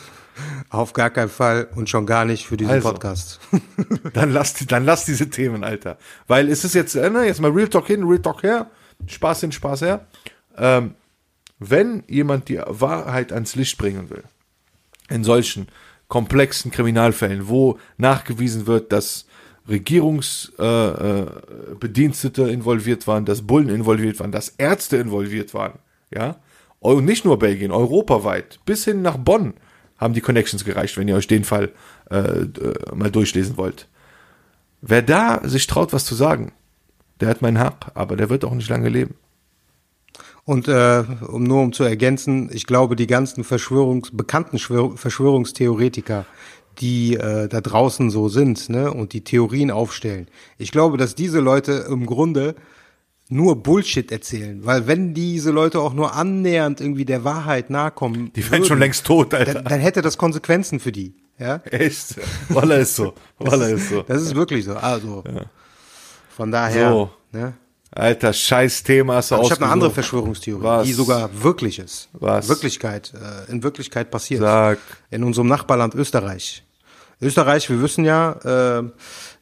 Auf 0.71 0.93
gar 0.93 1.11
keinen 1.11 1.29
Fall 1.29 1.69
und 1.75 1.89
schon 1.89 2.07
gar 2.07 2.25
nicht 2.25 2.47
für 2.47 2.57
diesen 2.57 2.73
Also. 2.73 2.91
Podcast. 2.91 3.41
Dann 4.13 4.33
lass, 4.33 4.55
dann 4.55 4.85
lass 4.85 5.05
diese 5.05 5.31
Themen, 5.31 5.65
Alter. 5.65 5.99
Weil 6.27 6.49
es 6.49 6.65
ist 6.65 6.75
jetzt, 6.75 6.95
äh, 6.95 7.11
ne, 7.11 7.25
jetzt 7.25 7.41
mal 7.41 7.51
Real 7.51 7.69
Talk 7.69 7.87
hin, 7.87 8.05
Real 8.05 8.21
Talk 8.21 8.43
her, 8.43 8.71
Spaß 9.07 9.41
hin, 9.41 9.53
Spaß 9.53 9.83
her. 9.83 10.07
Ähm, 10.57 10.95
wenn 11.59 12.03
jemand 12.09 12.49
die 12.49 12.61
Wahrheit 12.65 13.33
ans 13.33 13.55
Licht 13.55 13.79
bringen 13.79 14.11
will, 14.11 14.25
in 15.09 15.25
solchen 15.25 15.69
komplexen 16.09 16.71
Kriminalfällen, 16.71 17.49
wo 17.49 17.79
nachgewiesen 17.97 18.67
wird, 18.67 18.93
dass 18.93 19.27
Regierungsbedienstete 19.69 22.43
äh, 22.43 22.49
äh, 22.49 22.53
involviert 22.53 23.07
waren, 23.07 23.25
dass 23.25 23.43
Bullen 23.43 23.71
involviert 23.71 24.21
waren, 24.21 24.33
dass 24.33 24.51
Ärzte 24.51 24.99
involviert 24.99 25.55
waren, 25.55 25.79
ja, 26.15 26.37
und 26.81 27.07
nicht 27.07 27.25
nur 27.25 27.39
Belgien, 27.39 27.73
europaweit, 27.73 28.61
bis 28.67 28.85
hin 28.85 29.01
nach 29.01 29.17
Bonn 29.17 29.55
haben 29.99 30.15
die 30.15 30.21
Connections 30.21 30.65
gereicht, 30.65 30.97
wenn 30.97 31.09
ihr 31.09 31.17
euch 31.17 31.27
den 31.27 31.45
Fall 31.45 31.73
äh, 32.11 32.17
äh, 32.17 32.49
mal 32.95 33.11
durchlesen 33.11 33.57
wollt. 33.57 33.89
Wer 34.81 35.03
da 35.03 35.41
sich 35.45 35.67
traut, 35.67 35.93
was 35.93 36.05
zu 36.05 36.15
sagen, 36.15 36.53
der 37.21 37.29
hat 37.29 37.43
mein 37.43 37.59
Hab, 37.59 37.93
aber 37.95 38.17
der 38.17 38.29
wird 38.29 38.45
auch 38.45 38.55
nicht 38.55 38.69
lange 38.69 38.89
leben. 38.89 39.15
Und 40.45 40.69
äh, 40.69 41.05
um 41.27 41.45
nur 41.45 41.63
um 41.63 41.73
zu 41.73 41.85
ergänzen, 41.85 42.51
ich 42.53 42.67
glaube, 42.67 42.97
die 42.97 43.07
ganzen 43.07 43.45
Verschwörungs 43.45 44.11
bekannten 44.13 44.59
Schwör 44.59 44.97
Verschwörungstheoretiker, 44.97 46.27
die 46.81 47.15
äh, 47.15 47.49
da 47.49 47.61
draußen 47.61 48.11
so 48.11 48.29
sind, 48.29 48.69
ne, 48.69 48.93
und 48.93 49.15
die 49.15 49.25
Theorien 49.25 49.71
aufstellen, 49.71 50.29
ich 50.59 50.71
glaube, 50.71 50.99
dass 50.99 51.15
diese 51.15 51.41
Leute 51.41 51.87
im 51.89 52.05
Grunde 52.05 52.57
nur 53.29 53.63
Bullshit 53.63 54.13
erzählen, 54.13 54.65
weil 54.67 54.87
wenn 54.87 55.15
diese 55.15 55.51
Leute 55.51 55.81
auch 55.81 55.95
nur 55.95 56.15
annähernd 56.15 56.81
irgendwie 56.81 57.05
der 57.05 57.25
Wahrheit 57.25 57.71
nahe 57.71 57.91
kommen, 57.91 58.33
Die 58.35 58.51
wären 58.51 58.65
schon 58.65 58.79
längst 58.79 59.07
tot, 59.07 59.33
Alter. 59.35 59.55
dann, 59.55 59.65
dann 59.65 59.81
hätte 59.81 60.03
das 60.03 60.19
Konsequenzen 60.19 60.79
für 60.81 60.93
die, 60.93 61.15
ja. 61.39 61.57
Echt? 61.71 62.17
Walla 62.51 62.77
ist 62.77 62.97
so. 62.97 63.15
Walla 63.39 63.67
ist 63.69 63.89
so. 63.89 64.03
Das 64.03 64.21
ist 64.23 64.35
wirklich 64.35 64.65
so. 64.67 64.75
Also 64.77 65.25
von 66.37 66.51
daher, 66.51 66.91
So. 66.91 67.11
ne? 67.33 67.55
Alter, 67.97 68.33
scheiß 68.33 68.83
Thema 68.83 69.15
hast 69.17 69.31
du 69.31 69.37
Ich 69.41 69.51
habe 69.53 69.63
eine 69.63 69.73
andere. 69.73 69.91
Verschwörungstheorie, 69.93 70.63
Was? 70.65 70.87
die 70.87 70.93
sogar 70.93 71.31
wirklich 71.43 71.79
ist. 71.79 72.09
Was? 72.13 72.49
Wirklichkeit, 72.49 73.13
äh, 73.15 73.51
in 73.53 73.63
Wirklichkeit 73.63 74.11
passiert. 74.11 74.41
Sag. 74.41 74.79
In 75.11 75.23
unserem 75.23 75.47
Nachbarland 75.47 75.95
Österreich. 75.95 76.65
Österreich, 77.23 77.71
wir 77.71 77.81
wissen 77.81 78.05
ja, 78.05 78.33
äh, 78.81 78.83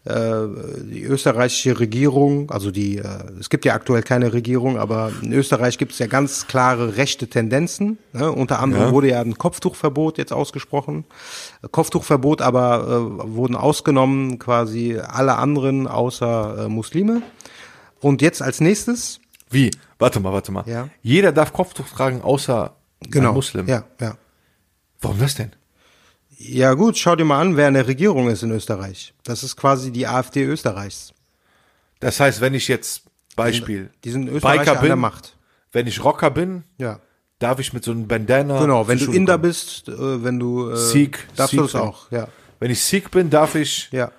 die 0.04 1.02
österreichische 1.04 1.78
Regierung, 1.78 2.50
also 2.50 2.70
die, 2.72 2.98
äh, 2.98 3.04
es 3.38 3.48
gibt 3.50 3.64
ja 3.64 3.74
aktuell 3.74 4.02
keine 4.02 4.32
Regierung, 4.32 4.76
aber 4.78 5.12
in 5.22 5.32
Österreich 5.32 5.78
gibt 5.78 5.92
es 5.92 5.98
ja 6.00 6.06
ganz 6.08 6.48
klare 6.48 6.96
rechte 6.96 7.28
Tendenzen. 7.28 7.98
Ne? 8.12 8.32
Unter 8.32 8.58
anderem 8.60 8.86
Ja. 8.86 8.92
wurde 8.92 9.08
ja 9.10 9.20
ein 9.20 9.38
Kopftuchverbot 9.38 10.18
jetzt 10.18 10.32
ausgesprochen. 10.32 11.04
Kopftuchverbot 11.70 12.42
aber 12.42 13.20
äh, 13.24 13.28
wurden 13.34 13.54
ausgenommen 13.54 14.38
quasi 14.40 14.98
alle 14.98 15.36
anderen 15.36 15.86
außer 15.86 16.64
äh, 16.64 16.68
Muslime. 16.68 17.22
Und 18.00 18.22
jetzt 18.22 18.42
als 18.42 18.60
nächstes, 18.60 19.20
Wie? 19.50 19.70
Warte 20.00 20.18
mal, 20.18 20.32
warte 20.32 20.50
mal. 20.50 20.64
Ja. 20.66 20.88
Jeder 21.02 21.30
darf 21.30 21.52
Kopftuch 21.52 21.86
tragen, 21.88 22.22
außer 22.22 22.74
genau, 23.02 23.34
Muslim. 23.34 23.68
ja, 23.68 23.84
ja. 24.00 24.16
Warum 25.00 25.20
das 25.20 25.36
denn? 25.36 25.52
Ja 26.44 26.74
gut, 26.74 26.98
schau 26.98 27.14
dir 27.16 27.24
mal 27.24 27.40
an, 27.40 27.56
wer 27.56 27.68
in 27.68 27.74
der 27.74 27.86
Regierung 27.86 28.28
ist 28.28 28.42
in 28.42 28.50
Österreich. 28.50 29.14
Das 29.24 29.42
ist 29.44 29.56
quasi 29.56 29.92
die 29.92 30.06
AfD 30.06 30.42
Österreichs. 30.44 31.12
Das 32.00 32.18
heißt, 32.18 32.40
wenn 32.40 32.54
ich 32.54 32.66
jetzt, 32.68 33.04
Beispiel, 33.36 33.90
Die 34.04 34.10
sind 34.10 34.28
Österreicher 34.28 34.58
Biker 34.60 34.78
an 34.80 34.84
der 34.86 34.92
bin, 34.94 34.98
Macht. 35.00 35.36
wenn 35.72 35.86
ich 35.86 36.02
Rocker 36.02 36.30
bin, 36.30 36.64
Ja. 36.78 36.98
darf 37.38 37.58
ich 37.60 37.72
mit 37.72 37.84
so 37.84 37.92
einem 37.92 38.08
Bandana. 38.08 38.60
Genau, 38.60 38.88
wenn 38.88 38.98
du 38.98 39.12
Inder 39.12 39.34
kommen. 39.34 39.42
bist, 39.42 39.88
äh, 39.88 40.24
wenn 40.24 40.38
du 40.40 40.70
äh, 40.70 40.76
Sikh, 40.76 41.18
darfst 41.36 41.52
du 41.54 41.62
das 41.62 41.72
bin. 41.72 41.80
auch, 41.80 42.10
ja. 42.10 42.26
Wenn 42.58 42.70
ich 42.70 42.82
Sikh 42.82 43.10
bin, 43.10 43.30
darf 43.30 43.54
ich 43.54 43.88
Ja. 43.92 44.10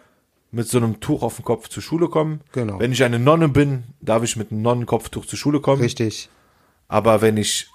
mit 0.52 0.68
so 0.70 0.78
einem 0.78 1.00
Tuch 1.02 1.24
auf 1.24 1.36
dem 1.36 1.46
Kopf 1.46 1.68
zur 1.68 1.84
Schule 1.84 2.08
kommen. 2.08 2.40
Genau. 2.54 2.80
Wenn 2.80 2.92
ich 2.94 3.04
eine 3.04 3.20
Nonne 3.20 3.50
bin, 3.50 3.84
darf 4.02 4.24
ich 4.24 4.36
mit 4.38 4.52
einem 4.52 4.62
Nonnenkopftuch 4.62 5.26
zur 5.26 5.38
Schule 5.38 5.60
kommen. 5.60 5.82
Richtig. 5.82 6.30
Aber 6.88 7.22
wenn 7.22 7.36
ich 7.38 7.70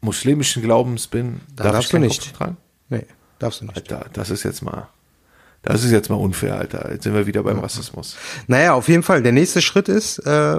muslimischen 0.00 0.62
Glaubens 0.62 1.06
bin, 1.06 1.40
Da 1.56 1.64
darf 1.64 1.72
darfst 1.74 1.86
ich 1.86 1.90
du 1.90 1.96
kein 1.96 2.02
nicht. 2.06 2.20
Kopftuch 2.20 2.38
tragen? 2.38 2.56
Nee, 2.88 3.06
darfst 3.38 3.60
du 3.60 3.66
nicht. 3.66 3.76
Alter, 3.76 4.06
das 4.12 4.30
ist 4.30 4.42
jetzt 4.42 4.62
mal, 4.62 4.88
das 5.62 5.84
ist 5.84 5.90
jetzt 5.90 6.10
mal 6.10 6.16
unfair, 6.16 6.56
Alter. 6.56 6.90
Jetzt 6.92 7.04
sind 7.04 7.14
wir 7.14 7.26
wieder 7.26 7.42
beim 7.42 7.58
Rassismus. 7.58 8.16
Naja, 8.46 8.74
auf 8.74 8.88
jeden 8.88 9.02
Fall. 9.02 9.22
Der 9.22 9.32
nächste 9.32 9.62
Schritt 9.62 9.88
ist 9.88 10.18
äh, 10.18 10.56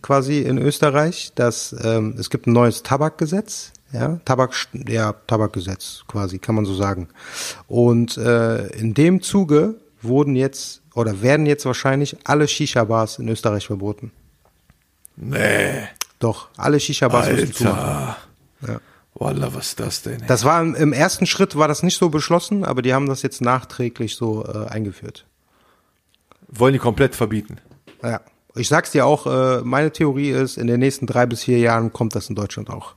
quasi 0.00 0.40
in 0.40 0.58
Österreich, 0.58 1.32
dass 1.34 1.74
ähm, 1.82 2.14
es 2.18 2.30
gibt 2.30 2.46
ein 2.46 2.52
neues 2.52 2.82
Tabakgesetz. 2.82 3.72
Ja, 3.92 4.20
Tabak, 4.26 4.54
ja, 4.86 5.14
Tabakgesetz 5.26 6.04
quasi, 6.08 6.38
kann 6.38 6.54
man 6.54 6.66
so 6.66 6.74
sagen. 6.74 7.08
Und 7.68 8.18
äh, 8.18 8.66
in 8.76 8.92
dem 8.92 9.22
Zuge 9.22 9.76
wurden 10.02 10.36
jetzt 10.36 10.82
oder 10.94 11.22
werden 11.22 11.46
jetzt 11.46 11.64
wahrscheinlich 11.64 12.16
alle 12.24 12.46
Shisha-Bars 12.46 13.18
in 13.18 13.28
Österreich 13.28 13.66
verboten. 13.66 14.12
Nee, 15.16 15.88
Doch, 16.18 16.48
alle 16.56 16.78
Shisha-Bars 16.78 17.30
müssen 17.30 17.52
zumachen. 17.52 18.14
Ja. 18.66 18.80
Wallah, 19.18 19.52
was 19.54 19.68
ist 19.68 19.80
das 19.80 20.02
denn? 20.02 20.20
ey? 20.22 20.26
Das 20.26 20.44
war 20.44 20.60
im, 20.62 20.74
im 20.74 20.92
ersten 20.92 21.26
Schritt 21.26 21.56
war 21.56 21.68
das 21.68 21.82
nicht 21.82 21.98
so 21.98 22.08
beschlossen, 22.08 22.64
aber 22.64 22.82
die 22.82 22.94
haben 22.94 23.08
das 23.08 23.22
jetzt 23.22 23.40
nachträglich 23.40 24.14
so 24.14 24.44
äh, 24.44 24.66
eingeführt. 24.68 25.26
Wollen 26.48 26.72
die 26.72 26.78
komplett 26.78 27.14
verbieten? 27.14 27.58
Ja. 28.02 28.20
Ich 28.54 28.68
sag's 28.68 28.90
dir 28.90 29.06
auch, 29.06 29.26
äh, 29.26 29.60
meine 29.62 29.92
Theorie 29.92 30.30
ist, 30.30 30.56
in 30.56 30.66
den 30.66 30.80
nächsten 30.80 31.06
drei 31.06 31.26
bis 31.26 31.44
vier 31.44 31.58
Jahren 31.58 31.92
kommt 31.92 32.14
das 32.14 32.28
in 32.28 32.34
Deutschland 32.34 32.70
auch. 32.70 32.94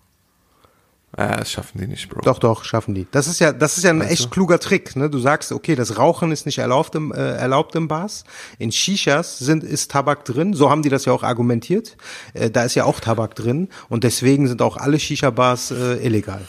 Ah, 1.18 1.36
das 1.36 1.52
schaffen 1.52 1.78
die 1.82 1.88
nicht, 1.88 2.08
Bro. 2.08 2.22
Doch, 2.22 2.40
doch, 2.40 2.64
schaffen 2.64 2.96
die. 2.96 3.06
Das 3.12 3.28
ist 3.28 3.40
ja, 3.40 3.52
das 3.52 3.78
ist 3.78 3.84
ja 3.84 3.90
ein 3.90 3.98
Meinst 3.98 4.14
echt 4.14 4.26
du? 4.26 4.30
kluger 4.30 4.60
Trick. 4.60 4.96
Ne? 4.96 5.10
Du 5.10 5.20
sagst, 5.20 5.52
okay, 5.52 5.76
das 5.76 5.98
Rauchen 5.98 6.32
ist 6.32 6.46
nicht 6.46 6.60
erlaubt 6.60 6.96
im, 6.96 7.12
äh, 7.12 7.18
erlaubt 7.18 7.76
im 7.76 7.90
Bars. 7.90 8.24
In 8.60 8.72
Shishas 8.72 9.38
sind, 9.38 9.64
ist 9.64 9.92
Tabak 9.92 10.24
drin. 10.24 10.54
So 10.54 10.70
haben 10.70 10.84
die 10.84 10.90
das 10.90 11.04
ja 11.04 11.12
auch 11.12 11.24
argumentiert. 11.24 11.98
Äh, 12.34 12.50
da 12.50 12.64
ist 12.64 12.76
ja 12.76 12.86
auch 12.86 13.02
Tabak 13.02 13.36
drin. 13.36 13.68
Und 13.90 14.06
deswegen 14.06 14.48
sind 14.48 14.62
auch 14.62 14.78
alle 14.78 15.00
Shisha-Bars 15.00 15.72
äh, 15.72 16.06
illegal. 16.06 16.42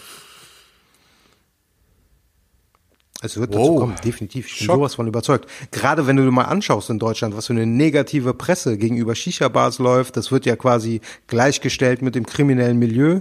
Es 3.25 3.37
wird 3.37 3.55
dazu 3.55 3.61
Wow. 3.63 3.81
kommen, 3.81 3.95
definitiv. 4.05 4.47
Ich 4.47 4.59
bin 4.59 4.67
Schock. 4.67 4.77
sowas 4.77 4.95
von 4.97 5.07
überzeugt. 5.07 5.49
Gerade 5.71 6.07
wenn 6.07 6.17
du 6.17 6.25
dir 6.25 6.31
mal 6.33 6.45
anschaust 6.45 6.91
in 6.91 6.99
Deutschland, 6.99 7.37
was 7.37 7.47
für 7.47 7.53
eine 7.53 7.67
negative 7.67 8.35
Presse 8.35 8.77
gegenüber 8.79 9.15
Shisha-Bars 9.15 9.79
läuft, 9.79 10.17
das 10.17 10.33
wird 10.33 10.45
ja 10.47 10.57
quasi 10.57 11.01
gleichgestellt 11.29 12.03
mit 12.03 12.15
dem 12.17 12.27
kriminellen 12.27 12.79
Milieu. 12.79 13.21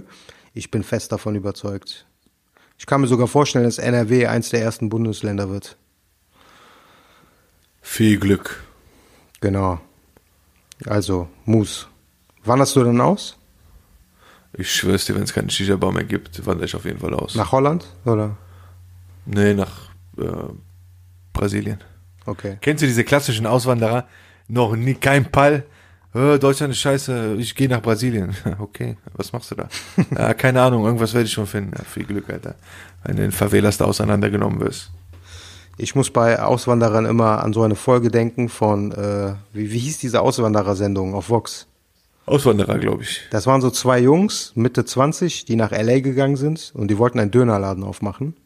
Ich 0.54 0.70
bin 0.70 0.82
fest 0.82 1.12
davon 1.12 1.34
überzeugt. 1.34 2.06
Ich 2.78 2.86
kann 2.86 3.00
mir 3.00 3.06
sogar 3.06 3.28
vorstellen, 3.28 3.64
dass 3.64 3.78
NRW 3.78 4.26
eins 4.26 4.50
der 4.50 4.60
ersten 4.62 4.88
Bundesländer 4.88 5.48
wird. 5.48 5.76
Viel 7.80 8.18
Glück. 8.18 8.62
Genau. 9.40 9.80
Also, 10.86 11.28
Mus. 11.44 11.88
Wanderst 12.44 12.74
du 12.76 12.84
denn 12.84 13.00
aus? 13.00 13.36
Ich 14.52 14.74
schwör's 14.74 15.06
dir, 15.06 15.14
wenn 15.14 15.22
es 15.22 15.32
keinen 15.32 15.48
Shisha-Bar 15.48 15.92
mehr 15.92 16.04
gibt, 16.04 16.44
wandere 16.44 16.66
ich 16.66 16.74
auf 16.74 16.84
jeden 16.84 16.98
Fall 16.98 17.14
aus. 17.14 17.34
Nach 17.34 17.52
Holland? 17.52 17.86
Oder? 18.04 18.36
Nee, 19.24 19.54
nach 19.54 19.90
äh, 20.18 20.52
Brasilien. 21.32 21.78
Okay. 22.26 22.58
Kennst 22.60 22.82
du 22.82 22.86
diese 22.86 23.04
klassischen 23.04 23.46
Auswanderer? 23.46 24.06
Noch 24.48 24.76
nie, 24.76 24.94
kein 24.94 25.30
Pall. 25.30 25.64
Deutschland 26.14 26.72
ist 26.72 26.80
scheiße, 26.80 27.36
ich 27.38 27.54
gehe 27.54 27.68
nach 27.68 27.80
Brasilien. 27.80 28.34
Okay, 28.58 28.96
was 29.14 29.32
machst 29.32 29.50
du 29.50 29.54
da? 29.54 29.68
ja, 30.16 30.34
keine 30.34 30.60
Ahnung, 30.60 30.84
irgendwas 30.84 31.14
werde 31.14 31.26
ich 31.26 31.32
schon 31.32 31.46
finden. 31.46 31.72
Ja, 31.76 31.84
viel 31.84 32.04
Glück, 32.04 32.28
Alter. 32.28 32.54
Wenn 33.04 33.16
du 33.16 33.24
in 33.24 33.32
Favelas 33.32 33.78
da 33.78 33.86
auseinandergenommen 33.86 34.60
wirst. 34.60 34.90
Ich 35.78 35.94
muss 35.94 36.10
bei 36.10 36.40
Auswanderern 36.40 37.06
immer 37.06 37.42
an 37.42 37.54
so 37.54 37.62
eine 37.62 37.76
Folge 37.76 38.10
denken 38.10 38.50
von, 38.50 38.92
äh, 38.92 39.34
wie, 39.54 39.72
wie 39.72 39.78
hieß 39.78 39.98
diese 39.98 40.20
Auswanderersendung 40.20 41.14
auf 41.14 41.30
Vox? 41.30 41.66
Auswanderer, 42.26 42.78
glaube 42.78 43.02
ich. 43.02 43.22
Das 43.30 43.46
waren 43.46 43.60
so 43.60 43.70
zwei 43.70 43.98
Jungs, 43.98 44.52
Mitte 44.54 44.84
20, 44.84 45.46
die 45.46 45.56
nach 45.56 45.72
LA 45.72 46.00
gegangen 46.00 46.36
sind 46.36 46.72
und 46.74 46.88
die 46.88 46.98
wollten 46.98 47.18
einen 47.18 47.30
Dönerladen 47.30 47.82
aufmachen. 47.82 48.36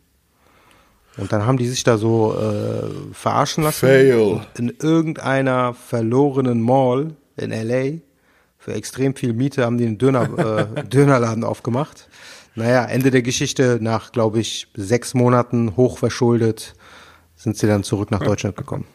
Und 1.17 1.33
dann 1.33 1.47
haben 1.47 1.59
die 1.59 1.67
sich 1.67 1.83
da 1.83 1.99
so 1.99 2.37
äh, 2.39 3.13
verarschen 3.13 3.65
lassen. 3.65 3.87
Fail. 3.87 4.41
In 4.57 4.75
irgendeiner 4.81 5.75
verlorenen 5.75 6.61
Mall 6.61 7.17
in 7.37 7.51
LA 7.51 7.99
für 8.59 8.75
extrem 8.75 9.15
viel 9.15 9.33
Miete 9.33 9.65
haben 9.65 9.79
die 9.79 9.87
einen 9.87 9.99
Döner, 9.99 10.69
äh, 10.77 10.85
Dönerladen 10.89 11.45
aufgemacht. 11.45 12.09
Naja, 12.55 12.85
Ende 12.87 13.11
der 13.11 13.23
Geschichte, 13.23 13.79
nach, 13.81 14.13
glaube 14.13 14.41
ich, 14.41 14.69
sechs 14.75 15.13
Monaten 15.15 15.77
hochverschuldet, 15.77 16.75
sind 17.37 17.57
sie 17.59 17.67
dann 17.67 17.85
zurück 17.85 18.11
nach 18.11 18.21
Deutschland 18.23 18.57
gekommen. 18.57 18.87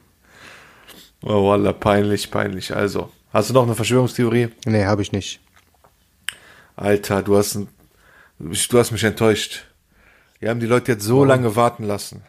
Oh, 1.23 1.47
Wallah, 1.49 1.73
peinlich, 1.73 2.31
peinlich. 2.31 2.75
Also, 2.75 3.11
hast 3.31 3.51
du 3.51 3.53
noch 3.53 3.63
eine 3.63 3.75
Verschwörungstheorie? 3.75 4.49
Nee, 4.65 4.85
habe 4.85 5.03
ich 5.03 5.11
nicht. 5.11 5.39
Alter, 6.75 7.21
du 7.21 7.37
hast, 7.37 7.55
ein, 7.55 7.67
du 8.39 8.79
hast 8.79 8.91
mich 8.91 9.03
enttäuscht. 9.03 9.65
Wir 10.39 10.49
haben 10.49 10.59
die 10.59 10.65
Leute 10.65 10.93
jetzt 10.93 11.03
so 11.03 11.23
lange 11.23 11.55
warten 11.55 11.83
lassen. 11.83 12.23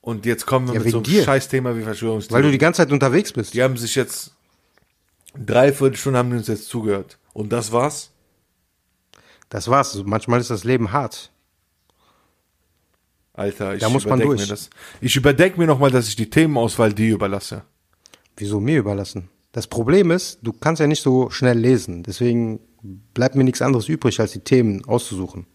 Und 0.00 0.26
jetzt 0.26 0.46
kommen 0.46 0.66
wir 0.66 0.74
Ja, 0.74 0.80
mit 0.80 0.90
so 0.90 0.96
einem 0.98 1.04
dir. 1.04 1.22
Scheißthema 1.22 1.70
wie 1.74 1.78
Weil 1.78 1.84
Verschwörungstheorie. 1.84 2.42
du 2.42 2.50
die 2.50 2.58
ganze 2.58 2.78
Zeit 2.78 2.90
unterwegs 2.90 3.32
bist. 3.32 3.54
die 3.54 3.62
haben 3.62 3.76
sich 3.76 3.94
jetzt 3.94 4.32
dreiviertel 5.38 5.96
Stunden 5.96 6.18
haben 6.18 6.30
die 6.30 6.36
uns 6.36 6.48
jetzt 6.48 6.68
zugehört. 6.68 7.18
Und 7.32 7.52
das 7.52 7.72
war's? 7.72 8.12
Das 9.48 9.68
war's. 9.68 10.00
Manchmal 10.04 10.40
ist 10.40 10.50
das 10.50 10.64
Leben 10.64 10.92
hart. 10.92 11.30
Alter, 13.32 13.74
ich 13.74 13.80
Da 13.80 13.88
muss 13.88 14.06
man 14.06 14.20
durch. 14.20 14.40
mir 14.40 14.46
das. 14.46 14.70
Ich 15.00 15.16
überdenke 15.16 15.58
mir 15.58 15.66
nochmal, 15.66 15.90
dass 15.90 16.08
ich 16.08 16.16
die 16.16 16.28
Themenauswahl 16.28 16.92
dir 16.92 17.14
überlasse. 17.14 17.62
Wieso 18.36 18.60
mir 18.60 18.78
überlassen? 18.78 19.28
Das 19.52 19.66
Problem 19.66 20.10
ist, 20.10 20.38
du 20.42 20.52
kannst 20.52 20.80
ja 20.80 20.86
nicht 20.86 21.02
so 21.02 21.30
schnell 21.30 21.58
lesen. 21.58 22.02
Deswegen 22.02 22.60
bleibt 23.14 23.34
mir 23.34 23.44
nichts 23.44 23.62
anderes 23.62 23.88
übrig, 23.88 24.20
als 24.20 24.32
die 24.32 24.40
Themen 24.40 24.84
auszusuchen. 24.84 25.46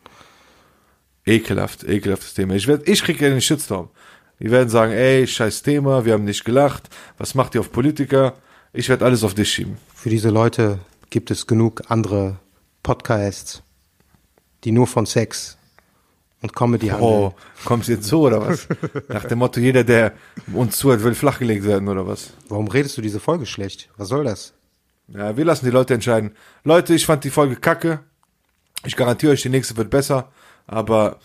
Ekelhaft, 1.26 1.84
ekelhaftes 1.84 2.34
Thema. 2.34 2.56
Ich, 2.56 2.68
werd, 2.68 2.88
ich 2.88 3.04
krieg 3.04 3.20
ja 3.22 3.30
den 3.30 3.42
Shitstorm. 3.42 3.90
Die 4.40 4.52
werden 4.52 4.70
sagen, 4.70 4.92
ey, 4.92 5.26
scheiß 5.26 5.64
Thema, 5.64 6.06
wir 6.06 6.14
haben 6.14 6.26
nicht 6.26 6.44
gelacht. 6.44 6.90
Was 7.18 7.36
macht 7.36 7.56
ihr 7.56 7.62
auf 7.62 7.72
Politiker? 7.72 8.36
Ich 8.78 8.90
werde 8.90 9.06
alles 9.06 9.24
auf 9.24 9.34
dich 9.34 9.50
schieben. 9.50 9.78
Für 9.94 10.10
diese 10.10 10.30
Leute 10.30 10.80
gibt 11.10 11.32
es 11.32 11.48
genug 11.48 11.84
andere 11.88 12.40
Podcasts, 12.84 13.64
die 14.66 14.74
nur 14.74 14.86
von 14.86 15.06
Sex 15.06 15.58
und 16.42 16.54
Comedy 16.54 16.88
handeln. 16.88 17.10
Oh, 17.10 17.34
kommst 17.64 17.88
du 17.88 17.94
jetzt 17.94 18.06
so 18.06 18.24
oder 18.24 18.46
was? 18.46 18.68
Nach 19.08 19.24
dem 19.24 19.40
Motto, 19.40 19.62
jeder, 19.62 19.86
der 19.86 20.12
uns 20.52 20.78
zuhört, 20.78 21.04
will 21.04 21.16
flachgelegt 21.16 21.64
werden 21.64 21.88
oder 21.88 22.06
was? 22.06 22.34
Warum 22.50 22.68
redest 22.68 22.98
du 22.98 23.02
diese 23.02 23.22
Folge 23.22 23.46
schlecht? 23.46 23.90
Was 23.96 24.10
soll 24.10 24.26
das? 24.26 24.54
Ja, 25.08 25.38
wir 25.38 25.46
lassen 25.46 25.64
die 25.64 25.72
Leute 25.72 25.94
entscheiden. 25.94 26.36
Leute, 26.66 26.96
ich 26.96 27.06
fand 27.06 27.24
die 27.24 27.30
Folge 27.30 27.56
kacke. 27.56 28.02
Ich 28.86 28.98
garantiere 28.98 29.32
euch, 29.32 29.42
die 29.42 29.50
nächste 29.50 29.78
wird 29.78 29.90
besser. 29.90 30.34
Aber 30.68 31.20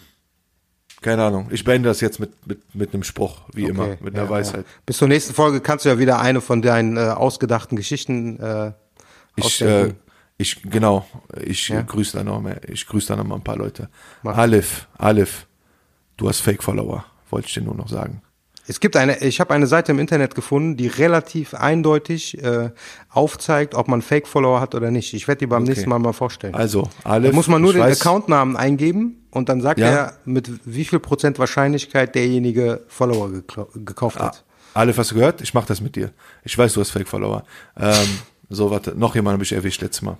keine 1.00 1.24
Ahnung. 1.24 1.48
Ich 1.50 1.64
beende 1.64 1.88
das 1.88 2.00
jetzt 2.00 2.20
mit, 2.20 2.46
mit, 2.46 2.74
mit 2.74 2.92
einem 2.94 3.02
Spruch, 3.02 3.40
wie 3.52 3.64
immer, 3.64 3.84
Okay, 3.84 3.98
mit 4.00 4.14
ja, 4.14 4.20
einer 4.22 4.30
Weisheit. 4.30 4.64
Ja. 4.66 4.72
Bis 4.86 4.98
zur 4.98 5.08
nächsten 5.08 5.34
Folge 5.34 5.60
kannst 5.60 5.84
du 5.84 5.88
ja 5.88 5.98
wieder 5.98 6.20
eine 6.20 6.40
von 6.40 6.62
deinen 6.62 6.96
äh, 6.96 7.00
ausgedachten 7.00 7.76
Geschichten 7.76 8.38
äh, 8.40 8.72
Ich, 9.36 9.60
äh, 9.62 9.94
ich, 10.38 10.62
genau, 10.62 11.06
ich 11.42 11.68
Ja? 11.68 11.82
grüße 11.82 12.16
da 12.16 12.24
noch 12.24 12.40
mehr, 12.40 12.60
ich 12.68 12.86
grüße 12.86 13.08
da 13.08 13.16
noch 13.16 13.24
mal 13.24 13.36
ein 13.36 13.44
paar 13.44 13.56
Leute. 13.56 13.88
Mach. 14.22 14.36
Alif, 14.36 14.88
Alif, 14.98 15.46
du 16.16 16.28
hast 16.28 16.40
Fake-Follower, 16.40 17.04
wollte 17.30 17.48
ich 17.48 17.54
dir 17.54 17.62
nur 17.62 17.74
noch 17.74 17.88
sagen. 17.88 18.22
Es 18.70 18.78
gibt 18.78 18.94
eine, 18.94 19.18
ich 19.18 19.40
habe 19.40 19.52
eine 19.52 19.66
Seite 19.66 19.90
im 19.90 19.98
Internet 19.98 20.36
gefunden, 20.36 20.76
die 20.76 20.86
relativ 20.86 21.54
eindeutig 21.54 22.40
äh, 22.40 22.70
aufzeigt, 23.08 23.74
ob 23.74 23.88
man 23.88 24.00
Fake-Follower 24.00 24.60
hat 24.60 24.76
oder 24.76 24.92
nicht. 24.92 25.12
Ich 25.12 25.26
werde 25.26 25.40
die 25.40 25.46
beim 25.48 25.64
nächsten 25.64 25.90
Mal 25.90 25.98
mal 25.98 26.12
vorstellen. 26.12 26.54
Also, 26.54 26.88
Alif, 27.02 27.30
da 27.30 27.34
muss 27.34 27.48
man 27.48 27.60
nur 27.60 27.72
den 27.72 27.82
weiß- 27.82 28.00
Accountnamen 28.00 28.56
eingeben 28.56 29.26
und 29.32 29.48
dann 29.48 29.60
sagt 29.60 29.80
Ja. 29.80 29.88
er, 29.88 30.12
mit 30.24 30.48
wie 30.64 30.84
viel 30.84 31.00
Prozent 31.00 31.40
Wahrscheinlichkeit 31.40 32.14
derjenige 32.14 32.84
Follower 32.86 33.30
gekauft 33.74 34.20
hat. 34.20 34.44
Alif, 34.74 34.98
hast 34.98 35.10
du 35.10 35.16
gehört? 35.16 35.40
Ich 35.40 35.52
mach 35.52 35.66
das 35.66 35.80
mit 35.80 35.96
dir. 35.96 36.12
Ich 36.44 36.56
weiß, 36.56 36.72
du 36.74 36.80
hast 36.80 36.90
Fake-Follower. 36.90 37.42
Ähm, 37.76 38.06
so, 38.50 38.70
warte, 38.70 38.94
noch 38.96 39.16
jemand 39.16 39.32
habe 39.34 39.42
ich 39.42 39.50
erwischt 39.50 39.82
letztes 39.82 40.02
Mal. 40.02 40.16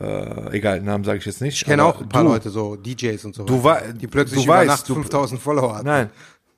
Äh, 0.00 0.56
egal, 0.56 0.80
Namen 0.80 1.04
sage 1.04 1.18
ich 1.18 1.24
jetzt 1.26 1.40
nicht. 1.40 1.54
Ich 1.54 1.64
kenne 1.64 1.84
auch 1.84 2.00
ein 2.00 2.08
paar 2.08 2.24
du, 2.24 2.30
Leute, 2.30 2.50
so 2.50 2.74
DJs 2.74 3.24
und 3.26 3.36
so. 3.36 3.44
Du 3.44 3.62
wei- 3.62 3.92
die 3.92 4.08
plötzlich 4.08 4.40
du 4.40 4.44
über 4.46 4.54
weißt, 4.54 4.66
Nacht 4.66 4.88
du- 4.88 4.94
5000 4.94 5.40
Follower 5.40 5.76
hatten. 5.76 5.86
Nein. 5.86 6.10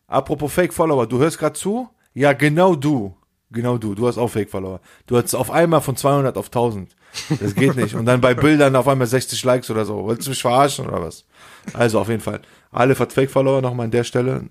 Apropos 0.06 0.52
Fake-Follower, 0.52 1.06
du 1.06 1.18
hörst 1.18 1.38
gerade 1.38 1.58
zu? 1.58 1.88
Ja, 2.14 2.32
genau 2.32 2.74
du. 2.74 3.16
Genau 3.50 3.78
du. 3.78 3.94
Du 3.94 4.06
hast 4.06 4.18
auch 4.18 4.28
Fake-Follower. 4.28 4.80
Du 5.06 5.16
hast 5.16 5.34
auf 5.34 5.50
einmal 5.50 5.80
von 5.80 5.96
200 5.96 6.36
auf 6.36 6.46
1000. 6.46 6.96
Das 7.40 7.54
geht 7.54 7.76
nicht. 7.76 7.94
Und 7.94 8.06
dann 8.06 8.20
bei 8.20 8.34
Bildern 8.34 8.74
auf 8.76 8.88
einmal 8.88 9.06
60 9.06 9.42
Likes 9.44 9.70
oder 9.70 9.84
so. 9.84 10.04
Wolltest 10.04 10.26
du 10.26 10.30
mich 10.30 10.42
verarschen 10.42 10.86
oder 10.86 11.02
was? 11.02 11.24
Also 11.72 12.00
auf 12.00 12.08
jeden 12.08 12.20
Fall. 12.20 12.40
Hat 12.72 13.12
Fake-Follower 13.12 13.62
nochmal 13.62 13.84
an 13.84 13.90
der 13.90 14.04
Stelle. 14.04 14.48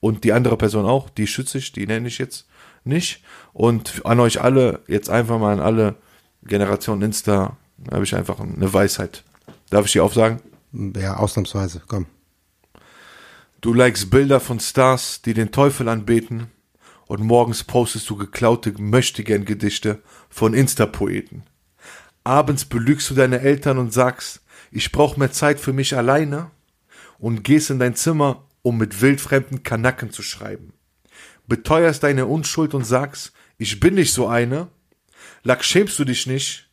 Und 0.00 0.24
die 0.24 0.32
andere 0.32 0.56
Person 0.56 0.84
auch. 0.84 1.08
Die 1.10 1.26
schütze 1.26 1.58
ich. 1.58 1.72
Die 1.72 1.86
nenne 1.86 2.08
ich 2.08 2.18
jetzt 2.18 2.46
nicht. 2.84 3.22
Und 3.52 4.04
an 4.04 4.20
euch 4.20 4.40
alle, 4.40 4.80
jetzt 4.86 5.10
einfach 5.10 5.38
mal 5.38 5.54
an 5.54 5.60
alle 5.60 5.96
Generationen 6.44 7.02
Insta, 7.02 7.56
habe 7.90 8.04
ich 8.04 8.14
einfach 8.14 8.38
eine 8.38 8.72
Weisheit. 8.72 9.24
Darf 9.70 9.86
ich 9.86 9.92
die 9.92 10.00
aufsagen? 10.00 10.40
Ja, 10.72 11.16
ausnahmsweise, 11.16 11.82
komm. 11.86 12.06
Du 13.62 13.72
likest 13.72 14.10
Bilder 14.10 14.38
von 14.38 14.60
Stars, 14.60 15.22
die 15.22 15.32
den 15.32 15.50
Teufel 15.50 15.88
anbeten 15.88 16.50
und 17.06 17.22
morgens 17.22 17.64
postest 17.64 18.08
du 18.10 18.16
geklaute 18.16 18.74
Möchtegern-Gedichte 18.76 20.02
von 20.28 20.52
Insta-Poeten. 20.52 21.42
Abends 22.22 22.66
belügst 22.66 23.08
du 23.08 23.14
deine 23.14 23.40
Eltern 23.40 23.78
und 23.78 23.94
sagst, 23.94 24.42
ich 24.70 24.92
brauche 24.92 25.18
mehr 25.18 25.32
Zeit 25.32 25.58
für 25.58 25.72
mich 25.72 25.96
alleine 25.96 26.50
und 27.18 27.44
gehst 27.44 27.70
in 27.70 27.78
dein 27.78 27.94
Zimmer, 27.94 28.44
um 28.60 28.76
mit 28.76 29.00
wildfremden 29.00 29.62
Kanacken 29.62 30.10
zu 30.10 30.22
schreiben. 30.22 30.74
Beteuerst 31.46 32.02
deine 32.02 32.26
Unschuld 32.26 32.74
und 32.74 32.84
sagst, 32.84 33.32
ich 33.56 33.80
bin 33.80 33.94
nicht 33.94 34.12
so 34.12 34.26
eine. 34.26 34.68
Lack 35.44 35.64
schämst 35.64 35.98
du 35.98 36.04
dich 36.04 36.26
nicht 36.26 36.68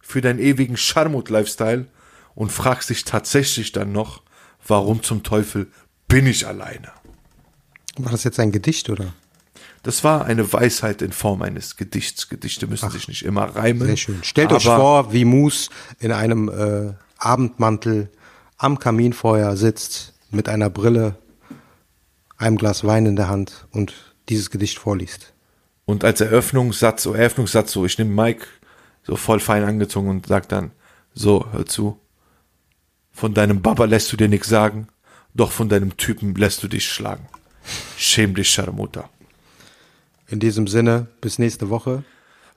für 0.00 0.20
deinen 0.20 0.38
ewigen 0.38 0.76
Scharmut-Lifestyle 0.76 1.88
und 2.36 2.52
fragst 2.52 2.90
dich 2.90 3.04
tatsächlich 3.04 3.72
dann 3.72 3.90
noch, 3.90 4.22
warum 4.64 5.02
zum 5.02 5.22
Teufel 5.24 5.72
bin 6.08 6.26
ich 6.26 6.46
alleine? 6.46 6.88
War 7.98 8.12
das 8.12 8.24
jetzt 8.24 8.40
ein 8.40 8.52
Gedicht, 8.52 8.90
oder? 8.90 9.12
Das 9.82 10.04
war 10.04 10.24
eine 10.24 10.52
Weisheit 10.52 11.02
in 11.02 11.12
Form 11.12 11.42
eines 11.42 11.76
Gedichts. 11.76 12.28
Gedichte 12.28 12.66
müssen 12.66 12.90
sich 12.90 13.08
nicht 13.08 13.24
immer 13.24 13.44
reimen. 13.44 13.86
Sehr 13.86 13.96
schön. 13.96 14.18
Stellt 14.22 14.52
euch 14.52 14.64
vor, 14.64 15.12
wie 15.12 15.24
Mus 15.24 15.70
in 16.00 16.12
einem 16.12 16.48
äh, 16.48 16.94
Abendmantel 17.18 18.10
am 18.56 18.78
Kaminfeuer 18.78 19.56
sitzt, 19.56 20.14
mit 20.30 20.48
einer 20.48 20.68
Brille, 20.68 21.16
einem 22.36 22.56
Glas 22.56 22.84
Wein 22.84 23.06
in 23.06 23.16
der 23.16 23.28
Hand 23.28 23.66
und 23.70 23.94
dieses 24.28 24.50
Gedicht 24.50 24.78
vorliest. 24.78 25.32
Und 25.84 26.04
als 26.04 26.20
Eröffnungssatz, 26.20 27.04
so 27.04 27.14
Eröffnungssatz, 27.14 27.72
so, 27.72 27.86
ich 27.86 27.98
nehme 27.98 28.10
Mike 28.10 28.46
so 29.02 29.16
voll 29.16 29.40
fein 29.40 29.64
angezogen 29.64 30.08
und 30.08 30.26
sag 30.26 30.48
dann, 30.48 30.72
so, 31.14 31.46
hör 31.52 31.64
zu. 31.64 31.98
Von 33.10 33.32
deinem 33.32 33.62
Baba 33.62 33.86
lässt 33.86 34.12
du 34.12 34.16
dir 34.16 34.28
nichts 34.28 34.48
sagen, 34.48 34.88
doch 35.38 35.52
von 35.52 35.68
deinem 35.68 35.96
Typen 35.96 36.34
lässt 36.34 36.62
du 36.62 36.68
dich 36.68 36.88
schlagen. 36.88 37.26
Schäm 37.96 38.34
dich, 38.34 38.50
Scharmutter. 38.50 39.08
In 40.28 40.40
diesem 40.40 40.66
Sinne, 40.66 41.06
bis 41.20 41.38
nächste 41.38 41.70
Woche. 41.70 42.04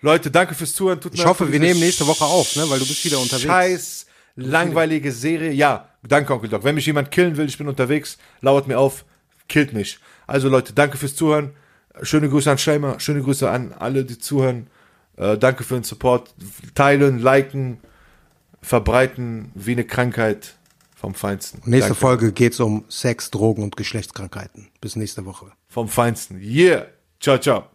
Leute, 0.02 0.32
danke 0.32 0.56
fürs 0.56 0.74
Zuhören. 0.74 1.00
Tut 1.00 1.14
Ich 1.14 1.26
hoffe, 1.26 1.52
wir 1.52 1.60
nehmen 1.60 1.80
nächste 1.80 2.08
Woche 2.08 2.26
auf, 2.26 2.56
ne, 2.56 2.70
weil 2.70 2.80
du 2.80 2.88
bist 2.88 3.06
wieder 3.06 3.20
unterwegs. 3.20 3.46
Scheiß 3.46 4.06
langweilige 4.36 5.12
Serie. 5.12 5.52
Ja, 5.52 5.90
danke, 6.02 6.34
Onkel 6.34 6.50
Doc. 6.50 6.64
Wenn 6.64 6.76
mich 6.76 6.86
jemand 6.86 7.12
killen 7.12 7.38
will, 7.38 7.48
ich 7.48 7.58
bin 7.58 7.68
unterwegs, 7.68 8.18
lauert 8.42 8.68
mir 8.68 8.80
auf, 8.80 9.06
killt 9.48 9.74
mich. 9.74 10.00
Also 10.26 10.50
Leute, 10.50 10.74
danke 10.74 10.98
fürs 10.98 11.16
Zuhören. 11.16 11.52
Schöne 12.02 12.30
Grüße 12.30 12.50
an 12.50 12.58
Schleimer, 12.58 13.00
schöne 13.00 13.22
Grüße 13.22 13.50
an 13.50 13.74
alle, 13.78 14.06
die 14.06 14.18
zuhören. 14.18 14.68
Äh, 15.18 15.38
danke 15.38 15.64
für 15.64 15.76
den 15.76 15.84
Support. 15.84 16.34
Teilen, 16.74 17.20
liken, 17.20 17.80
verbreiten 18.62 19.52
wie 19.54 19.74
eine 19.74 19.84
Krankheit 19.84 20.56
vom 21.02 21.16
Feinsten. 21.16 21.62
Nächste 21.66 21.90
danke. 21.90 22.00
Folge 22.00 22.32
geht's 22.32 22.60
um 22.60 22.86
Sex, 22.88 23.32
Drogen 23.32 23.64
und 23.64 23.76
Geschlechtskrankheiten. 23.76 24.70
Bis 24.82 24.96
nächste 24.96 25.26
Woche. 25.26 25.52
Vom 25.68 25.88
Feinsten. 25.88 26.40
Yeah. 26.40 26.86
Ciao, 27.20 27.40
ciao. 27.40 27.66